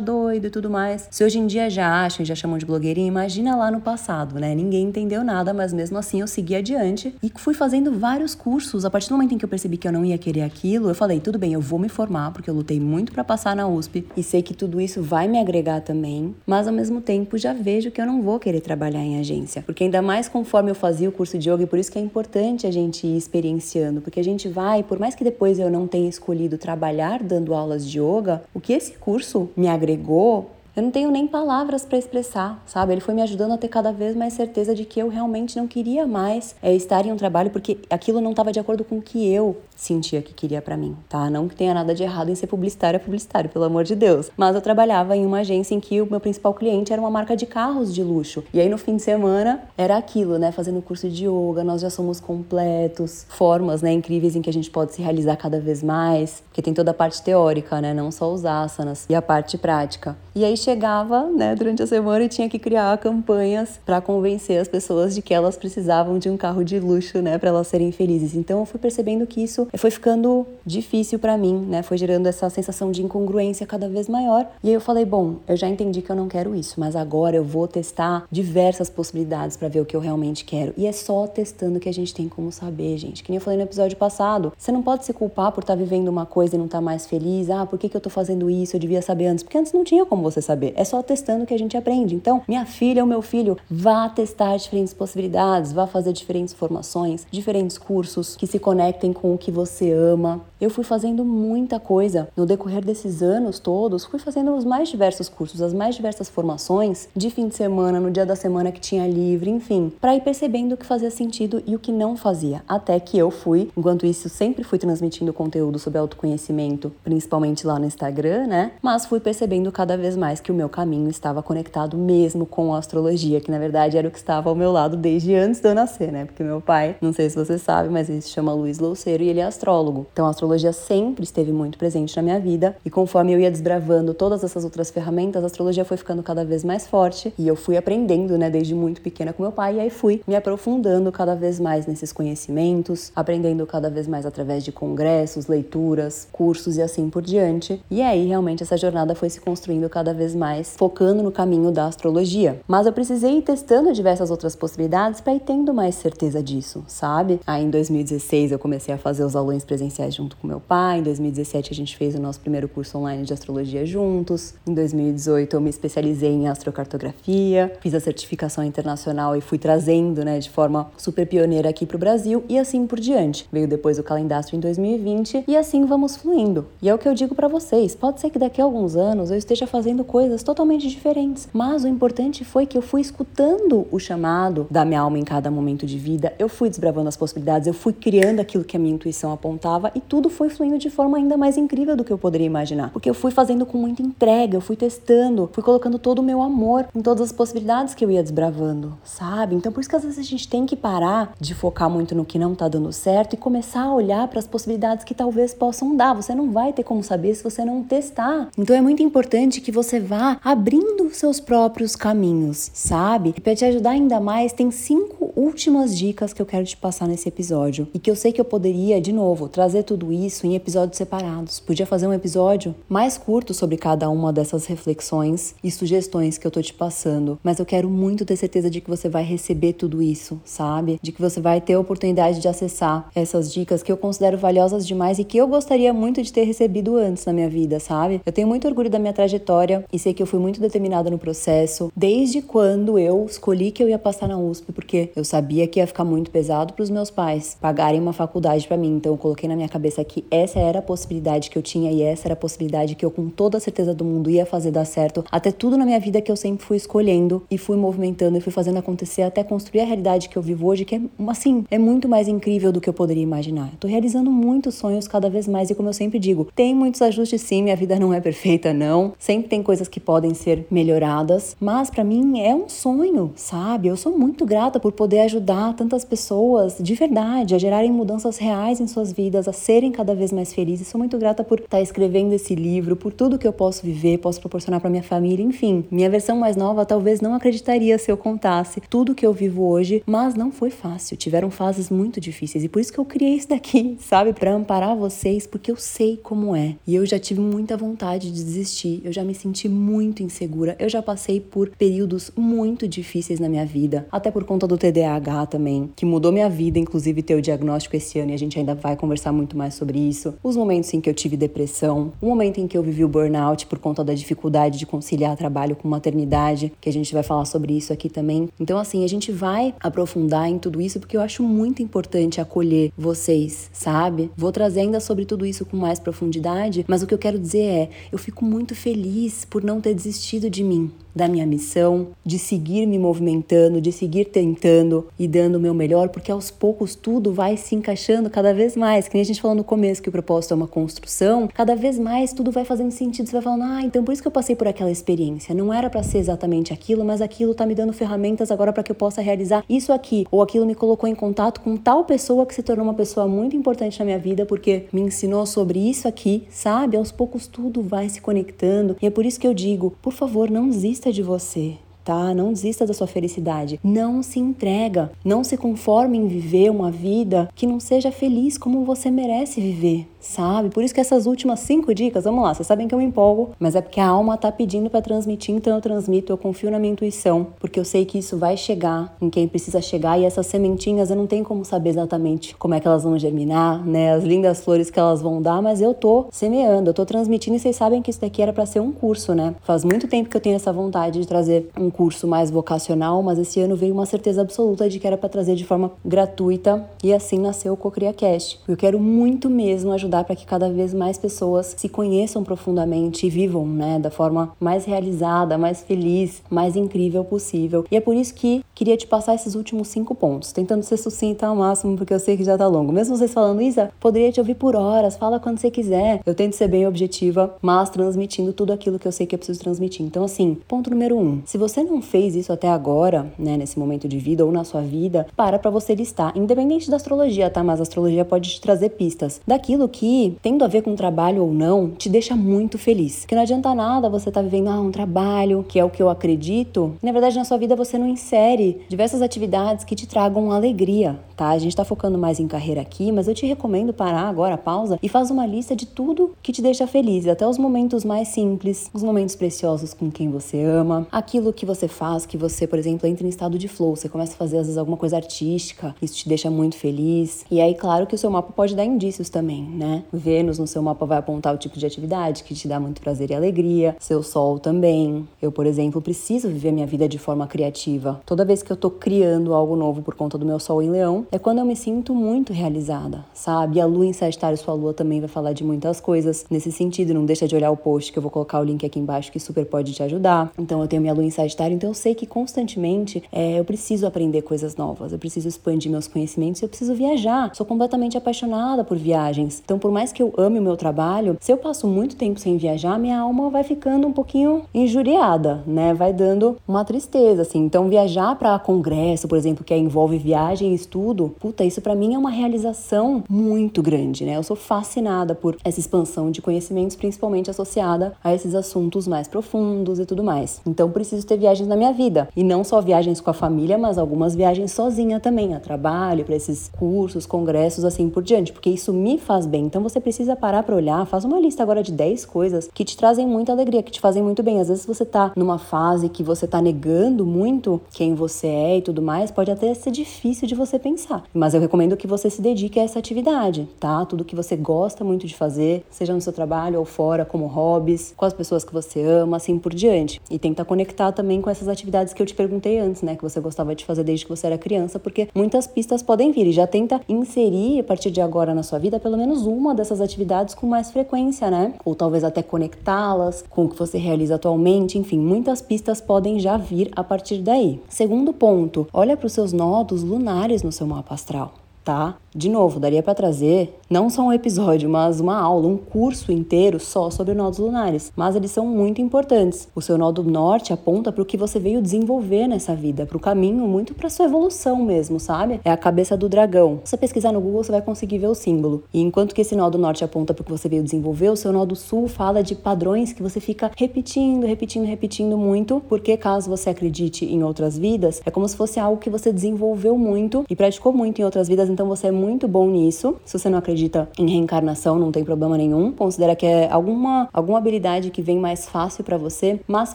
doido 0.00 0.48
e 0.48 0.50
tudo 0.50 0.68
mais. 0.68 1.06
Se 1.12 1.22
hoje 1.22 1.38
em 1.38 1.46
dia 1.46 1.70
já 1.70 2.04
acham 2.04 2.24
e 2.24 2.26
já 2.26 2.34
chamam 2.34 2.58
de 2.58 2.66
blogueirinha, 2.66 3.06
imagina 3.06 3.54
lá 3.54 3.70
no 3.70 3.80
passado, 3.80 4.40
né? 4.40 4.56
Ninguém 4.56 4.88
entendeu 4.88 5.22
nada, 5.22 5.54
mas 5.54 5.72
mesmo 5.72 5.96
assim 5.96 6.20
eu 6.20 6.26
segui 6.26 6.56
adiante 6.56 7.14
e 7.22 7.30
fui 7.36 7.54
fazendo 7.54 7.96
vários 7.96 8.34
cursos. 8.34 8.84
A 8.84 8.90
partir 8.90 9.10
do 9.10 9.14
momento 9.14 9.34
em 9.34 9.38
que 9.38 9.44
eu 9.44 9.48
percebi 9.48 9.76
que 9.76 9.86
eu 9.86 9.92
não 9.92 10.04
ia 10.04 10.18
querer 10.18 10.42
aquilo, 10.42 10.88
eu 10.88 10.94
falei, 10.94 11.20
tudo 11.20 11.38
bem, 11.38 11.52
eu 11.52 11.60
vou 11.60 11.78
me 11.78 11.88
formar, 11.88 12.32
porque 12.32 12.50
eu 12.50 12.54
lutei 12.54 12.80
muito 12.80 13.12
para 13.12 13.22
passar 13.22 13.54
na 13.54 13.68
USP 13.68 14.08
e 14.16 14.24
sei 14.24 14.42
que 14.42 14.54
tudo 14.54 14.80
isso 14.80 15.00
vai 15.00 15.28
me 15.28 15.38
agregar 15.38 15.67
também, 15.80 16.34
mas 16.46 16.66
ao 16.66 16.72
mesmo 16.72 17.00
tempo 17.00 17.36
já 17.36 17.52
vejo 17.52 17.90
que 17.90 18.00
eu 18.00 18.06
não 18.06 18.22
vou 18.22 18.38
querer 18.38 18.60
trabalhar 18.60 19.04
em 19.04 19.18
agência, 19.18 19.62
porque 19.62 19.84
ainda 19.84 20.00
mais 20.00 20.28
conforme 20.28 20.70
eu 20.70 20.74
fazia 20.74 21.08
o 21.08 21.12
curso 21.12 21.38
de 21.38 21.50
yoga, 21.50 21.64
e 21.64 21.66
por 21.66 21.78
isso 21.78 21.92
que 21.92 21.98
é 21.98 22.02
importante 22.02 22.66
a 22.66 22.70
gente 22.70 23.06
ir 23.06 23.16
experienciando, 23.16 24.00
porque 24.00 24.18
a 24.18 24.24
gente 24.24 24.48
vai, 24.48 24.82
por 24.82 24.98
mais 24.98 25.14
que 25.14 25.22
depois 25.22 25.58
eu 25.58 25.70
não 25.70 25.86
tenha 25.86 26.08
escolhido 26.08 26.56
trabalhar 26.56 27.22
dando 27.22 27.54
aulas 27.54 27.88
de 27.88 28.00
yoga, 28.00 28.42
o 28.54 28.60
que 28.60 28.72
esse 28.72 28.92
curso 28.92 29.50
me 29.56 29.68
agregou 29.68 30.50
eu 30.78 30.82
não 30.84 30.92
tenho 30.92 31.10
nem 31.10 31.26
palavras 31.26 31.84
para 31.84 31.98
expressar, 31.98 32.62
sabe? 32.64 32.92
Ele 32.92 33.00
foi 33.00 33.12
me 33.12 33.20
ajudando 33.20 33.50
a 33.50 33.58
ter 33.58 33.66
cada 33.66 33.90
vez 33.90 34.14
mais 34.14 34.32
certeza 34.34 34.76
de 34.76 34.84
que 34.84 35.00
eu 35.00 35.08
realmente 35.08 35.56
não 35.56 35.66
queria 35.66 36.06
mais 36.06 36.54
é, 36.62 36.72
estar 36.72 37.04
em 37.04 37.10
um 37.10 37.16
trabalho 37.16 37.50
porque 37.50 37.78
aquilo 37.90 38.20
não 38.20 38.30
estava 38.30 38.52
de 38.52 38.60
acordo 38.60 38.84
com 38.84 38.98
o 38.98 39.02
que 39.02 39.28
eu 39.28 39.56
sentia 39.74 40.22
que 40.22 40.32
queria 40.32 40.62
para 40.62 40.76
mim, 40.76 40.96
tá? 41.08 41.30
Não 41.30 41.48
que 41.48 41.56
tenha 41.56 41.74
nada 41.74 41.94
de 41.94 42.02
errado 42.04 42.30
em 42.30 42.34
ser 42.34 42.46
publicitário, 42.48 42.96
é 42.96 43.00
publicitário, 43.00 43.50
pelo 43.50 43.64
amor 43.64 43.82
de 43.84 43.96
Deus. 43.96 44.30
Mas 44.36 44.54
eu 44.54 44.60
trabalhava 44.60 45.16
em 45.16 45.24
uma 45.24 45.38
agência 45.38 45.74
em 45.74 45.80
que 45.80 46.00
o 46.00 46.06
meu 46.08 46.20
principal 46.20 46.54
cliente 46.54 46.92
era 46.92 47.00
uma 47.00 47.10
marca 47.10 47.36
de 47.36 47.46
carros 47.46 47.92
de 47.92 48.02
luxo. 48.02 48.44
E 48.54 48.60
aí 48.60 48.68
no 48.68 48.78
fim 48.78 48.96
de 48.96 49.02
semana 49.02 49.62
era 49.76 49.96
aquilo, 49.96 50.38
né? 50.38 50.52
Fazendo 50.52 50.82
curso 50.82 51.08
de 51.08 51.26
yoga, 51.26 51.64
nós 51.64 51.80
já 51.80 51.90
somos 51.90 52.20
completos, 52.20 53.24
formas, 53.28 53.82
né, 53.82 53.92
incríveis 53.92 54.36
em 54.36 54.42
que 54.42 54.50
a 54.50 54.52
gente 54.52 54.70
pode 54.70 54.94
se 54.94 55.02
realizar 55.02 55.36
cada 55.36 55.60
vez 55.60 55.82
mais, 55.82 56.42
porque 56.48 56.62
tem 56.62 56.74
toda 56.74 56.90
a 56.90 56.94
parte 56.94 57.22
teórica, 57.22 57.80
né? 57.80 57.94
Não 57.94 58.10
só 58.12 58.32
os 58.32 58.44
asanas 58.44 59.06
e 59.08 59.14
a 59.14 59.22
parte 59.22 59.58
prática. 59.58 60.16
E 60.34 60.44
aí 60.44 60.56
chegava, 60.68 61.22
né, 61.30 61.54
durante 61.54 61.82
a 61.82 61.86
semana 61.86 62.24
e 62.24 62.28
tinha 62.28 62.46
que 62.46 62.58
criar 62.58 62.98
campanhas 62.98 63.80
para 63.86 64.02
convencer 64.02 64.60
as 64.60 64.68
pessoas 64.68 65.14
de 65.14 65.22
que 65.22 65.32
elas 65.32 65.56
precisavam 65.56 66.18
de 66.18 66.28
um 66.28 66.36
carro 66.36 66.62
de 66.62 66.78
luxo, 66.78 67.22
né, 67.22 67.38
para 67.38 67.48
elas 67.48 67.68
serem 67.68 67.90
felizes. 67.90 68.34
Então 68.34 68.58
eu 68.58 68.66
fui 68.66 68.78
percebendo 68.78 69.26
que 69.26 69.42
isso 69.42 69.66
foi 69.78 69.90
ficando 69.90 70.46
difícil 70.66 71.18
para 71.18 71.38
mim, 71.38 71.54
né? 71.54 71.82
Foi 71.82 71.96
gerando 71.96 72.26
essa 72.26 72.50
sensação 72.50 72.90
de 72.90 73.02
incongruência 73.02 73.66
cada 73.66 73.88
vez 73.88 74.08
maior. 74.08 74.46
E 74.62 74.68
aí 74.68 74.74
eu 74.74 74.80
falei, 74.80 75.06
bom, 75.06 75.36
eu 75.48 75.56
já 75.56 75.66
entendi 75.66 76.02
que 76.02 76.10
eu 76.10 76.16
não 76.16 76.28
quero 76.28 76.54
isso, 76.54 76.78
mas 76.78 76.94
agora 76.94 77.36
eu 77.36 77.44
vou 77.44 77.66
testar 77.66 78.26
diversas 78.30 78.90
possibilidades 78.90 79.56
para 79.56 79.68
ver 79.68 79.80
o 79.80 79.86
que 79.86 79.96
eu 79.96 80.00
realmente 80.00 80.44
quero. 80.44 80.74
E 80.76 80.86
é 80.86 80.92
só 80.92 81.26
testando 81.26 81.80
que 81.80 81.88
a 81.88 81.94
gente 81.94 82.12
tem 82.12 82.28
como 82.28 82.52
saber, 82.52 82.98
gente. 82.98 83.22
Que 83.22 83.30
nem 83.30 83.38
eu 83.38 83.42
falei 83.42 83.56
no 83.56 83.64
episódio 83.64 83.96
passado, 83.96 84.52
você 84.58 84.70
não 84.70 84.82
pode 84.82 85.06
se 85.06 85.14
culpar 85.14 85.50
por 85.52 85.62
estar 85.62 85.74
tá 85.74 85.78
vivendo 85.78 86.08
uma 86.08 86.26
coisa 86.26 86.56
e 86.56 86.58
não 86.58 86.66
estar 86.66 86.78
tá 86.78 86.82
mais 86.82 87.06
feliz. 87.06 87.48
Ah, 87.48 87.64
por 87.64 87.78
que, 87.78 87.88
que 87.88 87.96
eu 87.96 88.00
tô 88.00 88.10
fazendo 88.10 88.50
isso? 88.50 88.76
Eu 88.76 88.80
devia 88.80 89.00
saber 89.00 89.28
antes. 89.28 89.42
Porque 89.42 89.56
antes 89.56 89.72
não 89.72 89.82
tinha 89.82 90.04
como 90.04 90.22
você 90.22 90.42
saber 90.42 90.57
saber. 90.58 90.72
É 90.76 90.84
só 90.84 91.02
testando 91.02 91.46
que 91.46 91.54
a 91.54 91.58
gente 91.58 91.76
aprende. 91.76 92.14
Então, 92.14 92.42
minha 92.48 92.66
filha 92.66 93.02
ou 93.02 93.08
meu 93.08 93.22
filho, 93.22 93.56
vá 93.70 94.08
testar 94.08 94.56
diferentes 94.56 94.92
possibilidades, 94.92 95.72
vá 95.72 95.86
fazer 95.86 96.12
diferentes 96.12 96.52
formações, 96.52 97.26
diferentes 97.30 97.78
cursos 97.78 98.36
que 98.36 98.46
se 98.46 98.58
conectem 98.58 99.12
com 99.12 99.32
o 99.32 99.38
que 99.38 99.50
você 99.50 99.92
ama. 99.92 100.40
Eu 100.60 100.70
fui 100.70 100.82
fazendo 100.82 101.24
muita 101.24 101.78
coisa 101.78 102.28
no 102.36 102.44
decorrer 102.44 102.84
desses 102.84 103.22
anos 103.22 103.60
todos, 103.60 104.04
fui 104.04 104.18
fazendo 104.18 104.54
os 104.56 104.64
mais 104.64 104.88
diversos 104.88 105.28
cursos, 105.28 105.62
as 105.62 105.72
mais 105.72 105.94
diversas 105.94 106.28
formações, 106.28 107.08
de 107.14 107.30
fim 107.30 107.46
de 107.46 107.54
semana, 107.54 108.00
no 108.00 108.10
dia 108.10 108.26
da 108.26 108.34
semana 108.34 108.72
que 108.72 108.80
tinha 108.80 109.06
livre, 109.06 109.50
enfim, 109.50 109.92
para 110.00 110.16
ir 110.16 110.22
percebendo 110.22 110.72
o 110.72 110.76
que 110.76 110.84
fazia 110.84 111.10
sentido 111.10 111.62
e 111.64 111.76
o 111.76 111.78
que 111.78 111.92
não 111.92 112.16
fazia. 112.16 112.62
Até 112.68 112.98
que 112.98 113.16
eu 113.16 113.30
fui, 113.30 113.70
enquanto 113.76 114.04
isso, 114.04 114.28
sempre 114.28 114.64
fui 114.64 114.78
transmitindo 114.78 115.32
conteúdo 115.32 115.78
sobre 115.78 115.98
autoconhecimento, 115.98 116.92
principalmente 117.04 117.66
lá 117.66 117.78
no 117.78 117.86
Instagram, 117.86 118.48
né? 118.48 118.72
Mas 118.82 119.06
fui 119.06 119.20
percebendo 119.20 119.70
cada 119.70 119.96
vez 119.96 120.16
mais 120.16 120.40
que 120.40 120.47
que 120.48 120.52
o 120.52 120.54
meu 120.54 120.68
caminho 120.70 121.10
estava 121.10 121.42
conectado 121.42 121.98
mesmo 121.98 122.46
com 122.46 122.74
a 122.74 122.78
astrologia, 122.78 123.38
que 123.38 123.50
na 123.50 123.58
verdade 123.58 123.98
era 123.98 124.08
o 124.08 124.10
que 124.10 124.16
estava 124.16 124.48
ao 124.48 124.56
meu 124.56 124.72
lado 124.72 124.96
desde 124.96 125.34
antes 125.34 125.60
de 125.60 125.68
eu 125.68 125.74
nascer, 125.74 126.10
né? 126.10 126.24
Porque 126.24 126.42
meu 126.42 126.58
pai, 126.58 126.96
não 127.02 127.12
sei 127.12 127.28
se 127.28 127.36
você 127.36 127.58
sabe, 127.58 127.90
mas 127.90 128.08
ele 128.08 128.22
se 128.22 128.30
chama 128.30 128.54
Luiz 128.54 128.78
Louceiro 128.78 129.22
e 129.22 129.28
ele 129.28 129.40
é 129.40 129.44
astrólogo. 129.44 130.06
Então 130.10 130.24
a 130.24 130.30
astrologia 130.30 130.72
sempre 130.72 131.22
esteve 131.22 131.52
muito 131.52 131.76
presente 131.76 132.16
na 132.16 132.22
minha 132.22 132.40
vida 132.40 132.74
e 132.82 132.88
conforme 132.88 133.34
eu 133.34 133.40
ia 133.40 133.50
desbravando 133.50 134.14
todas 134.14 134.42
essas 134.42 134.64
outras 134.64 134.90
ferramentas, 134.90 135.42
a 135.42 135.46
astrologia 135.46 135.84
foi 135.84 135.98
ficando 135.98 136.22
cada 136.22 136.46
vez 136.46 136.64
mais 136.64 136.86
forte 136.86 137.34
e 137.38 137.46
eu 137.46 137.54
fui 137.54 137.76
aprendendo, 137.76 138.38
né, 138.38 138.48
desde 138.48 138.74
muito 138.74 139.02
pequena 139.02 139.34
com 139.34 139.42
meu 139.42 139.52
pai 139.52 139.76
e 139.76 139.80
aí 139.80 139.90
fui 139.90 140.22
me 140.26 140.34
aprofundando 140.34 141.12
cada 141.12 141.34
vez 141.34 141.60
mais 141.60 141.86
nesses 141.86 142.10
conhecimentos, 142.10 143.12
aprendendo 143.14 143.66
cada 143.66 143.90
vez 143.90 144.08
mais 144.08 144.24
através 144.24 144.64
de 144.64 144.72
congressos, 144.72 145.46
leituras, 145.46 146.26
cursos 146.32 146.78
e 146.78 146.80
assim 146.80 147.10
por 147.10 147.20
diante. 147.20 147.82
E 147.90 148.00
aí 148.00 148.26
realmente 148.26 148.62
essa 148.62 148.78
jornada 148.78 149.14
foi 149.14 149.28
se 149.28 149.42
construindo 149.42 149.90
cada 149.90 150.14
mais 150.34 150.74
focando 150.76 151.22
no 151.22 151.32
caminho 151.32 151.70
da 151.70 151.86
astrologia. 151.86 152.60
Mas 152.66 152.86
eu 152.86 152.92
precisei 152.92 153.38
ir 153.38 153.42
testando 153.42 153.92
diversas 153.92 154.30
outras 154.30 154.54
possibilidades 154.54 155.20
para 155.20 155.34
ir 155.34 155.40
tendo 155.40 155.72
mais 155.72 155.94
certeza 155.94 156.42
disso, 156.42 156.84
sabe? 156.86 157.40
Aí 157.46 157.64
em 157.64 157.70
2016 157.70 158.52
eu 158.52 158.58
comecei 158.58 158.94
a 158.94 158.98
fazer 158.98 159.24
os 159.24 159.34
aulões 159.34 159.64
presenciais 159.64 160.14
junto 160.14 160.36
com 160.36 160.46
meu 160.46 160.60
pai, 160.60 160.98
em 160.98 161.02
2017 161.02 161.72
a 161.72 161.76
gente 161.76 161.96
fez 161.96 162.14
o 162.14 162.20
nosso 162.20 162.40
primeiro 162.40 162.68
curso 162.68 162.98
online 162.98 163.24
de 163.24 163.32
astrologia 163.32 163.84
juntos, 163.86 164.54
em 164.66 164.74
2018 164.74 165.54
eu 165.54 165.60
me 165.60 165.70
especializei 165.70 166.30
em 166.30 166.48
astrocartografia, 166.48 167.72
fiz 167.80 167.94
a 167.94 168.00
certificação 168.00 168.64
internacional 168.64 169.36
e 169.36 169.40
fui 169.40 169.58
trazendo, 169.58 170.24
né, 170.24 170.38
de 170.38 170.50
forma 170.50 170.90
super 170.96 171.26
pioneira 171.26 171.68
aqui 171.68 171.86
para 171.86 171.96
o 171.96 171.98
Brasil 171.98 172.44
e 172.48 172.58
assim 172.58 172.86
por 172.86 173.00
diante. 173.00 173.48
Veio 173.52 173.68
depois 173.68 173.98
o 173.98 174.02
calendastro 174.02 174.56
em 174.56 174.60
2020 174.60 175.44
e 175.46 175.56
assim 175.56 175.84
vamos 175.84 176.16
fluindo. 176.16 176.66
E 176.82 176.88
é 176.88 176.94
o 176.94 176.98
que 176.98 177.08
eu 177.08 177.14
digo 177.14 177.34
para 177.34 177.48
vocês, 177.48 177.94
pode 177.94 178.20
ser 178.20 178.30
que 178.30 178.38
daqui 178.38 178.60
a 178.60 178.64
alguns 178.64 178.96
anos 178.96 179.30
eu 179.30 179.36
esteja 179.36 179.66
fazendo 179.66 180.04
coisas 180.04 180.17
coisas 180.18 180.42
totalmente 180.42 180.88
diferentes. 180.88 181.48
Mas 181.52 181.84
o 181.84 181.86
importante 181.86 182.44
foi 182.44 182.66
que 182.66 182.76
eu 182.76 182.82
fui 182.82 183.00
escutando 183.00 183.86
o 183.88 184.00
chamado 184.00 184.66
da 184.68 184.84
minha 184.84 185.00
alma 185.00 185.16
em 185.16 185.22
cada 185.22 185.48
momento 185.48 185.86
de 185.86 185.96
vida, 185.96 186.34
eu 186.40 186.48
fui 186.48 186.68
desbravando 186.68 187.08
as 187.08 187.16
possibilidades, 187.16 187.68
eu 187.68 187.72
fui 187.72 187.92
criando 187.92 188.40
aquilo 188.40 188.64
que 188.64 188.76
a 188.76 188.80
minha 188.80 188.92
intuição 188.92 189.32
apontava 189.32 189.92
e 189.94 190.00
tudo 190.00 190.28
foi 190.28 190.48
fluindo 190.48 190.76
de 190.76 190.90
forma 190.90 191.18
ainda 191.18 191.36
mais 191.36 191.56
incrível 191.56 191.94
do 191.94 192.02
que 192.02 192.12
eu 192.12 192.18
poderia 192.18 192.48
imaginar. 192.48 192.90
Porque 192.90 193.08
eu 193.08 193.14
fui 193.14 193.30
fazendo 193.30 193.64
com 193.64 193.78
muita 193.78 194.02
entrega, 194.02 194.56
eu 194.56 194.60
fui 194.60 194.74
testando, 194.74 195.48
fui 195.52 195.62
colocando 195.62 196.00
todo 196.00 196.18
o 196.18 196.22
meu 196.22 196.42
amor 196.42 196.88
em 196.96 197.00
todas 197.00 197.22
as 197.22 197.30
possibilidades 197.30 197.94
que 197.94 198.04
eu 198.04 198.10
ia 198.10 198.20
desbravando, 198.20 198.98
sabe? 199.04 199.54
Então 199.54 199.70
por 199.70 199.78
isso 199.78 199.88
que 199.88 199.94
às 199.94 200.02
vezes 200.02 200.18
a 200.18 200.22
gente 200.28 200.48
tem 200.48 200.66
que 200.66 200.74
parar 200.74 201.32
de 201.40 201.54
focar 201.54 201.88
muito 201.88 202.12
no 202.12 202.24
que 202.24 202.40
não 202.40 202.56
tá 202.56 202.66
dando 202.66 202.92
certo 202.92 203.34
e 203.34 203.36
começar 203.36 203.82
a 203.82 203.94
olhar 203.94 204.26
para 204.26 204.40
as 204.40 204.48
possibilidades 204.48 205.04
que 205.04 205.14
talvez 205.14 205.54
possam 205.54 205.94
dar. 205.94 206.12
Você 206.14 206.34
não 206.34 206.50
vai 206.50 206.72
ter 206.72 206.82
como 206.82 207.04
saber 207.04 207.36
se 207.36 207.44
você 207.44 207.64
não 207.64 207.84
testar. 207.84 208.48
Então 208.58 208.74
é 208.74 208.80
muito 208.80 209.00
importante 209.00 209.60
que 209.60 209.70
você 209.70 210.07
vá 210.08 210.40
abrindo 210.42 211.10
seus 211.12 211.38
próprios 211.38 211.94
caminhos, 211.94 212.70
sabe? 212.72 213.34
E 213.36 213.40
para 213.40 213.54
te 213.54 213.64
ajudar 213.66 213.90
ainda 213.90 214.18
mais, 214.18 214.54
tem 214.54 214.70
cinco 214.70 215.30
últimas 215.36 215.96
dicas 215.96 216.32
que 216.32 216.40
eu 216.40 216.46
quero 216.46 216.64
te 216.64 216.76
passar 216.76 217.06
nesse 217.06 217.28
episódio 217.28 217.86
e 217.92 217.98
que 217.98 218.10
eu 218.10 218.16
sei 218.16 218.32
que 218.32 218.40
eu 218.40 218.44
poderia, 218.44 219.00
de 219.00 219.12
novo, 219.12 219.48
trazer 219.48 219.82
tudo 219.82 220.10
isso 220.10 220.46
em 220.46 220.54
episódios 220.54 220.96
separados. 220.96 221.60
Podia 221.60 221.84
fazer 221.84 222.06
um 222.06 222.12
episódio 222.12 222.74
mais 222.88 223.18
curto 223.18 223.52
sobre 223.52 223.76
cada 223.76 224.08
uma 224.08 224.32
dessas 224.32 224.64
reflexões 224.64 225.54
e 225.62 225.70
sugestões 225.70 226.38
que 226.38 226.46
eu 226.46 226.50
tô 226.50 226.62
te 226.62 226.72
passando, 226.72 227.38
mas 227.42 227.58
eu 227.58 227.66
quero 227.66 227.90
muito 227.90 228.24
ter 228.24 228.36
certeza 228.36 228.70
de 228.70 228.80
que 228.80 228.88
você 228.88 229.10
vai 229.10 229.22
receber 229.22 229.74
tudo 229.74 230.00
isso, 230.00 230.40
sabe? 230.42 230.98
De 231.02 231.12
que 231.12 231.20
você 231.20 231.38
vai 231.38 231.60
ter 231.60 231.74
a 231.74 231.80
oportunidade 231.80 232.40
de 232.40 232.48
acessar 232.48 233.10
essas 233.14 233.52
dicas 233.52 233.82
que 233.82 233.92
eu 233.92 233.96
considero 233.96 234.38
valiosas 234.38 234.86
demais 234.86 235.18
e 235.18 235.24
que 235.24 235.36
eu 235.36 235.46
gostaria 235.46 235.92
muito 235.92 236.22
de 236.22 236.32
ter 236.32 236.44
recebido 236.44 236.96
antes 236.96 237.26
na 237.26 237.32
minha 237.32 237.48
vida, 237.48 237.78
sabe? 237.78 238.22
Eu 238.24 238.32
tenho 238.32 238.48
muito 238.48 238.66
orgulho 238.66 238.88
da 238.88 238.98
minha 238.98 239.12
trajetória 239.12 239.84
e 239.92 239.97
sei 239.98 240.14
que 240.14 240.22
eu 240.22 240.26
fui 240.26 240.38
muito 240.38 240.60
determinada 240.60 241.10
no 241.10 241.18
processo, 241.18 241.92
desde 241.96 242.42
quando 242.42 242.98
eu 242.98 243.24
escolhi 243.26 243.70
que 243.70 243.82
eu 243.82 243.88
ia 243.88 243.98
passar 243.98 244.28
na 244.28 244.38
USP, 244.38 244.72
porque 244.72 245.10
eu 245.14 245.24
sabia 245.24 245.66
que 245.66 245.80
ia 245.80 245.86
ficar 245.86 246.04
muito 246.04 246.30
pesado 246.30 246.72
para 246.72 246.82
os 246.82 246.90
meus 246.90 247.10
pais 247.10 247.56
pagarem 247.60 248.00
uma 248.00 248.12
faculdade 248.12 248.66
para 248.66 248.76
mim. 248.76 248.96
Então 248.96 249.12
eu 249.12 249.18
coloquei 249.18 249.48
na 249.48 249.56
minha 249.56 249.68
cabeça 249.68 250.02
que 250.04 250.24
essa 250.30 250.58
era 250.58 250.78
a 250.78 250.82
possibilidade 250.82 251.50
que 251.50 251.58
eu 251.58 251.62
tinha 251.62 251.90
e 251.90 252.02
essa 252.02 252.28
era 252.28 252.34
a 252.34 252.36
possibilidade 252.36 252.94
que 252.94 253.04
eu 253.04 253.10
com 253.10 253.28
toda 253.28 253.58
a 253.58 253.60
certeza 253.60 253.94
do 253.94 254.04
mundo 254.04 254.30
ia 254.30 254.46
fazer 254.46 254.70
dar 254.70 254.84
certo. 254.84 255.24
Até 255.30 255.50
tudo 255.50 255.76
na 255.76 255.84
minha 255.84 256.00
vida 256.00 256.20
que 256.20 256.30
eu 256.30 256.36
sempre 256.36 256.64
fui 256.64 256.76
escolhendo 256.76 257.42
e 257.50 257.58
fui 257.58 257.76
movimentando 257.76 258.38
e 258.38 258.40
fui 258.40 258.52
fazendo 258.52 258.78
acontecer 258.78 259.22
até 259.22 259.42
construir 259.42 259.80
a 259.80 259.84
realidade 259.84 260.28
que 260.28 260.36
eu 260.36 260.42
vivo 260.42 260.66
hoje, 260.66 260.84
que 260.84 260.94
é 260.94 261.00
assim, 261.26 261.64
é 261.70 261.78
muito 261.78 262.08
mais 262.08 262.28
incrível 262.28 262.72
do 262.72 262.80
que 262.80 262.88
eu 262.88 262.92
poderia 262.92 263.22
imaginar. 263.22 263.72
Tô 263.80 263.88
realizando 263.88 264.30
muitos 264.30 264.74
sonhos 264.74 265.08
cada 265.08 265.28
vez 265.28 265.46
mais 265.46 265.70
e 265.70 265.74
como 265.74 265.88
eu 265.88 265.92
sempre 265.92 266.18
digo, 266.18 266.48
tem 266.54 266.74
muitos 266.74 267.02
ajustes 267.02 267.42
sim, 267.42 267.62
minha 267.62 267.76
vida 267.76 267.98
não 267.98 268.12
é 268.12 268.20
perfeita 268.20 268.72
não. 268.72 269.12
Sempre 269.18 269.48
tem 269.48 269.62
coisas 269.62 269.87
que 269.88 269.98
podem 270.00 270.34
ser 270.34 270.66
melhoradas, 270.70 271.56
mas 271.60 271.90
para 271.90 272.04
mim 272.04 272.40
é 272.40 272.54
um 272.54 272.68
sonho, 272.68 273.32
sabe? 273.34 273.88
Eu 273.88 273.96
sou 273.96 274.16
muito 274.16 274.44
grata 274.46 274.78
por 274.78 274.92
poder 274.92 275.20
ajudar 275.20 275.74
tantas 275.74 276.04
pessoas 276.04 276.76
de 276.78 276.94
verdade 276.94 277.54
a 277.54 277.58
gerarem 277.58 277.90
mudanças 277.90 278.38
reais 278.38 278.80
em 278.80 278.86
suas 278.86 279.12
vidas, 279.12 279.48
a 279.48 279.52
serem 279.52 279.90
cada 279.90 280.14
vez 280.14 280.32
mais 280.32 280.52
felizes. 280.52 280.88
Sou 280.88 280.98
muito 280.98 281.18
grata 281.18 281.42
por 281.42 281.58
estar 281.58 281.78
tá 281.78 281.80
escrevendo 281.80 282.32
esse 282.32 282.54
livro, 282.54 282.96
por 282.96 283.12
tudo 283.12 283.38
que 283.38 283.46
eu 283.46 283.52
posso 283.52 283.84
viver, 283.84 284.18
posso 284.18 284.40
proporcionar 284.40 284.80
para 284.80 284.90
minha 284.90 285.02
família, 285.02 285.44
enfim. 285.44 285.84
Minha 285.90 286.10
versão 286.10 286.36
mais 286.36 286.56
nova 286.56 286.84
talvez 286.86 287.20
não 287.20 287.34
acreditaria 287.34 287.98
se 287.98 288.10
eu 288.10 288.16
contasse 288.16 288.80
tudo 288.88 289.14
que 289.14 289.26
eu 289.26 289.32
vivo 289.32 289.64
hoje, 289.64 290.02
mas 290.06 290.34
não 290.34 290.50
foi 290.50 290.70
fácil. 290.70 291.16
Tiveram 291.16 291.50
fases 291.50 291.90
muito 291.90 292.20
difíceis 292.20 292.64
e 292.64 292.68
por 292.68 292.80
isso 292.80 292.92
que 292.92 292.98
eu 292.98 293.04
criei 293.04 293.34
isso 293.34 293.48
daqui, 293.48 293.96
sabe, 294.00 294.32
para 294.32 294.52
amparar 294.52 294.96
vocês, 294.96 295.46
porque 295.46 295.70
eu 295.70 295.76
sei 295.76 296.16
como 296.16 296.54
é. 296.54 296.76
E 296.86 296.94
eu 296.94 297.06
já 297.06 297.18
tive 297.18 297.40
muita 297.40 297.76
vontade 297.76 298.30
de 298.30 298.44
desistir. 298.44 299.00
Eu 299.04 299.12
já 299.12 299.24
me 299.24 299.34
senti 299.34 299.68
muito 299.78 300.22
insegura. 300.22 300.76
Eu 300.78 300.88
já 300.88 301.00
passei 301.00 301.40
por 301.40 301.70
períodos 301.70 302.30
muito 302.36 302.88
difíceis 302.88 303.38
na 303.38 303.48
minha 303.48 303.64
vida, 303.64 304.06
até 304.10 304.30
por 304.30 304.44
conta 304.44 304.66
do 304.66 304.76
TDAH 304.76 305.46
também, 305.46 305.90
que 305.94 306.04
mudou 306.04 306.32
minha 306.32 306.50
vida, 306.50 306.78
inclusive 306.78 307.22
ter 307.22 307.36
o 307.36 307.42
diagnóstico 307.42 307.96
esse 307.96 308.18
ano 308.18 308.32
e 308.32 308.34
a 308.34 308.38
gente 308.38 308.58
ainda 308.58 308.74
vai 308.74 308.96
conversar 308.96 309.32
muito 309.32 309.56
mais 309.56 309.74
sobre 309.74 309.98
isso. 309.98 310.34
Os 310.42 310.56
momentos 310.56 310.92
em 310.92 311.00
que 311.00 311.08
eu 311.08 311.14
tive 311.14 311.36
depressão, 311.36 312.12
o 312.20 312.26
momento 312.26 312.58
em 312.58 312.66
que 312.66 312.76
eu 312.76 312.82
vivi 312.82 313.04
o 313.04 313.08
burnout 313.08 313.66
por 313.66 313.78
conta 313.78 314.02
da 314.02 314.14
dificuldade 314.14 314.78
de 314.78 314.86
conciliar 314.86 315.36
trabalho 315.36 315.76
com 315.76 315.88
maternidade, 315.88 316.72
que 316.80 316.88
a 316.88 316.92
gente 316.92 317.12
vai 317.14 317.22
falar 317.22 317.44
sobre 317.44 317.76
isso 317.76 317.92
aqui 317.92 318.08
também. 318.08 318.48
Então, 318.58 318.78
assim, 318.78 319.04
a 319.04 319.08
gente 319.08 319.30
vai 319.30 319.74
aprofundar 319.80 320.48
em 320.48 320.58
tudo 320.58 320.80
isso 320.80 320.98
porque 320.98 321.16
eu 321.16 321.20
acho 321.20 321.42
muito 321.42 321.82
importante 321.82 322.40
acolher 322.40 322.92
vocês, 322.96 323.70
sabe? 323.72 324.30
Vou 324.36 324.50
trazer 324.50 324.80
ainda 324.80 325.00
sobre 325.00 325.24
tudo 325.24 325.46
isso 325.46 325.64
com 325.64 325.76
mais 325.76 325.98
profundidade, 325.98 326.84
mas 326.88 327.02
o 327.02 327.06
que 327.06 327.14
eu 327.14 327.18
quero 327.18 327.38
dizer 327.38 327.62
é: 327.62 327.88
eu 328.10 328.18
fico 328.18 328.44
muito 328.44 328.74
feliz 328.74 329.44
por 329.44 329.62
não 329.68 329.80
ter 329.80 329.94
desistido 329.94 330.48
de 330.48 330.64
mim, 330.64 330.90
da 331.18 331.28
minha 331.28 331.44
missão, 331.44 332.08
de 332.24 332.38
seguir 332.38 332.86
me 332.86 332.98
movimentando, 332.98 333.80
de 333.80 333.90
seguir 333.90 334.26
tentando 334.26 335.08
e 335.18 335.26
dando 335.26 335.56
o 335.56 335.60
meu 335.60 335.74
melhor, 335.74 336.08
porque 336.08 336.30
aos 336.30 336.48
poucos 336.48 336.94
tudo 336.94 337.32
vai 337.32 337.56
se 337.56 337.74
encaixando 337.74 338.30
cada 338.30 338.54
vez 338.54 338.76
mais. 338.76 339.08
Que 339.08 339.14
nem 339.14 339.22
a 339.22 339.26
gente 339.26 339.40
falou 339.40 339.56
no 339.56 339.64
começo 339.64 340.00
que 340.00 340.08
o 340.08 340.12
propósito 340.12 340.52
é 340.52 340.56
uma 340.56 340.68
construção, 340.68 341.48
cada 341.52 341.74
vez 341.74 341.98
mais 341.98 342.32
tudo 342.32 342.52
vai 342.52 342.64
fazendo 342.64 342.92
sentido. 342.92 343.26
Você 343.26 343.32
vai 343.32 343.42
falando, 343.42 343.64
ah, 343.64 343.82
então 343.82 344.04
por 344.04 344.12
isso 344.12 344.22
que 344.22 344.28
eu 344.28 344.32
passei 344.32 344.54
por 344.54 344.68
aquela 344.68 344.90
experiência. 344.90 345.54
Não 345.54 345.74
era 345.74 345.90
para 345.90 346.04
ser 346.04 346.18
exatamente 346.18 346.72
aquilo, 346.72 347.04
mas 347.04 347.20
aquilo 347.20 347.52
tá 347.52 347.66
me 347.66 347.74
dando 347.74 347.92
ferramentas 347.92 348.52
agora 348.52 348.72
para 348.72 348.84
que 348.84 348.92
eu 348.92 348.96
possa 348.96 349.20
realizar 349.20 349.64
isso 349.68 349.92
aqui. 349.92 350.24
Ou 350.30 350.40
aquilo 350.40 350.64
me 350.64 350.74
colocou 350.76 351.08
em 351.08 351.16
contato 351.16 351.60
com 351.60 351.76
tal 351.76 352.04
pessoa 352.04 352.46
que 352.46 352.54
se 352.54 352.62
tornou 352.62 352.84
uma 352.84 352.94
pessoa 352.94 353.26
muito 353.26 353.56
importante 353.56 353.98
na 353.98 354.04
minha 354.04 354.18
vida 354.18 354.46
porque 354.46 354.84
me 354.92 355.00
ensinou 355.00 355.44
sobre 355.44 355.80
isso 355.80 356.06
aqui, 356.06 356.44
sabe? 356.48 356.96
Aos 356.96 357.10
poucos 357.10 357.48
tudo 357.48 357.82
vai 357.82 358.08
se 358.08 358.20
conectando. 358.20 358.96
E 359.02 359.06
é 359.06 359.10
por 359.10 359.26
isso 359.26 359.40
que 359.40 359.46
eu 359.46 359.54
digo, 359.54 359.96
por 360.00 360.12
favor, 360.12 360.48
não 360.48 360.68
desista 360.68 361.07
desista 361.08 361.12
de 361.12 361.22
você 361.22 361.76
tá? 362.08 362.32
Não 362.32 362.54
desista 362.54 362.86
da 362.86 362.94
sua 362.94 363.06
felicidade. 363.06 363.78
Não 363.84 364.22
se 364.22 364.38
entrega. 364.40 365.10
Não 365.22 365.44
se 365.44 365.58
conforme 365.58 366.16
em 366.16 366.26
viver 366.26 366.70
uma 366.70 366.90
vida 366.90 367.50
que 367.54 367.66
não 367.66 367.78
seja 367.78 368.10
feliz 368.10 368.56
como 368.56 368.82
você 368.82 369.10
merece 369.10 369.60
viver, 369.60 370.08
sabe? 370.18 370.70
Por 370.70 370.82
isso 370.82 370.94
que 370.94 371.00
essas 371.00 371.26
últimas 371.26 371.60
cinco 371.60 371.94
dicas, 371.94 372.24
vamos 372.24 372.42
lá, 372.42 372.54
vocês 372.54 372.66
sabem 372.66 372.88
que 372.88 372.94
eu 372.94 372.98
me 372.98 373.04
empolgo, 373.04 373.50
mas 373.58 373.74
é 373.74 373.82
porque 373.82 374.00
a 374.00 374.06
alma 374.08 374.38
tá 374.38 374.50
pedindo 374.50 374.88
para 374.88 375.02
transmitir, 375.02 375.54
então 375.54 375.74
eu 375.74 375.82
transmito, 375.82 376.32
eu 376.32 376.38
confio 376.38 376.70
na 376.70 376.78
minha 376.78 376.92
intuição, 376.92 377.48
porque 377.60 377.78
eu 377.78 377.84
sei 377.84 378.06
que 378.06 378.18
isso 378.18 378.38
vai 378.38 378.56
chegar 378.56 379.14
em 379.20 379.28
quem 379.28 379.46
precisa 379.46 379.82
chegar 379.82 380.18
e 380.18 380.24
essas 380.24 380.46
sementinhas 380.46 381.10
eu 381.10 381.16
não 381.16 381.26
tenho 381.26 381.44
como 381.44 381.64
saber 381.64 381.90
exatamente 381.90 382.56
como 382.56 382.74
é 382.74 382.80
que 382.80 382.86
elas 382.86 383.04
vão 383.04 383.18
germinar, 383.18 383.86
né? 383.86 384.12
As 384.12 384.24
lindas 384.24 384.64
flores 384.64 384.90
que 384.90 384.98
elas 384.98 385.20
vão 385.20 385.42
dar, 385.42 385.60
mas 385.60 385.82
eu 385.82 385.92
tô 385.92 386.26
semeando, 386.30 386.90
eu 386.90 386.94
tô 386.94 387.04
transmitindo 387.04 387.56
e 387.56 387.58
vocês 387.58 387.76
sabem 387.76 388.00
que 388.00 388.10
isso 388.10 388.20
daqui 388.20 388.40
era 388.40 388.52
para 388.52 388.64
ser 388.64 388.80
um 388.80 388.92
curso, 388.92 389.34
né? 389.34 389.54
Faz 389.62 389.84
muito 389.84 390.08
tempo 390.08 390.30
que 390.30 390.36
eu 390.36 390.40
tenho 390.40 390.56
essa 390.56 390.72
vontade 390.72 391.20
de 391.20 391.26
trazer 391.26 391.70
um 391.76 391.90
curso 391.98 392.28
mais 392.28 392.48
vocacional, 392.48 393.20
mas 393.24 393.40
esse 393.40 393.58
ano 393.60 393.74
veio 393.74 393.92
uma 393.92 394.06
certeza 394.06 394.40
absoluta 394.40 394.88
de 394.88 395.00
que 395.00 395.06
era 395.06 395.18
para 395.18 395.28
trazer 395.28 395.56
de 395.56 395.64
forma 395.64 395.90
gratuita 396.04 396.88
e 397.02 397.12
assim 397.12 397.40
nasceu 397.40 397.72
o 397.72 397.76
CocriaCast. 397.76 398.60
Eu 398.68 398.76
quero 398.76 399.00
muito 399.00 399.50
mesmo 399.50 399.90
ajudar 399.90 400.22
para 400.22 400.36
que 400.36 400.46
cada 400.46 400.70
vez 400.70 400.94
mais 400.94 401.18
pessoas 401.18 401.74
se 401.76 401.88
conheçam 401.88 402.44
profundamente 402.44 403.26
e 403.26 403.30
vivam, 403.30 403.66
né, 403.66 403.98
da 403.98 404.12
forma 404.12 404.52
mais 404.60 404.84
realizada, 404.84 405.58
mais 405.58 405.82
feliz, 405.82 406.40
mais 406.48 406.76
incrível 406.76 407.24
possível. 407.24 407.84
E 407.90 407.96
é 407.96 408.00
por 408.00 408.14
isso 408.14 408.32
que 408.32 408.64
queria 408.76 408.96
te 408.96 409.08
passar 409.08 409.34
esses 409.34 409.56
últimos 409.56 409.88
cinco 409.88 410.14
pontos, 410.14 410.52
tentando 410.52 410.84
ser 410.84 410.98
sucinta 410.98 411.48
ao 411.48 411.56
máximo, 411.56 411.96
porque 411.96 412.14
eu 412.14 412.20
sei 412.20 412.36
que 412.36 412.44
já 412.44 412.56
tá 412.56 412.68
longo. 412.68 412.92
Mesmo 412.92 413.16
vocês 413.16 413.34
falando, 413.34 413.60
Isa, 413.60 413.90
poderia 413.98 414.30
te 414.30 414.38
ouvir 414.38 414.54
por 414.54 414.76
horas, 414.76 415.16
fala 415.16 415.40
quando 415.40 415.58
você 415.58 415.68
quiser. 415.68 416.20
Eu 416.24 416.32
tento 416.32 416.52
ser 416.52 416.68
bem 416.68 416.86
objetiva, 416.86 417.56
mas 417.60 417.90
transmitindo 417.90 418.52
tudo 418.52 418.72
aquilo 418.72 419.00
que 419.00 419.08
eu 419.08 419.12
sei 419.12 419.26
que 419.26 419.34
eu 419.34 419.38
preciso 419.38 419.58
transmitir. 419.58 420.06
Então, 420.06 420.22
assim, 420.22 420.56
ponto 420.68 420.90
número 420.90 421.18
um: 421.18 421.42
se 421.44 421.58
você 421.58 421.87
não 421.88 422.02
fez 422.02 422.34
isso 422.34 422.52
até 422.52 422.68
agora, 422.68 423.32
né, 423.38 423.56
nesse 423.56 423.78
momento 423.78 424.08
de 424.08 424.18
vida 424.18 424.44
ou 424.44 424.52
na 424.52 424.64
sua 424.64 424.80
vida, 424.80 425.26
para 425.36 425.58
para 425.58 425.70
você 425.70 425.94
listar, 425.94 426.32
independente 426.36 426.90
da 426.90 426.96
astrologia, 426.96 427.50
tá? 427.50 427.62
Mas 427.64 427.80
a 427.80 427.82
astrologia 427.82 428.24
pode 428.24 428.50
te 428.50 428.60
trazer 428.60 428.90
pistas 428.90 429.40
daquilo 429.46 429.88
que, 429.88 430.36
tendo 430.42 430.64
a 430.64 430.68
ver 430.68 430.82
com 430.82 430.94
trabalho 430.94 431.42
ou 431.42 431.52
não, 431.52 431.90
te 431.90 432.08
deixa 432.08 432.36
muito 432.36 432.78
feliz. 432.78 433.24
Que 433.24 433.34
não 433.34 433.42
adianta 433.42 433.74
nada 433.74 434.08
você 434.08 434.28
estar 434.28 434.40
tá 434.40 434.44
vivendo 434.44 434.68
ah, 434.68 434.80
um 434.80 434.90
trabalho, 434.90 435.64
que 435.68 435.78
é 435.78 435.84
o 435.84 435.90
que 435.90 436.02
eu 436.02 436.08
acredito, 436.08 436.94
na 437.02 437.12
verdade 437.12 437.36
na 437.36 437.44
sua 437.44 437.58
vida 437.58 437.74
você 437.74 437.98
não 437.98 438.08
insere 438.08 438.82
diversas 438.88 439.22
atividades 439.22 439.84
que 439.84 439.94
te 439.94 440.06
tragam 440.06 440.52
alegria, 440.52 441.18
tá? 441.36 441.50
A 441.50 441.58
gente 441.58 441.74
tá 441.74 441.84
focando 441.84 442.18
mais 442.18 442.40
em 442.40 442.48
carreira 442.48 442.80
aqui, 442.80 443.12
mas 443.12 443.28
eu 443.28 443.34
te 443.34 443.46
recomendo 443.46 443.92
parar 443.92 444.28
agora, 444.28 444.56
pausa 444.56 444.98
e 445.02 445.08
faz 445.08 445.30
uma 445.30 445.46
lista 445.46 445.74
de 445.74 445.86
tudo 445.86 446.32
que 446.42 446.52
te 446.52 446.60
deixa 446.60 446.86
feliz, 446.86 447.26
até 447.26 447.46
os 447.46 447.58
momentos 447.58 448.04
mais 448.04 448.28
simples, 448.28 448.90
os 448.92 449.02
momentos 449.02 449.36
preciosos 449.36 449.94
com 449.94 450.10
quem 450.10 450.30
você 450.30 450.62
ama, 450.62 451.06
aquilo 451.10 451.52
que 451.52 451.66
você 451.68 451.86
faz 451.86 452.26
que 452.26 452.36
você, 452.36 452.66
por 452.66 452.78
exemplo, 452.78 453.06
entre 453.06 453.24
em 453.26 453.28
estado 453.28 453.56
de 453.58 453.68
flow. 453.68 453.94
Você 453.94 454.08
começa 454.08 454.32
a 454.32 454.36
fazer, 454.36 454.56
às 454.58 454.66
vezes, 454.66 454.78
alguma 454.78 454.96
coisa 454.96 455.16
artística, 455.16 455.94
isso 456.02 456.16
te 456.16 456.28
deixa 456.28 456.50
muito 456.50 456.76
feliz. 456.76 457.44
E 457.50 457.60
aí, 457.60 457.74
claro 457.74 458.06
que 458.06 458.14
o 458.14 458.18
seu 458.18 458.30
mapa 458.30 458.52
pode 458.52 458.74
dar 458.74 458.84
indícios 458.84 459.28
também, 459.28 459.62
né? 459.62 460.02
Vênus 460.12 460.58
no 460.58 460.66
seu 460.66 460.82
mapa 460.82 461.06
vai 461.06 461.18
apontar 461.18 461.54
o 461.54 461.58
tipo 461.58 461.78
de 461.78 461.86
atividade 461.86 462.42
que 462.42 462.54
te 462.54 462.66
dá 462.66 462.80
muito 462.80 463.00
prazer 463.00 463.30
e 463.30 463.34
alegria. 463.34 463.94
Seu 464.00 464.22
Sol 464.22 464.58
também. 464.58 465.28
Eu, 465.40 465.52
por 465.52 465.66
exemplo, 465.66 466.00
preciso 466.00 466.48
viver 466.48 466.72
minha 466.72 466.86
vida 466.86 467.08
de 467.08 467.18
forma 467.18 467.46
criativa. 467.46 468.20
Toda 468.24 468.44
vez 468.44 468.62
que 468.62 468.70
eu 468.70 468.76
tô 468.76 468.90
criando 468.90 469.52
algo 469.54 469.76
novo 469.76 470.02
por 470.02 470.14
conta 470.14 470.38
do 470.38 470.46
meu 470.46 470.58
Sol 470.58 470.82
em 470.82 470.90
Leão, 470.90 471.26
é 471.30 471.38
quando 471.38 471.58
eu 471.58 471.64
me 471.64 471.76
sinto 471.76 472.14
muito 472.14 472.52
realizada, 472.52 473.24
sabe? 473.34 473.76
E 473.76 473.80
a 473.80 473.86
Lua 473.86 474.06
em 474.06 474.12
Sagitário, 474.12 474.56
sua 474.56 474.74
Lua 474.74 474.94
também 474.94 475.20
vai 475.20 475.28
falar 475.28 475.52
de 475.52 475.62
muitas 475.62 476.00
coisas 476.00 476.46
nesse 476.50 476.72
sentido. 476.72 477.14
Não 477.14 477.24
deixa 477.24 477.46
de 477.46 477.54
olhar 477.54 477.70
o 477.70 477.76
post 477.76 478.12
que 478.12 478.18
eu 478.18 478.22
vou 478.22 478.30
colocar 478.30 478.60
o 478.60 478.64
link 478.64 478.84
aqui 478.86 478.98
embaixo 478.98 479.30
que 479.30 479.38
super 479.38 479.66
pode 479.66 479.92
te 479.92 480.02
ajudar. 480.02 480.50
Então, 480.58 480.80
eu 480.80 480.88
tenho 480.88 481.02
minha 481.02 481.12
Lua 481.12 481.24
em 481.24 481.30
Sagitário, 481.30 481.57
então 481.66 481.90
eu 481.90 481.94
sei 481.94 482.14
que 482.14 482.26
constantemente 482.26 483.22
é, 483.32 483.58
eu 483.58 483.64
preciso 483.64 484.06
aprender 484.06 484.42
coisas 484.42 484.76
novas, 484.76 485.12
eu 485.12 485.18
preciso 485.18 485.48
expandir 485.48 485.90
meus 485.90 486.06
conhecimentos, 486.06 486.62
eu 486.62 486.68
preciso 486.68 486.94
viajar. 486.94 487.50
Sou 487.54 487.66
completamente 487.66 488.16
apaixonada 488.16 488.84
por 488.84 488.96
viagens. 488.96 489.60
Então, 489.64 489.78
por 489.78 489.90
mais 489.90 490.12
que 490.12 490.22
eu 490.22 490.32
ame 490.36 490.58
o 490.58 490.62
meu 490.62 490.76
trabalho, 490.76 491.36
se 491.40 491.52
eu 491.52 491.56
passo 491.56 491.86
muito 491.86 492.16
tempo 492.16 492.38
sem 492.38 492.56
viajar, 492.56 492.98
minha 492.98 493.18
alma 493.18 493.50
vai 493.50 493.64
ficando 493.64 494.06
um 494.06 494.12
pouquinho 494.12 494.62
injuriada, 494.74 495.62
né? 495.66 495.94
Vai 495.94 496.12
dando 496.12 496.56
uma 496.66 496.84
tristeza, 496.84 497.42
assim. 497.42 497.58
Então, 497.58 497.88
viajar 497.88 498.34
para 498.36 498.58
congresso, 498.58 499.26
por 499.26 499.38
exemplo, 499.38 499.64
que 499.64 499.74
envolve 499.74 500.18
viagem 500.18 500.72
e 500.72 500.74
estudo, 500.74 501.34
puta, 501.40 501.64
isso 501.64 501.80
para 501.80 501.94
mim 501.94 502.14
é 502.14 502.18
uma 502.18 502.30
realização 502.30 503.24
muito 503.28 503.82
grande, 503.82 504.24
né? 504.24 504.36
Eu 504.36 504.42
sou 504.42 504.56
fascinada 504.56 505.34
por 505.34 505.56
essa 505.64 505.80
expansão 505.80 506.30
de 506.30 506.42
conhecimentos, 506.42 506.96
principalmente 506.96 507.50
associada 507.50 508.14
a 508.22 508.34
esses 508.34 508.54
assuntos 508.54 509.06
mais 509.06 509.28
profundos 509.28 509.98
e 509.98 510.06
tudo 510.06 510.22
mais. 510.22 510.60
Então, 510.66 510.90
preciso 510.90 511.26
ter 511.26 511.38
viagens 511.48 511.68
na 511.68 511.76
minha 511.76 511.92
vida. 511.92 512.28
E 512.36 512.44
não 512.44 512.62
só 512.62 512.80
viagens 512.80 513.20
com 513.20 513.30
a 513.30 513.34
família, 513.34 513.78
mas 513.78 513.96
algumas 513.96 514.34
viagens 514.34 514.72
sozinha 514.72 515.18
também, 515.18 515.54
a 515.54 515.60
trabalho, 515.60 516.24
para 516.24 516.36
esses 516.36 516.70
cursos, 516.78 517.24
congressos, 517.24 517.84
assim 517.84 518.10
por 518.10 518.22
diante, 518.22 518.52
porque 518.52 518.68
isso 518.68 518.92
me 518.92 519.18
faz 519.18 519.46
bem. 519.46 519.64
Então 519.64 519.82
você 519.82 519.98
precisa 519.98 520.36
parar 520.36 520.62
para 520.62 520.76
olhar, 520.76 521.06
faz 521.06 521.24
uma 521.24 521.40
lista 521.40 521.62
agora 521.62 521.82
de 521.82 521.92
10 521.92 522.26
coisas 522.26 522.68
que 522.72 522.84
te 522.84 522.96
trazem 522.96 523.26
muita 523.26 523.52
alegria, 523.52 523.82
que 523.82 523.90
te 523.90 524.00
fazem 524.00 524.22
muito 524.22 524.42
bem. 524.42 524.60
Às 524.60 524.68
vezes 524.68 524.84
você 524.84 525.04
tá 525.04 525.32
numa 525.34 525.58
fase 525.58 526.08
que 526.08 526.22
você 526.22 526.46
tá 526.46 526.60
negando 526.60 527.24
muito 527.24 527.80
quem 527.92 528.14
você 528.14 528.46
é 528.46 528.78
e 528.78 528.82
tudo 528.82 529.00
mais, 529.00 529.30
pode 529.30 529.50
até 529.50 529.72
ser 529.72 529.90
difícil 529.90 530.46
de 530.46 530.54
você 530.54 530.78
pensar. 530.78 531.24
Mas 531.32 531.54
eu 531.54 531.60
recomendo 531.60 531.96
que 531.96 532.06
você 532.06 532.28
se 532.28 532.42
dedique 532.42 532.78
a 532.78 532.82
essa 532.82 532.98
atividade, 532.98 533.68
tá? 533.80 534.04
Tudo 534.04 534.24
que 534.24 534.36
você 534.36 534.54
gosta 534.54 535.02
muito 535.02 535.26
de 535.26 535.34
fazer, 535.34 535.84
seja 535.90 536.12
no 536.12 536.20
seu 536.20 536.32
trabalho 536.32 536.78
ou 536.78 536.84
fora, 536.84 537.24
como 537.24 537.46
hobbies, 537.46 538.12
com 538.16 538.26
as 538.26 538.34
pessoas 538.34 538.64
que 538.64 538.72
você 538.72 539.02
ama, 539.02 539.38
assim 539.38 539.58
por 539.58 539.72
diante. 539.72 540.20
E 540.30 540.38
tenta 540.38 540.64
conectar 540.64 541.12
também 541.12 541.37
também 541.38 541.40
com 541.40 541.50
essas 541.50 541.68
atividades 541.68 542.12
que 542.12 542.20
eu 542.20 542.26
te 542.26 542.34
perguntei 542.34 542.78
antes, 542.78 543.02
né, 543.02 543.16
que 543.16 543.22
você 543.22 543.40
gostava 543.40 543.74
de 543.74 543.84
fazer 543.84 544.04
desde 544.04 544.24
que 544.26 544.30
você 544.30 544.46
era 544.46 544.58
criança, 544.58 544.98
porque 544.98 545.28
muitas 545.34 545.66
pistas 545.66 546.02
podem 546.02 546.32
vir 546.32 546.46
e 546.46 546.52
já 546.52 546.66
tenta 546.66 547.00
inserir 547.08 547.80
a 547.80 547.84
partir 547.84 548.10
de 548.10 548.20
agora 548.20 548.54
na 548.54 548.62
sua 548.62 548.78
vida 548.78 548.98
pelo 548.98 549.16
menos 549.16 549.46
uma 549.46 549.74
dessas 549.74 550.00
atividades 550.00 550.54
com 550.54 550.66
mais 550.66 550.90
frequência, 550.90 551.50
né? 551.50 551.74
Ou 551.84 551.94
talvez 551.94 552.24
até 552.24 552.42
conectá-las 552.42 553.44
com 553.48 553.64
o 553.64 553.68
que 553.68 553.78
você 553.78 553.98
realiza 553.98 554.34
atualmente, 554.34 554.98
enfim, 554.98 555.18
muitas 555.18 555.62
pistas 555.62 556.00
podem 556.00 556.40
já 556.40 556.56
vir 556.56 556.90
a 556.94 557.04
partir 557.04 557.38
daí. 557.38 557.80
Segundo 557.88 558.32
ponto, 558.32 558.86
olha 558.92 559.16
para 559.16 559.26
os 559.26 559.32
seus 559.32 559.52
nodos 559.52 560.02
lunares 560.02 560.62
no 560.62 560.72
seu 560.72 560.86
mapa 560.86 561.14
astral 561.14 561.54
tá? 561.88 562.16
De 562.38 562.48
novo, 562.48 562.78
daria 562.78 563.02
para 563.02 563.16
trazer 563.16 563.76
não 563.90 564.08
só 564.08 564.22
um 564.22 564.32
episódio, 564.32 564.88
mas 564.88 565.18
uma 565.18 565.36
aula, 565.36 565.66
um 565.66 565.76
curso 565.76 566.30
inteiro 566.30 566.78
só 566.78 567.10
sobre 567.10 567.34
nodos 567.34 567.58
lunares, 567.58 568.12
mas 568.14 568.36
eles 568.36 568.52
são 568.52 568.64
muito 568.64 569.00
importantes. 569.00 569.66
O 569.74 569.82
seu 569.82 569.98
nodo 569.98 570.22
norte 570.22 570.72
aponta 570.72 571.10
para 571.10 571.20
o 571.20 571.24
que 571.24 571.36
você 571.36 571.58
veio 571.58 571.82
desenvolver 571.82 572.46
nessa 572.46 572.76
vida, 572.76 573.06
para 573.06 573.16
o 573.16 573.20
caminho 573.20 573.66
muito 573.66 573.92
para 573.92 574.08
sua 574.08 574.26
evolução 574.26 574.76
mesmo, 574.76 575.18
sabe? 575.18 575.60
É 575.64 575.72
a 575.72 575.76
cabeça 575.76 576.16
do 576.16 576.28
dragão. 576.28 576.78
Se 576.84 576.90
você 576.90 576.96
pesquisar 576.96 577.32
no 577.32 577.40
Google, 577.40 577.64
você 577.64 577.72
vai 577.72 577.82
conseguir 577.82 578.18
ver 578.18 578.28
o 578.28 578.36
símbolo. 578.36 578.84
E 578.94 579.00
enquanto 579.00 579.34
que 579.34 579.40
esse 579.40 579.56
nodo 579.56 579.76
norte 579.76 580.04
aponta 580.04 580.32
para 580.32 580.42
o 580.42 580.44
que 580.44 580.52
você 580.52 580.68
veio 580.68 580.84
desenvolver, 580.84 581.30
o 581.30 581.36
seu 581.36 581.52
nodo 581.52 581.74
sul 581.74 582.06
fala 582.06 582.40
de 582.40 582.54
padrões 582.54 583.12
que 583.12 583.22
você 583.22 583.40
fica 583.40 583.72
repetindo, 583.76 584.46
repetindo, 584.46 584.84
repetindo 584.84 585.36
muito, 585.36 585.82
porque 585.88 586.16
caso 586.16 586.48
você 586.48 586.70
acredite 586.70 587.24
em 587.24 587.42
outras 587.42 587.76
vidas, 587.76 588.22
é 588.24 588.30
como 588.30 588.46
se 588.46 588.56
fosse 588.56 588.78
algo 588.78 589.00
que 589.00 589.10
você 589.10 589.32
desenvolveu 589.32 589.98
muito 589.98 590.44
e 590.48 590.54
praticou 590.54 590.92
muito 590.92 591.20
em 591.20 591.24
outras 591.24 591.48
vidas, 591.48 591.68
então 591.68 591.88
você 591.88 592.06
é 592.06 592.12
muito 592.12 592.27
bom 592.48 592.68
nisso. 592.68 593.16
Se 593.24 593.38
você 593.38 593.48
não 593.48 593.58
acredita 593.58 594.08
em 594.18 594.28
reencarnação, 594.28 594.98
não 594.98 595.12
tem 595.12 595.24
problema 595.24 595.56
nenhum. 595.56 595.92
Considera 595.92 596.34
que 596.36 596.44
é 596.44 596.70
alguma, 596.70 597.28
alguma 597.32 597.58
habilidade 597.58 598.10
que 598.10 598.20
vem 598.20 598.38
mais 598.38 598.68
fácil 598.68 599.04
para 599.04 599.16
você, 599.16 599.60
mas 599.66 599.90
se 599.90 599.94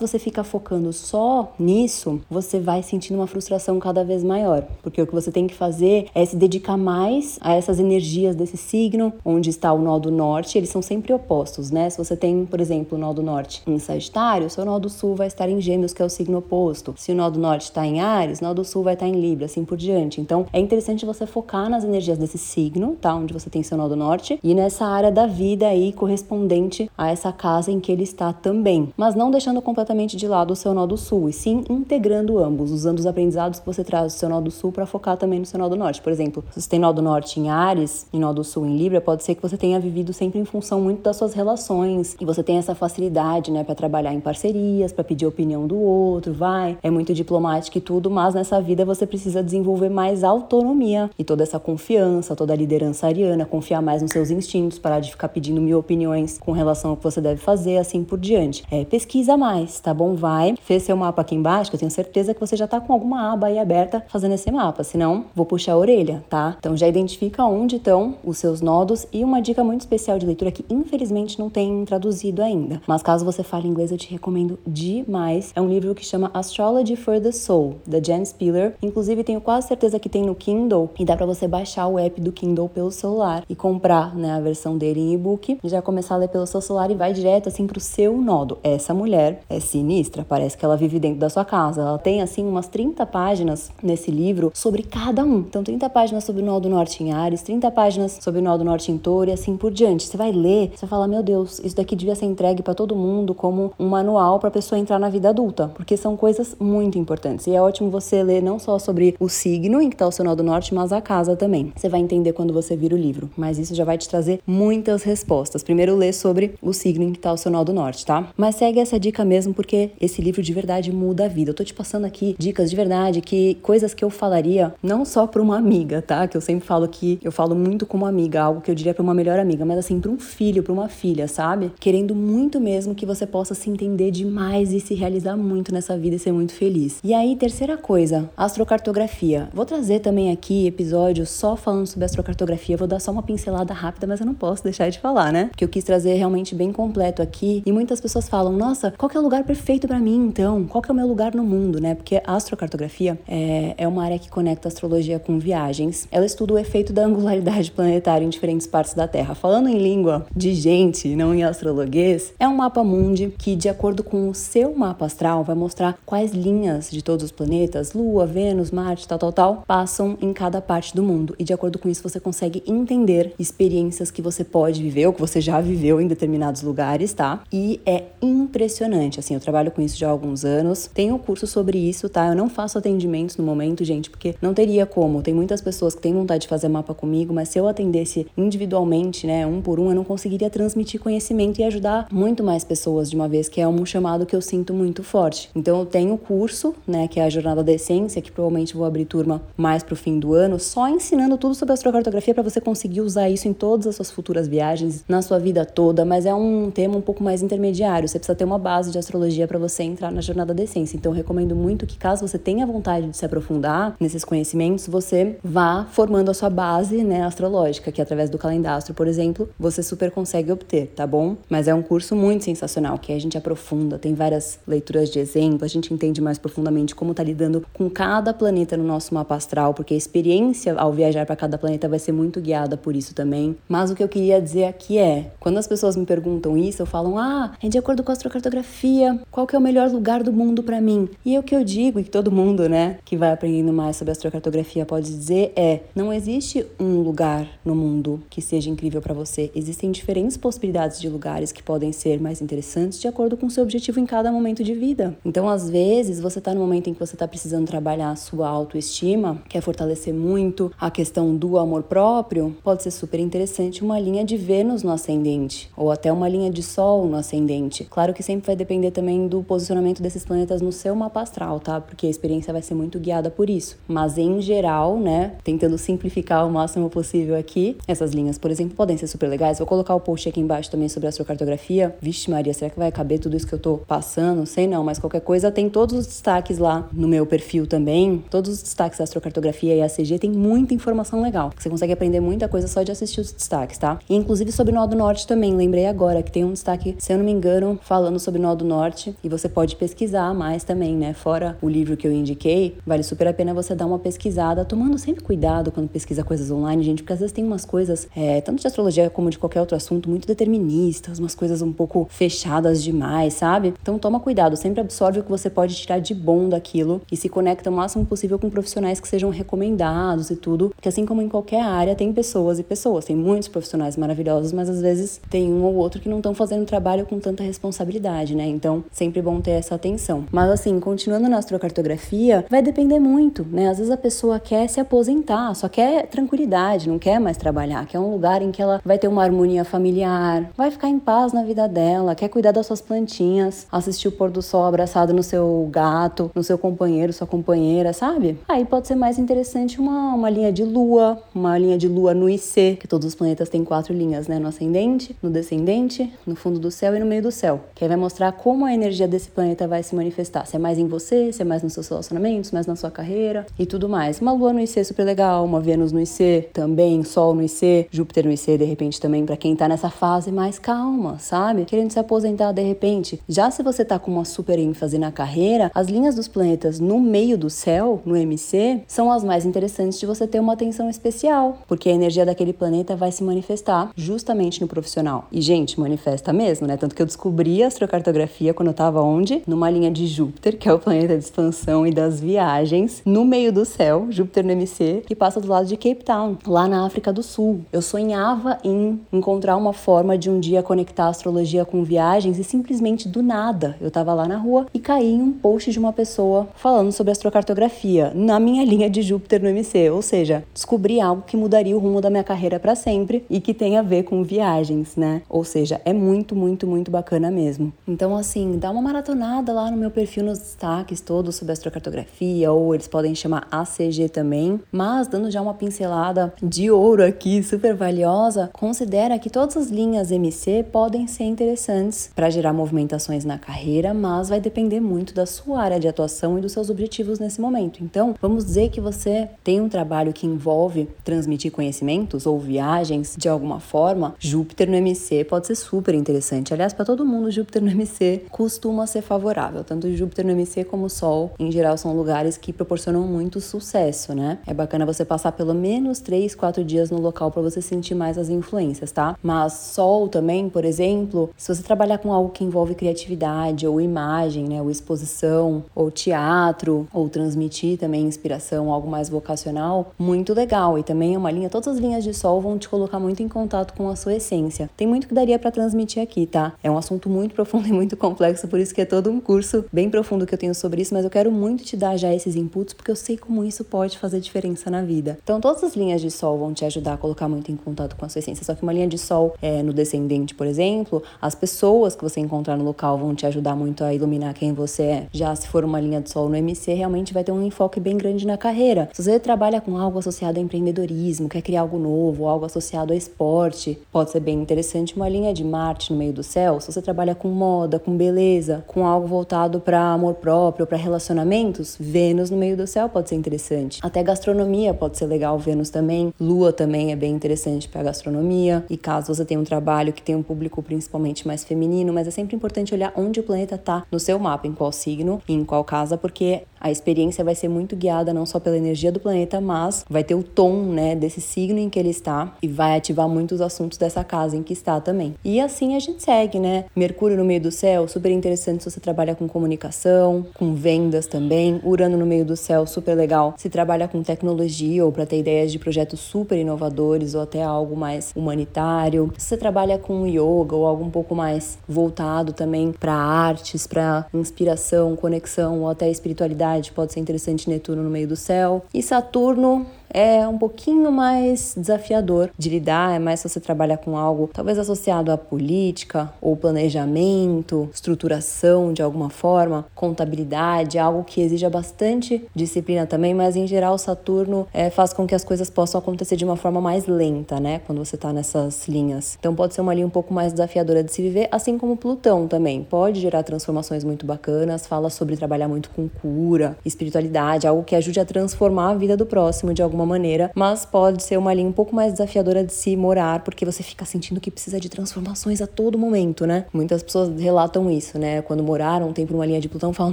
você 0.00 0.18
fica 0.18 0.42
focando 0.42 0.92
só 0.92 1.52
nisso, 1.58 2.20
você 2.28 2.58
vai 2.58 2.82
sentindo 2.82 3.16
uma 3.16 3.26
frustração 3.26 3.78
cada 3.78 4.04
vez 4.04 4.24
maior. 4.24 4.64
Porque 4.82 5.00
o 5.00 5.06
que 5.06 5.14
você 5.14 5.30
tem 5.30 5.46
que 5.46 5.54
fazer 5.54 6.06
é 6.14 6.24
se 6.24 6.36
dedicar 6.36 6.76
mais 6.76 7.38
a 7.40 7.54
essas 7.54 7.78
energias 7.78 8.34
desse 8.34 8.56
signo, 8.56 9.12
onde 9.24 9.50
está 9.50 9.72
o 9.72 9.78
nó 9.78 9.98
do 9.98 10.10
norte, 10.10 10.58
eles 10.58 10.70
são 10.70 10.82
sempre 10.82 11.12
opostos, 11.12 11.70
né? 11.70 11.90
Se 11.90 11.98
você 11.98 12.16
tem, 12.16 12.44
por 12.44 12.60
exemplo, 12.60 12.96
o 12.96 13.00
nó 13.00 13.12
do 13.12 13.22
norte 13.22 13.62
em 13.66 13.78
Sagitário, 13.78 14.48
seu 14.50 14.64
nó 14.64 14.78
do 14.78 14.88
sul 14.88 15.14
vai 15.14 15.26
estar 15.26 15.48
em 15.48 15.60
Gêmeos, 15.60 15.92
que 15.92 16.02
é 16.02 16.04
o 16.04 16.08
signo 16.08 16.38
oposto. 16.38 16.94
Se 16.96 17.12
o 17.12 17.14
nó 17.14 17.30
do 17.30 17.38
norte 17.38 17.64
está 17.64 17.86
em 17.86 18.00
Ares, 18.00 18.40
o 18.40 18.44
nó 18.44 18.54
do 18.54 18.64
sul 18.64 18.82
vai 18.82 18.94
estar 18.94 19.06
em 19.06 19.20
Libra, 19.20 19.46
assim 19.46 19.64
por 19.64 19.76
diante. 19.76 20.20
Então, 20.20 20.46
é 20.52 20.60
interessante 20.60 21.06
você 21.06 21.26
focar 21.26 21.68
nas 21.68 21.84
energias 21.84 22.13
desse 22.18 22.38
signo, 22.38 22.96
tá? 23.00 23.14
Onde 23.14 23.32
você 23.32 23.50
tem 23.50 23.62
seu 23.62 23.76
nó 23.76 23.88
do 23.88 23.96
norte, 23.96 24.38
e 24.42 24.54
nessa 24.54 24.84
área 24.84 25.10
da 25.10 25.26
vida 25.26 25.66
aí 25.66 25.92
correspondente 25.92 26.90
a 26.96 27.10
essa 27.10 27.32
casa 27.32 27.70
em 27.70 27.80
que 27.80 27.90
ele 27.90 28.02
está 28.02 28.32
também. 28.32 28.88
Mas 28.96 29.14
não 29.14 29.30
deixando 29.30 29.60
completamente 29.62 30.16
de 30.16 30.26
lado 30.26 30.52
o 30.52 30.56
seu 30.56 30.74
nó 30.74 30.86
do 30.86 30.96
sul, 30.96 31.28
e 31.28 31.32
sim 31.32 31.64
integrando 31.68 32.38
ambos, 32.38 32.70
usando 32.70 32.98
os 32.98 33.06
aprendizados 33.06 33.60
que 33.60 33.66
você 33.66 33.84
traz 33.84 34.12
do 34.12 34.16
seu 34.16 34.28
nó 34.28 34.40
do 34.40 34.50
sul 34.50 34.72
para 34.72 34.86
focar 34.86 35.16
também 35.16 35.38
no 35.38 35.46
seu 35.46 35.58
nó 35.58 35.68
do 35.68 35.76
norte. 35.76 36.00
Por 36.00 36.12
exemplo, 36.12 36.44
se 36.50 36.60
você 36.60 36.68
tem 36.68 36.78
nó 36.78 36.92
do 36.92 37.02
norte 37.02 37.40
em 37.40 37.48
Ares 37.48 38.06
e 38.12 38.18
nó 38.18 38.32
do 38.32 38.44
sul 38.44 38.66
em 38.66 38.76
Libra, 38.76 39.00
pode 39.00 39.24
ser 39.24 39.34
que 39.34 39.42
você 39.42 39.56
tenha 39.56 39.78
vivido 39.80 40.12
sempre 40.12 40.38
em 40.38 40.44
função 40.44 40.80
muito 40.80 41.02
das 41.02 41.16
suas 41.16 41.34
relações 41.34 42.16
e 42.20 42.24
você 42.24 42.42
tem 42.42 42.58
essa 42.58 42.74
facilidade, 42.74 43.50
né, 43.50 43.64
para 43.64 43.74
trabalhar 43.74 44.12
em 44.12 44.20
parcerias, 44.20 44.92
para 44.92 45.04
pedir 45.04 45.24
a 45.24 45.28
opinião 45.28 45.66
do 45.66 45.78
outro, 45.78 46.32
vai, 46.32 46.78
é 46.82 46.90
muito 46.90 47.12
diplomático 47.14 47.78
e 47.78 47.80
tudo, 47.80 48.10
mas 48.10 48.34
nessa 48.34 48.60
vida 48.60 48.84
você 48.84 49.06
precisa 49.06 49.42
desenvolver 49.42 49.88
mais 49.88 50.24
autonomia 50.24 51.10
e 51.18 51.24
toda 51.24 51.42
essa 51.42 51.58
confiança, 51.58 52.03
toda 52.36 52.52
a 52.52 52.56
liderança 52.56 53.06
ariana, 53.06 53.44
confiar 53.44 53.80
mais 53.80 54.02
nos 54.02 54.10
seus 54.10 54.30
instintos, 54.30 54.78
parar 54.78 55.00
de 55.00 55.10
ficar 55.10 55.28
pedindo 55.28 55.60
mil 55.60 55.78
opiniões 55.78 56.38
com 56.38 56.52
relação 56.52 56.90
ao 56.90 56.96
que 56.96 57.04
você 57.04 57.20
deve 57.20 57.40
fazer, 57.40 57.78
assim 57.78 58.04
por 58.04 58.18
diante. 58.18 58.64
É, 58.70 58.84
pesquisa 58.84 59.36
mais, 59.36 59.80
tá 59.80 59.92
bom? 59.94 60.14
Vai, 60.14 60.54
fez 60.62 60.82
seu 60.82 60.96
mapa 60.96 61.22
aqui 61.22 61.34
embaixo, 61.34 61.70
que 61.70 61.76
eu 61.76 61.80
tenho 61.80 61.90
certeza 61.90 62.34
que 62.34 62.40
você 62.40 62.56
já 62.56 62.66
tá 62.66 62.80
com 62.80 62.92
alguma 62.92 63.32
aba 63.32 63.46
aí 63.46 63.58
aberta 63.58 64.04
fazendo 64.08 64.34
esse 64.34 64.50
mapa, 64.50 64.84
senão 64.84 65.26
vou 65.34 65.46
puxar 65.46 65.72
a 65.72 65.76
orelha, 65.76 66.24
tá? 66.28 66.56
Então 66.58 66.76
já 66.76 66.88
identifica 66.88 67.44
onde 67.44 67.76
estão 67.76 68.16
os 68.24 68.38
seus 68.38 68.60
nodos 68.60 69.06
e 69.12 69.24
uma 69.24 69.40
dica 69.40 69.62
muito 69.64 69.80
especial 69.80 70.18
de 70.18 70.26
leitura 70.26 70.50
que 70.50 70.64
infelizmente 70.68 71.38
não 71.38 71.50
tem 71.50 71.84
traduzido 71.84 72.42
ainda, 72.42 72.80
mas 72.86 73.02
caso 73.02 73.24
você 73.24 73.42
fale 73.42 73.68
inglês 73.68 73.90
eu 73.90 73.98
te 73.98 74.10
recomendo 74.10 74.58
demais. 74.66 75.52
É 75.54 75.60
um 75.60 75.68
livro 75.68 75.94
que 75.94 76.04
chama 76.04 76.30
Astrology 76.34 76.96
for 76.96 77.20
the 77.20 77.32
Soul, 77.32 77.76
da 77.86 78.00
Jen 78.00 78.24
Spiller. 78.24 78.74
Inclusive 78.82 79.24
tenho 79.24 79.40
quase 79.40 79.68
certeza 79.68 79.98
que 79.98 80.08
tem 80.08 80.22
no 80.22 80.34
Kindle 80.34 80.90
e 80.98 81.04
dá 81.04 81.16
para 81.16 81.26
você 81.26 81.46
baixar 81.46 81.86
o 81.86 81.93
app 81.98 82.20
do 82.20 82.32
Kindle 82.32 82.68
pelo 82.68 82.90
celular 82.90 83.44
e 83.48 83.54
comprar 83.54 84.14
né, 84.14 84.32
a 84.32 84.40
versão 84.40 84.76
dele 84.78 85.00
em 85.00 85.14
e-book 85.14 85.58
já 85.64 85.82
começar 85.82 86.14
a 86.14 86.18
ler 86.18 86.28
pelo 86.28 86.46
seu 86.46 86.60
celular 86.60 86.90
e 86.90 86.94
vai 86.94 87.12
direto 87.12 87.48
assim 87.48 87.66
pro 87.66 87.80
seu 87.80 88.16
nodo. 88.16 88.58
Essa 88.62 88.94
mulher 88.94 89.42
é 89.48 89.60
sinistra, 89.60 90.24
parece 90.28 90.56
que 90.56 90.64
ela 90.64 90.76
vive 90.76 90.98
dentro 90.98 91.18
da 91.18 91.28
sua 91.28 91.44
casa. 91.44 91.80
Ela 91.80 91.98
tem 91.98 92.22
assim 92.22 92.46
umas 92.46 92.68
30 92.68 93.04
páginas 93.06 93.70
nesse 93.82 94.10
livro 94.10 94.50
sobre 94.54 94.82
cada 94.82 95.24
um. 95.24 95.38
Então 95.38 95.64
30 95.64 95.88
páginas 95.90 96.24
sobre 96.24 96.42
o 96.42 96.44
nó 96.44 96.58
do 96.60 96.68
norte 96.68 97.02
em 97.02 97.12
Ares, 97.12 97.42
30 97.42 97.70
páginas 97.70 98.18
sobre 98.20 98.40
o 98.40 98.42
nó 98.42 98.56
do 98.56 98.64
norte 98.64 98.92
em 98.92 98.98
Touro 98.98 99.30
e 99.30 99.32
assim 99.32 99.56
por 99.56 99.72
diante. 99.72 100.06
Você 100.06 100.16
vai 100.16 100.32
ler, 100.32 100.70
você 100.74 100.86
vai 100.86 100.90
falar, 100.90 101.08
meu 101.08 101.22
Deus, 101.22 101.58
isso 101.60 101.76
daqui 101.76 101.96
devia 101.96 102.14
ser 102.14 102.26
entregue 102.26 102.62
para 102.62 102.74
todo 102.74 102.94
mundo 102.94 103.34
como 103.34 103.72
um 103.78 103.88
manual 103.88 104.38
para 104.38 104.50
pessoa 104.50 104.78
entrar 104.78 104.98
na 104.98 105.08
vida 105.08 105.30
adulta, 105.30 105.70
porque 105.74 105.96
são 105.96 106.16
coisas 106.16 106.56
muito 106.60 106.98
importantes. 106.98 107.46
E 107.46 107.54
é 107.54 107.60
ótimo 107.60 107.90
você 107.90 108.22
ler 108.22 108.42
não 108.42 108.58
só 108.58 108.78
sobre 108.78 109.16
o 109.18 109.28
signo 109.28 109.80
em 109.80 109.88
que 109.88 109.94
está 109.94 110.06
o 110.06 110.12
seu 110.12 110.24
nó 110.24 110.34
norte, 110.34 110.74
mas 110.74 110.92
a 110.92 111.00
casa 111.00 111.36
também. 111.36 111.72
Você 111.84 111.88
vai 111.90 112.00
entender 112.00 112.32
quando 112.32 112.50
você 112.50 112.74
vira 112.74 112.94
o 112.94 112.98
livro, 112.98 113.28
mas 113.36 113.58
isso 113.58 113.74
já 113.74 113.84
vai 113.84 113.98
te 113.98 114.08
trazer 114.08 114.40
muitas 114.46 115.02
respostas. 115.02 115.62
Primeiro 115.62 115.94
lê 115.94 116.14
sobre 116.14 116.54
o 116.62 116.72
signo 116.72 117.04
em 117.04 117.12
que 117.12 117.18
está 117.18 117.30
o 117.30 117.36
seu 117.36 117.52
nó 117.52 117.62
do 117.62 117.74
norte, 117.74 118.06
tá? 118.06 118.30
Mas 118.38 118.54
segue 118.54 118.80
essa 118.80 118.98
dica 118.98 119.22
mesmo 119.22 119.52
porque 119.52 119.90
esse 120.00 120.22
livro 120.22 120.42
de 120.42 120.50
verdade 120.50 120.90
muda 120.90 121.26
a 121.26 121.28
vida. 121.28 121.50
Eu 121.50 121.54
tô 121.54 121.62
te 121.62 121.74
passando 121.74 122.06
aqui 122.06 122.34
dicas 122.38 122.70
de 122.70 122.76
verdade, 122.76 123.20
que 123.20 123.56
coisas 123.56 123.92
que 123.92 124.02
eu 124.02 124.08
falaria 124.08 124.72
não 124.82 125.04
só 125.04 125.26
para 125.26 125.42
uma 125.42 125.58
amiga, 125.58 126.00
tá? 126.00 126.26
Que 126.26 126.38
eu 126.38 126.40
sempre 126.40 126.66
falo 126.66 126.88
que 126.88 127.18
eu 127.22 127.30
falo 127.30 127.54
muito 127.54 127.84
como 127.84 128.06
amiga, 128.06 128.40
algo 128.40 128.62
que 128.62 128.70
eu 128.70 128.74
diria 128.74 128.94
para 128.94 129.02
uma 129.02 129.12
melhor 129.12 129.38
amiga, 129.38 129.66
mas 129.66 129.76
assim 129.76 130.00
para 130.00 130.10
um 130.10 130.18
filho, 130.18 130.62
para 130.62 130.72
uma 130.72 130.88
filha, 130.88 131.28
sabe? 131.28 131.70
Querendo 131.78 132.14
muito 132.14 132.58
mesmo 132.62 132.94
que 132.94 133.04
você 133.04 133.26
possa 133.26 133.54
se 133.54 133.68
entender 133.68 134.10
demais 134.10 134.72
e 134.72 134.80
se 134.80 134.94
realizar 134.94 135.36
muito 135.36 135.70
nessa 135.70 135.98
vida 135.98 136.16
e 136.16 136.18
ser 136.18 136.32
muito 136.32 136.54
feliz. 136.54 136.98
E 137.04 137.12
aí, 137.12 137.36
terceira 137.36 137.76
coisa, 137.76 138.30
astrocartografia. 138.34 139.50
Vou 139.52 139.66
trazer 139.66 140.00
também 140.00 140.32
aqui 140.32 140.66
episódios 140.66 141.28
só 141.28 141.54
falando 141.54 141.73
sobre 141.86 142.04
astrocartografia, 142.04 142.76
vou 142.76 142.86
dar 142.86 143.00
só 143.00 143.10
uma 143.10 143.22
pincelada 143.22 143.72
rápida, 143.72 144.06
mas 144.06 144.20
eu 144.20 144.26
não 144.26 144.34
posso 144.34 144.62
deixar 144.62 144.88
de 144.88 144.98
falar, 144.98 145.32
né? 145.32 145.50
Que 145.56 145.64
eu 145.64 145.68
quis 145.68 145.82
trazer 145.82 146.14
realmente 146.14 146.54
bem 146.54 146.72
completo 146.72 147.22
aqui. 147.22 147.62
E 147.64 147.72
muitas 147.72 148.00
pessoas 148.00 148.28
falam: 148.28 148.52
"Nossa, 148.52 148.92
qual 148.96 149.08
que 149.08 149.16
é 149.16 149.20
o 149.20 149.22
lugar 149.22 149.44
perfeito 149.44 149.86
para 149.86 149.98
mim 149.98 150.26
então? 150.26 150.64
Qual 150.66 150.82
que 150.82 150.90
é 150.90 150.92
o 150.92 150.96
meu 150.96 151.06
lugar 151.06 151.34
no 151.34 151.42
mundo, 151.42 151.80
né?" 151.80 151.94
Porque 151.94 152.20
a 152.24 152.34
astrocartografia 152.36 153.18
é, 153.26 153.74
é 153.78 153.88
uma 153.88 154.04
área 154.04 154.18
que 154.18 154.28
conecta 154.28 154.68
astrologia 154.68 155.18
com 155.18 155.38
viagens. 155.38 156.06
Ela 156.10 156.26
estuda 156.26 156.54
o 156.54 156.58
efeito 156.58 156.92
da 156.92 157.04
angularidade 157.04 157.70
planetária 157.70 158.24
em 158.24 158.28
diferentes 158.28 158.66
partes 158.66 158.94
da 158.94 159.08
Terra. 159.08 159.34
Falando 159.34 159.68
em 159.68 159.78
língua 159.78 160.26
de 160.34 160.54
gente, 160.54 161.14
não 161.16 161.34
em 161.34 161.42
astrologuês, 161.42 162.32
é 162.38 162.46
um 162.46 162.56
mapa 162.56 162.84
mundi 162.84 163.32
que, 163.38 163.56
de 163.56 163.68
acordo 163.68 164.02
com 164.02 164.28
o 164.28 164.34
seu 164.34 164.74
mapa 164.74 165.06
astral, 165.06 165.44
vai 165.44 165.54
mostrar 165.54 165.96
quais 166.04 166.32
linhas 166.32 166.90
de 166.90 167.02
todos 167.02 167.24
os 167.24 167.32
planetas, 167.32 167.92
Lua, 167.92 168.26
Vênus, 168.26 168.70
Marte, 168.70 169.08
tal, 169.08 169.18
tal, 169.18 169.32
tal, 169.32 169.64
passam 169.66 170.16
em 170.20 170.32
cada 170.32 170.60
parte 170.60 170.94
do 170.94 171.02
mundo. 171.02 171.34
E 171.38 171.44
de 171.44 171.52
acordo 171.52 171.63
com 171.78 171.88
isso, 171.88 172.02
você 172.02 172.20
consegue 172.20 172.62
entender 172.66 173.34
experiências 173.38 174.10
que 174.10 174.22
você 174.22 174.44
pode 174.44 174.82
viver 174.82 175.06
ou 175.06 175.12
que 175.12 175.20
você 175.20 175.40
já 175.40 175.60
viveu 175.60 176.00
em 176.00 176.06
determinados 176.06 176.62
lugares, 176.62 177.12
tá? 177.12 177.42
E 177.52 177.80
é 177.84 178.04
impressionante. 178.20 179.20
Assim, 179.20 179.34
eu 179.34 179.40
trabalho 179.40 179.70
com 179.70 179.82
isso 179.82 179.96
já 179.96 180.08
há 180.08 180.10
alguns 180.10 180.44
anos. 180.44 180.90
Tenho 180.92 181.14
um 181.14 181.18
curso 181.18 181.46
sobre 181.46 181.78
isso, 181.78 182.08
tá? 182.08 182.28
Eu 182.28 182.36
não 182.36 182.48
faço 182.48 182.78
atendimentos 182.78 183.36
no 183.36 183.44
momento, 183.44 183.84
gente, 183.84 184.10
porque 184.10 184.34
não 184.40 184.54
teria 184.54 184.86
como. 184.86 185.22
Tem 185.22 185.34
muitas 185.34 185.60
pessoas 185.60 185.94
que 185.94 186.02
têm 186.02 186.12
vontade 186.12 186.42
de 186.42 186.48
fazer 186.48 186.68
mapa 186.68 186.94
comigo, 186.94 187.32
mas 187.32 187.48
se 187.48 187.58
eu 187.58 187.66
atendesse 187.66 188.26
individualmente, 188.36 189.26
né, 189.26 189.46
um 189.46 189.60
por 189.60 189.80
um, 189.80 189.88
eu 189.88 189.94
não 189.94 190.04
conseguiria 190.04 190.50
transmitir 190.50 191.00
conhecimento 191.00 191.60
e 191.60 191.64
ajudar 191.64 192.06
muito 192.12 192.42
mais 192.42 192.64
pessoas 192.64 193.10
de 193.10 193.16
uma 193.16 193.28
vez, 193.28 193.48
que 193.48 193.60
é 193.60 193.68
um 193.68 193.84
chamado 193.84 194.26
que 194.26 194.34
eu 194.34 194.40
sinto 194.40 194.72
muito 194.74 195.02
forte. 195.02 195.50
Então 195.54 195.80
eu 195.80 195.86
tenho 195.86 196.14
o 196.14 196.18
curso, 196.18 196.74
né, 196.86 197.08
que 197.08 197.20
é 197.20 197.24
a 197.24 197.30
Jornada 197.30 197.62
da 197.62 197.72
Essência, 197.72 198.20
que 198.22 198.30
provavelmente 198.30 198.74
vou 198.74 198.84
abrir 198.84 199.04
turma 199.04 199.42
mais 199.56 199.82
pro 199.82 199.96
fim 199.96 200.18
do 200.18 200.34
ano, 200.34 200.58
só 200.58 200.88
ensinando 200.88 201.36
tudo 201.36 201.53
sobre 201.54 201.74
astrocartografia 201.74 202.34
para 202.34 202.42
você 202.42 202.60
conseguir 202.60 203.00
usar 203.00 203.28
isso 203.28 203.48
em 203.48 203.52
todas 203.52 203.86
as 203.86 203.96
suas 203.96 204.10
futuras 204.10 204.48
viagens, 204.48 205.04
na 205.08 205.22
sua 205.22 205.38
vida 205.38 205.64
toda, 205.64 206.04
mas 206.04 206.26
é 206.26 206.34
um 206.34 206.70
tema 206.70 206.96
um 206.96 207.00
pouco 207.00 207.22
mais 207.22 207.42
intermediário. 207.42 208.08
Você 208.08 208.18
precisa 208.18 208.36
ter 208.36 208.44
uma 208.44 208.58
base 208.58 208.90
de 208.90 208.98
astrologia 208.98 209.46
para 209.46 209.58
você 209.58 209.82
entrar 209.82 210.10
na 210.10 210.20
Jornada 210.20 210.52
da 210.52 210.62
Essência. 210.62 210.96
Então 210.96 211.12
eu 211.12 211.16
recomendo 211.16 211.54
muito 211.54 211.86
que 211.86 211.96
caso 211.96 212.26
você 212.26 212.38
tenha 212.38 212.66
vontade 212.66 213.08
de 213.08 213.16
se 213.16 213.24
aprofundar 213.24 213.96
nesses 214.00 214.24
conhecimentos, 214.24 214.86
você 214.86 215.36
vá 215.42 215.86
formando 215.90 216.30
a 216.30 216.34
sua 216.34 216.50
base, 216.50 217.02
né, 217.02 217.22
astrológica, 217.22 217.92
que 217.92 218.00
através 218.00 218.30
do 218.30 218.38
calendastro, 218.38 218.94
por 218.94 219.06
exemplo, 219.06 219.48
você 219.58 219.82
super 219.82 220.10
consegue 220.10 220.52
obter, 220.52 220.88
tá 220.94 221.06
bom? 221.06 221.36
Mas 221.48 221.68
é 221.68 221.74
um 221.74 221.82
curso 221.82 222.14
muito 222.16 222.44
sensacional, 222.44 222.98
que 222.98 223.12
a 223.12 223.18
gente 223.18 223.36
aprofunda, 223.36 223.98
tem 223.98 224.14
várias 224.14 224.58
leituras 224.66 225.10
de 225.10 225.18
exemplo, 225.18 225.64
a 225.64 225.68
gente 225.68 225.92
entende 225.92 226.20
mais 226.20 226.38
profundamente 226.38 226.94
como 226.94 227.14
tá 227.14 227.22
lidando 227.22 227.64
com 227.72 227.88
cada 227.90 228.32
planeta 228.32 228.76
no 228.76 228.84
nosso 228.84 229.14
mapa 229.14 229.34
astral, 229.34 229.74
porque 229.74 229.94
a 229.94 229.96
experiência 229.96 230.74
ao 230.74 230.92
viajar 230.92 231.26
para 231.26 231.36
cada 231.44 231.58
planeta 231.58 231.88
vai 231.88 231.98
ser 231.98 232.12
muito 232.12 232.40
guiada 232.40 232.76
por 232.76 232.96
isso 232.96 233.14
também. 233.14 233.54
Mas 233.68 233.90
o 233.90 233.94
que 233.94 234.02
eu 234.02 234.08
queria 234.08 234.40
dizer 234.40 234.64
aqui 234.64 234.96
é, 234.96 235.30
quando 235.38 235.58
as 235.58 235.66
pessoas 235.66 235.94
me 235.94 236.06
perguntam 236.06 236.56
isso, 236.56 236.80
eu 236.80 236.86
falo: 236.86 237.18
"Ah, 237.18 237.52
é 237.62 237.68
de 237.68 237.76
acordo 237.76 238.02
com 238.02 238.10
a 238.10 238.14
astrocartografia, 238.14 239.20
qual 239.30 239.46
que 239.46 239.54
é 239.54 239.58
o 239.58 239.62
melhor 239.62 239.90
lugar 239.90 240.22
do 240.22 240.32
mundo 240.32 240.62
para 240.62 240.80
mim?". 240.80 241.08
E 241.24 241.38
o 241.38 241.42
que 241.42 241.54
eu 241.54 241.62
digo 241.62 242.00
e 242.00 242.04
que 242.04 242.10
todo 242.10 242.32
mundo, 242.32 242.68
né, 242.68 242.98
que 243.04 243.16
vai 243.16 243.30
aprendendo 243.30 243.72
mais 243.72 243.96
sobre 243.96 244.12
astrocartografia 244.12 244.86
pode 244.86 245.06
dizer 245.06 245.52
é: 245.54 245.80
não 245.94 246.10
existe 246.10 246.64
um 246.80 247.00
lugar 247.02 247.46
no 247.62 247.74
mundo 247.74 248.22
que 248.30 248.40
seja 248.40 248.70
incrível 248.70 249.02
para 249.02 249.12
você. 249.12 249.50
Existem 249.54 249.92
diferentes 249.92 250.38
possibilidades 250.38 250.98
de 250.98 251.10
lugares 251.10 251.52
que 251.52 251.62
podem 251.62 251.92
ser 251.92 252.18
mais 252.20 252.40
interessantes 252.40 252.98
de 252.98 253.06
acordo 253.06 253.36
com 253.36 253.46
o 253.46 253.50
seu 253.50 253.62
objetivo 253.62 254.00
em 254.00 254.06
cada 254.06 254.32
momento 254.32 254.64
de 254.64 254.72
vida. 254.72 255.14
Então, 255.22 255.46
às 255.46 255.68
vezes, 255.68 256.20
você 256.20 256.38
está 256.38 256.54
no 256.54 256.60
momento 256.60 256.88
em 256.88 256.94
que 256.94 257.00
você 257.00 257.14
está 257.14 257.28
precisando 257.28 257.66
trabalhar 257.66 258.10
a 258.10 258.16
sua 258.16 258.48
autoestima, 258.48 259.42
quer 259.46 259.60
fortalecer 259.60 260.14
muito 260.14 260.72
a 260.80 260.90
questão 260.90 261.33
do 261.36 261.58
amor 261.58 261.82
próprio, 261.82 262.56
pode 262.62 262.82
ser 262.82 262.90
super 262.90 263.20
interessante 263.20 263.82
uma 263.82 263.98
linha 263.98 264.24
de 264.24 264.36
Vênus 264.36 264.82
no 264.82 264.90
ascendente, 264.90 265.70
ou 265.76 265.90
até 265.90 266.12
uma 266.12 266.28
linha 266.28 266.50
de 266.50 266.62
Sol 266.62 267.06
no 267.06 267.16
ascendente. 267.16 267.84
Claro 267.84 268.12
que 268.12 268.22
sempre 268.22 268.46
vai 268.46 268.56
depender 268.56 268.90
também 268.90 269.26
do 269.26 269.42
posicionamento 269.42 270.02
desses 270.02 270.24
planetas 270.24 270.60
no 270.60 270.72
seu 270.72 270.94
mapa 270.94 271.20
astral, 271.20 271.60
tá? 271.60 271.80
Porque 271.80 272.06
a 272.06 272.10
experiência 272.10 272.52
vai 272.52 272.62
ser 272.62 272.74
muito 272.74 272.98
guiada 272.98 273.30
por 273.30 273.48
isso. 273.50 273.76
Mas 273.86 274.18
em 274.18 274.40
geral, 274.40 274.98
né, 274.98 275.34
tentando 275.42 275.78
simplificar 275.78 276.46
o 276.46 276.50
máximo 276.50 276.88
possível 276.90 277.36
aqui, 277.36 277.76
essas 277.86 278.12
linhas, 278.12 278.38
por 278.38 278.50
exemplo, 278.50 278.74
podem 278.76 278.96
ser 278.96 279.06
super 279.06 279.28
legais. 279.28 279.58
Vou 279.58 279.66
colocar 279.66 279.94
o 279.94 280.00
post 280.00 280.28
aqui 280.28 280.40
embaixo 280.40 280.70
também 280.70 280.88
sobre 280.88 281.06
a 281.06 281.10
astrocartografia. 281.10 281.94
Vixe, 282.00 282.30
Maria, 282.30 282.54
será 282.54 282.70
que 282.70 282.78
vai 282.78 282.90
caber 282.90 283.18
tudo 283.18 283.36
isso 283.36 283.46
que 283.46 283.54
eu 283.54 283.58
tô 283.58 283.78
passando? 283.78 284.46
Sei 284.46 284.66
não, 284.66 284.82
mas 284.84 284.98
qualquer 284.98 285.20
coisa 285.20 285.50
tem 285.50 285.68
todos 285.68 285.96
os 285.96 286.06
destaques 286.06 286.58
lá 286.58 286.88
no 286.92 287.08
meu 287.08 287.26
perfil 287.26 287.66
também. 287.66 288.24
Todos 288.30 288.50
os 288.50 288.62
destaques 288.62 288.98
da 288.98 289.04
astrocartografia 289.04 289.74
e 289.74 289.82
ACG 289.82 290.18
tem 290.18 290.30
muita 290.30 290.74
informação 290.74 291.13
legal. 291.20 291.52
Você 291.56 291.70
consegue 291.70 291.92
aprender 291.92 292.20
muita 292.20 292.48
coisa 292.48 292.66
só 292.66 292.82
de 292.82 292.92
assistir 292.92 293.20
os 293.20 293.32
destaques, 293.32 293.78
tá? 293.78 293.98
E 294.08 294.14
inclusive 294.14 294.52
sobre 294.52 294.72
o 294.72 294.74
nó 294.74 294.86
do 294.86 294.96
norte 294.96 295.26
também. 295.26 295.54
Lembrei 295.54 295.86
agora 295.86 296.22
que 296.22 296.30
tem 296.30 296.44
um 296.44 296.52
destaque, 296.52 296.94
se 296.98 297.12
eu 297.12 297.18
não 297.18 297.24
me 297.24 297.32
engano, 297.32 297.78
falando 297.82 298.18
sobre 298.18 298.40
o 298.40 298.42
nó 298.42 298.54
do 298.54 298.64
norte. 298.64 299.16
E 299.22 299.28
você 299.28 299.48
pode 299.48 299.76
pesquisar 299.76 300.34
mais 300.34 300.64
também, 300.64 300.96
né? 300.96 301.14
Fora 301.14 301.56
o 301.60 301.68
livro 301.68 301.96
que 301.96 302.06
eu 302.06 302.12
indiquei, 302.12 302.76
vale 302.86 303.02
super 303.02 303.28
a 303.28 303.32
pena 303.32 303.54
você 303.54 303.74
dar 303.74 303.86
uma 303.86 303.98
pesquisada, 303.98 304.64
tomando 304.64 304.98
sempre 304.98 305.22
cuidado 305.22 305.70
quando 305.70 305.88
pesquisa 305.88 306.24
coisas 306.24 306.50
online, 306.50 306.82
gente, 306.82 307.02
porque 307.02 307.12
às 307.12 307.20
vezes 307.20 307.32
tem 307.32 307.44
umas 307.44 307.64
coisas, 307.64 308.08
é, 308.16 308.40
tanto 308.40 308.60
de 308.60 308.66
astrologia 308.66 309.10
como 309.10 309.30
de 309.30 309.38
qualquer 309.38 309.60
outro 309.60 309.76
assunto, 309.76 310.08
muito 310.08 310.26
deterministas, 310.26 311.18
umas 311.18 311.34
coisas 311.34 311.62
um 311.62 311.72
pouco 311.72 312.06
fechadas 312.10 312.82
demais, 312.82 313.34
sabe? 313.34 313.74
Então 313.80 313.98
toma 313.98 314.20
cuidado, 314.20 314.56
sempre 314.56 314.80
absorve 314.80 315.20
o 315.20 315.22
que 315.22 315.30
você 315.30 315.50
pode 315.50 315.74
tirar 315.74 315.98
de 315.98 316.14
bom 316.14 316.48
daquilo 316.48 317.02
e 317.10 317.16
se 317.16 317.28
conecta 317.28 317.70
o 317.70 317.72
máximo 317.72 318.04
possível 318.04 318.38
com 318.38 318.50
profissionais 318.50 319.00
que 319.00 319.08
sejam 319.08 319.30
recomendados 319.30 320.30
e 320.30 320.36
tudo, 320.36 320.70
porque 320.70 320.88
assim 320.88 321.03
como 321.06 321.22
em 321.22 321.28
qualquer 321.28 321.62
área, 321.62 321.94
tem 321.94 322.12
pessoas 322.12 322.58
e 322.58 322.62
pessoas, 322.62 323.04
tem 323.04 323.16
muitos 323.16 323.48
profissionais 323.48 323.96
maravilhosos, 323.96 324.52
mas 324.52 324.68
às 324.68 324.80
vezes 324.80 325.20
tem 325.30 325.52
um 325.52 325.64
ou 325.64 325.74
outro 325.74 326.00
que 326.00 326.08
não 326.08 326.18
estão 326.18 326.34
fazendo 326.34 326.64
trabalho 326.66 327.06
com 327.06 327.18
tanta 327.18 327.42
responsabilidade, 327.42 328.34
né? 328.34 328.46
Então, 328.46 328.84
sempre 328.92 329.20
bom 329.20 329.40
ter 329.40 329.52
essa 329.52 329.74
atenção. 329.74 330.24
Mas 330.30 330.50
assim, 330.50 330.78
continuando 330.80 331.28
na 331.28 331.38
astrocartografia, 331.38 332.44
vai 332.48 332.62
depender 332.62 332.98
muito, 332.98 333.44
né? 333.50 333.68
Às 333.68 333.78
vezes 333.78 333.92
a 333.92 333.96
pessoa 333.96 334.38
quer 334.38 334.68
se 334.68 334.80
aposentar, 334.80 335.54
só 335.54 335.68
quer 335.68 336.06
tranquilidade, 336.06 336.88
não 336.88 336.98
quer 336.98 337.18
mais 337.18 337.36
trabalhar, 337.36 337.86
quer 337.86 337.98
um 337.98 338.10
lugar 338.10 338.42
em 338.42 338.50
que 338.50 338.62
ela 338.62 338.80
vai 338.84 338.98
ter 338.98 339.08
uma 339.08 339.22
harmonia 339.22 339.64
familiar, 339.64 340.50
vai 340.56 340.70
ficar 340.70 340.88
em 340.88 340.98
paz 340.98 341.32
na 341.32 341.42
vida 341.42 341.68
dela, 341.68 342.14
quer 342.14 342.28
cuidar 342.28 342.52
das 342.52 342.66
suas 342.66 342.80
plantinhas, 342.80 343.66
assistir 343.70 344.08
o 344.08 344.12
pôr 344.12 344.30
do 344.30 344.42
sol 344.42 344.64
abraçado 344.64 345.12
no 345.12 345.22
seu 345.22 345.68
gato, 345.70 346.30
no 346.34 346.42
seu 346.42 346.56
companheiro, 346.56 347.12
sua 347.12 347.26
companheira, 347.26 347.92
sabe? 347.92 348.38
Aí 348.48 348.64
pode 348.64 348.86
ser 348.86 348.94
mais 348.94 349.18
interessante 349.18 349.80
uma, 349.80 350.14
uma 350.14 350.30
linha 350.30 350.52
de 350.52 350.64
lua, 350.64 350.93
uma 351.34 351.58
linha 351.58 351.78
de 351.78 351.88
lua 351.88 352.14
no 352.14 352.28
IC, 352.28 352.78
que 352.80 352.88
todos 352.88 353.06
os 353.06 353.14
planetas 353.14 353.48
têm 353.48 353.64
quatro 353.64 353.92
linhas, 353.92 354.28
né? 354.28 354.38
No 354.38 354.48
ascendente, 354.48 355.16
no 355.22 355.30
descendente, 355.30 356.12
no 356.26 356.36
fundo 356.36 356.58
do 356.58 356.70
céu 356.70 356.94
e 356.94 356.98
no 356.98 357.06
meio 357.06 357.22
do 357.22 357.30
céu. 357.30 357.60
Que 357.74 357.84
aí 357.84 357.88
vai 357.88 357.96
mostrar 357.96 358.32
como 358.32 358.64
a 358.64 358.72
energia 358.72 359.08
desse 359.08 359.30
planeta 359.30 359.66
vai 359.66 359.82
se 359.82 359.94
manifestar. 359.94 360.46
Se 360.46 360.56
é 360.56 360.58
mais 360.58 360.78
em 360.78 360.86
você, 360.86 361.32
se 361.32 361.42
é 361.42 361.44
mais 361.44 361.62
nos 361.62 361.72
seus 361.72 361.88
relacionamentos, 361.88 362.50
mais 362.50 362.66
na 362.66 362.76
sua 362.76 362.90
carreira 362.90 363.46
e 363.58 363.66
tudo 363.66 363.88
mais. 363.88 364.20
Uma 364.20 364.32
lua 364.32 364.52
no 364.52 364.60
IC 364.60 364.80
é 364.80 364.84
super 364.84 365.04
legal, 365.04 365.44
uma 365.44 365.60
Vênus 365.60 365.92
no 365.92 366.00
IC 366.00 366.48
também, 366.52 367.02
Sol 367.04 367.34
no 367.34 367.42
IC, 367.42 367.88
Júpiter 367.90 368.24
no 368.24 368.32
IC, 368.32 368.58
de 368.58 368.64
repente 368.64 369.00
também, 369.00 369.24
para 369.24 369.36
quem 369.36 369.54
tá 369.56 369.68
nessa 369.68 369.90
fase 369.90 370.30
mais 370.30 370.58
calma, 370.58 371.18
sabe? 371.18 371.64
Querendo 371.64 371.90
se 371.90 371.98
aposentar 371.98 372.52
de 372.52 372.62
repente. 372.62 373.20
Já 373.28 373.50
se 373.50 373.62
você 373.62 373.84
tá 373.84 373.98
com 373.98 374.10
uma 374.10 374.24
super 374.24 374.58
ênfase 374.58 374.98
na 374.98 375.10
carreira, 375.10 375.70
as 375.74 375.88
linhas 375.88 376.14
dos 376.14 376.28
planetas 376.28 376.80
no 376.80 377.00
meio 377.00 377.36
do 377.36 377.50
céu, 377.50 378.02
no 378.04 378.16
MC, 378.16 378.82
são 378.86 379.10
as 379.10 379.24
mais 379.24 379.44
interessantes 379.44 379.98
de 379.98 380.06
você 380.06 380.26
ter 380.26 380.40
uma 380.40 380.52
atenção 380.52 380.83
especial, 380.88 381.58
porque 381.66 381.88
a 381.88 381.92
energia 381.92 382.26
daquele 382.26 382.52
planeta 382.52 382.96
vai 382.96 383.10
se 383.12 383.22
manifestar 383.22 383.90
justamente 383.96 384.60
no 384.60 384.68
profissional. 384.68 385.26
E, 385.30 385.40
gente, 385.40 385.78
manifesta 385.78 386.32
mesmo, 386.32 386.66
né? 386.66 386.76
Tanto 386.76 386.94
que 386.94 387.02
eu 387.02 387.06
descobri 387.06 387.62
a 387.62 387.66
astrocartografia 387.66 388.54
quando 388.54 388.68
eu 388.68 388.74
tava 388.74 389.02
onde? 389.02 389.42
Numa 389.46 389.70
linha 389.70 389.90
de 389.90 390.06
Júpiter, 390.06 390.56
que 390.58 390.68
é 390.68 390.72
o 390.72 390.78
planeta 390.78 391.16
de 391.16 391.24
expansão 391.24 391.86
e 391.86 391.90
das 391.90 392.20
viagens, 392.20 393.02
no 393.04 393.24
meio 393.24 393.52
do 393.52 393.64
céu, 393.64 394.06
Júpiter 394.10 394.44
no 394.44 394.52
MC, 394.52 395.02
que 395.06 395.14
passa 395.14 395.40
do 395.40 395.48
lado 395.48 395.66
de 395.66 395.76
Cape 395.76 396.04
Town, 396.04 396.36
lá 396.46 396.66
na 396.68 396.86
África 396.86 397.12
do 397.12 397.22
Sul. 397.22 397.60
Eu 397.72 397.82
sonhava 397.82 398.58
em 398.62 399.00
encontrar 399.12 399.56
uma 399.56 399.72
forma 399.72 400.16
de 400.16 400.30
um 400.30 400.40
dia 400.40 400.62
conectar 400.62 401.04
a 401.06 401.08
astrologia 401.08 401.64
com 401.64 401.82
viagens 401.82 402.38
e 402.38 402.44
simplesmente 402.44 403.08
do 403.08 403.22
nada 403.22 403.76
eu 403.80 403.90
tava 403.90 404.14
lá 404.14 404.26
na 404.26 404.36
rua 404.36 404.66
e 404.72 404.78
caí 404.78 405.14
em 405.14 405.22
um 405.22 405.32
post 405.32 405.70
de 405.70 405.78
uma 405.78 405.92
pessoa 405.92 406.48
falando 406.54 406.92
sobre 406.92 407.12
astrocartografia 407.12 408.12
na 408.14 408.38
minha 408.38 408.64
linha 408.64 408.88
de 408.88 409.02
Júpiter 409.02 409.42
no 409.42 409.48
MC, 409.48 409.90
ou 409.90 410.02
seja, 410.02 410.44
descobri 410.52 410.73
algo 411.00 411.22
que 411.26 411.36
mudaria 411.36 411.76
o 411.76 411.78
rumo 411.78 412.00
da 412.00 412.10
minha 412.10 412.24
carreira 412.24 412.58
para 412.58 412.74
sempre 412.74 413.24
e 413.28 413.40
que 413.40 413.54
tem 413.54 413.76
a 413.76 413.82
ver 413.82 414.04
com 414.04 414.22
viagens, 414.22 414.96
né? 414.96 415.22
Ou 415.28 415.44
seja, 415.44 415.80
é 415.84 415.92
muito, 415.92 416.34
muito, 416.34 416.66
muito 416.66 416.90
bacana 416.90 417.30
mesmo. 417.30 417.72
Então, 417.86 418.16
assim, 418.16 418.58
dá 418.58 418.70
uma 418.70 418.82
maratonada 418.82 419.52
lá 419.52 419.70
no 419.70 419.76
meu 419.76 419.90
perfil 419.90 420.24
nos 420.24 420.38
destaques 420.38 421.00
todos 421.00 421.36
sobre 421.36 421.52
astrocartografia, 421.52 422.50
ou 422.52 422.74
eles 422.74 422.88
podem 422.88 423.14
chamar 423.14 423.46
ACG 423.50 424.08
também, 424.08 424.60
mas 424.70 425.08
dando 425.08 425.30
já 425.30 425.40
uma 425.40 425.54
pincelada 425.54 426.32
de 426.42 426.70
ouro 426.70 427.04
aqui, 427.04 427.42
super 427.42 427.74
valiosa, 427.74 428.50
considera 428.52 429.18
que 429.18 429.30
todas 429.30 429.56
as 429.56 429.68
linhas 429.68 430.10
MC 430.10 430.64
podem 430.72 431.06
ser 431.06 431.24
interessantes 431.24 432.10
para 432.14 432.30
gerar 432.30 432.52
movimentações 432.52 433.24
na 433.24 433.38
carreira, 433.38 433.94
mas 433.94 434.28
vai 434.28 434.40
depender 434.40 434.80
muito 434.80 435.14
da 435.14 435.26
sua 435.26 435.60
área 435.60 435.80
de 435.80 435.88
atuação 435.88 436.38
e 436.38 436.40
dos 436.40 436.52
seus 436.52 436.70
objetivos 436.70 437.18
nesse 437.18 437.40
momento. 437.40 437.82
Então, 437.82 438.14
vamos 438.20 438.44
dizer 438.44 438.70
que 438.70 438.80
você 438.80 439.28
tem 439.42 439.60
um 439.60 439.68
trabalho 439.68 440.12
que 440.12 440.26
envolve 440.26 440.63
transmitir 441.04 441.52
conhecimentos 441.52 442.26
ou 442.26 442.38
viagens 442.38 443.14
de 443.16 443.28
alguma 443.28 443.60
forma, 443.60 444.14
Júpiter 444.18 444.68
no 444.68 444.76
MC 444.76 445.24
pode 445.24 445.46
ser 445.46 445.54
super 445.54 445.94
interessante. 445.94 446.52
Aliás, 446.52 446.72
para 446.72 446.84
todo 446.84 447.04
mundo, 447.04 447.30
Júpiter 447.30 447.62
no 447.62 447.70
MC 447.70 448.24
costuma 448.30 448.86
ser 448.86 449.02
favorável. 449.02 449.64
Tanto 449.64 449.94
Júpiter 449.94 450.24
no 450.24 450.32
MC 450.32 450.64
como 450.64 450.88
Sol, 450.88 451.32
em 451.38 451.50
geral, 451.50 451.76
são 451.76 451.94
lugares 451.94 452.36
que 452.36 452.52
proporcionam 452.52 453.02
muito 453.02 453.40
sucesso, 453.40 454.14
né? 454.14 454.38
É 454.46 454.54
bacana 454.54 454.86
você 454.86 455.04
passar 455.04 455.32
pelo 455.32 455.54
menos 455.54 456.00
3, 456.00 456.34
4 456.34 456.64
dias 456.64 456.90
no 456.90 457.00
local 457.00 457.30
para 457.30 457.42
você 457.42 457.60
sentir 457.60 457.94
mais 457.94 458.18
as 458.18 458.28
influências, 458.28 458.92
tá? 458.92 459.16
Mas 459.22 459.52
Sol 459.52 460.08
também, 460.08 460.48
por 460.48 460.64
exemplo, 460.64 461.30
se 461.36 461.54
você 461.54 461.62
trabalhar 461.62 461.98
com 461.98 462.12
algo 462.12 462.30
que 462.30 462.44
envolve 462.44 462.74
criatividade 462.74 463.66
ou 463.66 463.80
imagem, 463.80 464.44
né, 464.48 464.60
ou 464.60 464.70
exposição, 464.70 465.64
ou 465.74 465.90
teatro, 465.90 466.86
ou 466.92 467.08
transmitir 467.08 467.78
também 467.78 468.04
inspiração, 468.04 468.72
algo 468.72 468.88
mais 468.88 469.08
vocacional, 469.08 469.92
muito 469.98 470.32
legal. 470.32 470.53
E 470.54 470.84
também 470.84 471.16
é 471.16 471.18
uma 471.18 471.32
linha, 471.32 471.50
todas 471.50 471.66
as 471.66 471.78
linhas 471.78 472.04
de 472.04 472.14
Sol 472.14 472.40
vão 472.40 472.56
te 472.56 472.68
colocar 472.68 473.00
muito 473.00 473.20
em 473.20 473.28
contato 473.28 473.74
com 473.74 473.88
a 473.88 473.96
sua 473.96 474.14
essência. 474.14 474.70
Tem 474.76 474.86
muito 474.86 475.08
que 475.08 475.14
daria 475.14 475.36
para 475.36 475.50
transmitir 475.50 476.00
aqui, 476.00 476.26
tá? 476.26 476.52
É 476.62 476.70
um 476.70 476.78
assunto 476.78 477.10
muito 477.10 477.34
profundo 477.34 477.66
e 477.68 477.72
muito 477.72 477.96
complexo, 477.96 478.46
por 478.46 478.60
isso 478.60 478.72
que 478.72 478.80
é 478.80 478.84
todo 478.84 479.10
um 479.10 479.20
curso 479.20 479.64
bem 479.72 479.90
profundo 479.90 480.24
que 480.24 480.32
eu 480.32 480.38
tenho 480.38 480.54
sobre 480.54 480.80
isso, 480.82 480.94
mas 480.94 481.02
eu 481.02 481.10
quero 481.10 481.32
muito 481.32 481.64
te 481.64 481.76
dar 481.76 481.96
já 481.96 482.14
esses 482.14 482.36
inputs 482.36 482.72
porque 482.72 482.88
eu 482.88 482.94
sei 482.94 483.16
como 483.16 483.42
isso 483.42 483.64
pode 483.64 483.98
fazer 483.98 484.20
diferença 484.20 484.70
na 484.70 484.82
vida. 484.82 485.18
Então, 485.24 485.40
todas 485.40 485.64
as 485.64 485.74
linhas 485.74 486.00
de 486.00 486.08
sol 486.08 486.38
vão 486.38 486.54
te 486.54 486.64
ajudar 486.64 486.94
a 486.94 486.96
colocar 486.96 487.28
muito 487.28 487.50
em 487.50 487.56
contato 487.56 487.96
com 487.96 488.04
a 488.04 488.08
sua 488.08 488.20
essência. 488.20 488.44
Só 488.44 488.54
que 488.54 488.62
uma 488.62 488.72
linha 488.72 488.86
de 488.86 488.96
sol 488.96 489.34
é, 489.42 489.60
no 489.60 489.72
descendente, 489.72 490.36
por 490.36 490.46
exemplo, 490.46 491.02
as 491.20 491.34
pessoas 491.34 491.96
que 491.96 492.04
você 492.04 492.20
encontrar 492.20 492.56
no 492.56 492.64
local 492.64 492.96
vão 492.96 493.12
te 493.12 493.26
ajudar 493.26 493.56
muito 493.56 493.82
a 493.82 493.92
iluminar 493.92 494.32
quem 494.34 494.52
você 494.52 494.82
é. 494.82 495.06
Já 495.12 495.34
se 495.34 495.48
for 495.48 495.64
uma 495.64 495.80
linha 495.80 496.00
de 496.00 496.10
sol 496.10 496.28
no 496.28 496.36
MC, 496.36 496.74
realmente 496.74 497.12
vai 497.12 497.24
ter 497.24 497.32
um 497.32 497.42
enfoque 497.42 497.80
bem 497.80 497.96
grande 497.96 498.24
na 498.24 498.36
carreira. 498.36 498.88
Se 498.92 499.02
você 499.02 499.18
trabalha 499.18 499.60
com 499.60 499.76
algo 499.76 499.98
associado 499.98 500.38
a 500.38 500.43
empreendedorismo, 500.44 501.28
quer 501.28 501.42
criar 501.42 501.62
algo 501.62 501.78
novo, 501.78 502.26
algo 502.26 502.44
associado 502.44 502.92
a 502.92 502.96
esporte, 502.96 503.78
pode 503.90 504.10
ser 504.10 504.20
bem 504.20 504.40
interessante 504.40 504.94
uma 504.96 505.08
linha 505.08 505.32
de 505.32 505.44
Marte 505.44 505.92
no 505.92 505.98
meio 505.98 506.12
do 506.12 506.22
céu. 506.22 506.60
Se 506.60 506.72
você 506.72 506.80
trabalha 506.80 507.14
com 507.14 507.28
moda, 507.28 507.78
com 507.78 507.96
beleza, 507.96 508.64
com 508.66 508.86
algo 508.86 509.06
voltado 509.06 509.60
para 509.60 509.80
amor 509.80 510.14
próprio, 510.14 510.66
para 510.66 510.78
relacionamentos, 510.78 511.76
Vênus 511.78 512.30
no 512.30 512.36
meio 512.36 512.56
do 512.56 512.66
céu 512.66 512.88
pode 512.88 513.08
ser 513.08 513.16
interessante. 513.16 513.80
Até 513.82 514.02
gastronomia 514.02 514.72
pode 514.72 514.96
ser 514.96 515.06
legal, 515.06 515.38
Vênus 515.38 515.70
também. 515.70 516.12
Lua 516.20 516.52
também 516.52 516.92
é 516.92 516.96
bem 516.96 517.12
interessante 517.12 517.68
para 517.68 517.82
gastronomia. 517.82 518.64
E 518.70 518.76
caso 518.76 519.14
você 519.14 519.24
tenha 519.24 519.40
um 519.40 519.44
trabalho 519.44 519.92
que 519.92 520.02
tem 520.02 520.14
um 520.14 520.22
público 520.22 520.62
principalmente 520.62 521.26
mais 521.26 521.44
feminino, 521.44 521.92
mas 521.92 522.06
é 522.06 522.10
sempre 522.10 522.36
importante 522.36 522.74
olhar 522.74 522.92
onde 522.96 523.20
o 523.20 523.22
planeta 523.22 523.56
está 523.56 523.84
no 523.90 523.98
seu 523.98 524.18
mapa, 524.18 524.46
em 524.46 524.52
qual 524.52 524.72
signo 524.72 525.20
em 525.28 525.44
qual 525.44 525.64
casa, 525.64 525.96
porque 525.96 526.42
a 526.60 526.70
experiência 526.70 527.22
vai 527.22 527.34
ser 527.34 527.48
muito 527.48 527.76
guiada 527.76 528.14
não 528.14 528.24
só 528.24 528.40
pela 528.40 528.56
energia 528.56 528.90
do 528.90 528.98
planeta, 528.98 529.40
mas 529.40 529.84
vai 529.88 530.02
ter 530.02 530.14
o 530.14 530.23
tom, 530.24 530.64
né, 530.64 530.96
desse 530.96 531.20
signo 531.20 531.58
em 531.58 531.70
que 531.70 531.78
ele 531.78 531.90
está 531.90 532.34
e 532.42 532.48
vai 532.48 532.76
ativar 532.76 533.08
muitos 533.08 533.40
assuntos 533.40 533.78
dessa 533.78 534.02
casa 534.02 534.36
em 534.36 534.42
que 534.42 534.52
está 534.52 534.80
também. 534.80 535.14
E 535.24 535.40
assim 535.40 535.76
a 535.76 535.78
gente 535.78 536.02
segue, 536.02 536.38
né? 536.38 536.64
Mercúrio 536.74 537.16
no 537.16 537.24
meio 537.24 537.40
do 537.40 537.50
céu, 537.50 537.86
super 537.86 538.10
interessante 538.10 538.64
se 538.64 538.70
você 538.70 538.80
trabalha 538.80 539.14
com 539.14 539.28
comunicação, 539.28 540.26
com 540.34 540.54
vendas 540.54 541.06
também. 541.06 541.60
Urano 541.64 541.96
no 541.96 542.06
meio 542.06 542.24
do 542.24 542.36
céu, 542.36 542.66
super 542.66 542.94
legal 542.94 543.34
se 543.36 543.48
trabalha 543.48 543.86
com 543.86 544.02
tecnologia 544.02 544.84
ou 544.84 544.90
para 544.90 545.06
ter 545.06 545.18
ideias 545.18 545.52
de 545.52 545.58
projetos 545.58 546.00
super 546.00 546.38
inovadores 546.38 547.14
ou 547.14 547.22
até 547.22 547.42
algo 547.42 547.76
mais 547.76 548.12
humanitário. 548.16 549.12
Se 549.18 549.28
você 549.28 549.36
trabalha 549.36 549.78
com 549.78 550.06
yoga 550.06 550.56
ou 550.56 550.66
algo 550.66 550.84
um 550.84 550.90
pouco 550.90 551.14
mais 551.14 551.58
voltado 551.68 552.32
também 552.32 552.72
para 552.72 552.94
artes, 552.94 553.66
para 553.66 554.06
inspiração, 554.12 554.96
conexão 554.96 555.60
ou 555.60 555.68
até 555.68 555.90
espiritualidade, 555.90 556.72
pode 556.72 556.92
ser 556.92 557.00
interessante 557.00 557.48
Netuno 557.48 557.82
no 557.82 557.90
meio 557.90 558.08
do 558.08 558.16
céu. 558.16 558.64
E 558.72 558.82
Saturno 558.82 559.66
é 559.94 560.26
um 560.26 560.36
pouquinho 560.36 560.90
mais 560.90 561.54
desafiador 561.56 562.30
de 562.36 562.50
lidar, 562.50 562.96
é 562.96 562.98
mais 562.98 563.20
se 563.20 563.28
você 563.28 563.38
trabalha 563.38 563.76
com 563.76 563.96
algo 563.96 564.28
talvez 564.32 564.58
associado 564.58 565.12
à 565.12 565.16
política 565.16 566.12
ou 566.20 566.36
planejamento, 566.36 567.70
estruturação 567.72 568.72
de 568.72 568.82
alguma 568.82 569.08
forma, 569.08 569.64
contabilidade, 569.72 570.80
algo 570.80 571.04
que 571.04 571.20
exija 571.20 571.48
bastante 571.48 572.26
disciplina 572.34 572.86
também, 572.86 573.14
mas 573.14 573.36
em 573.36 573.46
geral 573.46 573.78
Saturno 573.78 574.48
é, 574.52 574.68
faz 574.68 574.92
com 574.92 575.06
que 575.06 575.14
as 575.14 575.22
coisas 575.22 575.48
possam 575.48 575.78
acontecer 575.78 576.16
de 576.16 576.24
uma 576.24 576.36
forma 576.36 576.60
mais 576.60 576.86
lenta, 576.86 577.38
né? 577.38 577.60
Quando 577.64 577.84
você 577.84 577.94
está 577.94 578.12
nessas 578.12 578.66
linhas. 578.66 579.16
Então 579.20 579.34
pode 579.34 579.54
ser 579.54 579.60
uma 579.60 579.72
linha 579.72 579.86
um 579.86 579.90
pouco 579.90 580.12
mais 580.12 580.32
desafiadora 580.32 580.82
de 580.82 580.92
se 580.92 581.02
viver, 581.02 581.28
assim 581.30 581.56
como 581.56 581.76
Plutão 581.76 582.26
também. 582.26 582.64
Pode 582.64 583.00
gerar 583.00 583.22
transformações 583.22 583.84
muito 583.84 584.04
bacanas, 584.04 584.66
fala 584.66 584.90
sobre 584.90 585.16
trabalhar 585.16 585.46
muito 585.46 585.70
com 585.70 585.88
cura, 585.88 586.56
espiritualidade, 586.64 587.46
algo 587.46 587.62
que 587.62 587.76
ajude 587.76 588.00
a 588.00 588.04
transformar 588.04 588.70
a 588.70 588.74
vida 588.74 588.96
do 588.96 589.06
próximo 589.06 589.54
de 589.54 589.62
alguma 589.62 589.83
alguma 589.84 589.94
maneira, 589.94 590.30
mas 590.34 590.64
pode 590.64 591.02
ser 591.02 591.16
uma 591.18 591.32
linha 591.32 591.48
um 591.48 591.52
pouco 591.52 591.74
mais 591.74 591.92
desafiadora 591.92 592.42
de 592.42 592.52
se 592.52 592.76
morar, 592.76 593.22
porque 593.22 593.44
você 593.44 593.62
fica 593.62 593.84
sentindo 593.84 594.20
que 594.20 594.30
precisa 594.30 594.58
de 594.58 594.68
transformações 594.68 595.40
a 595.40 595.46
todo 595.46 595.78
momento, 595.78 596.26
né? 596.26 596.46
Muitas 596.52 596.82
pessoas 596.82 597.20
relatam 597.20 597.70
isso, 597.70 597.98
né? 597.98 598.22
Quando 598.22 598.42
moraram 598.42 598.88
um 598.88 598.92
tempo 598.92 599.12
numa 599.12 599.26
linha 599.26 599.40
de 599.40 599.48
Plutão, 599.48 599.72
falam, 599.72 599.92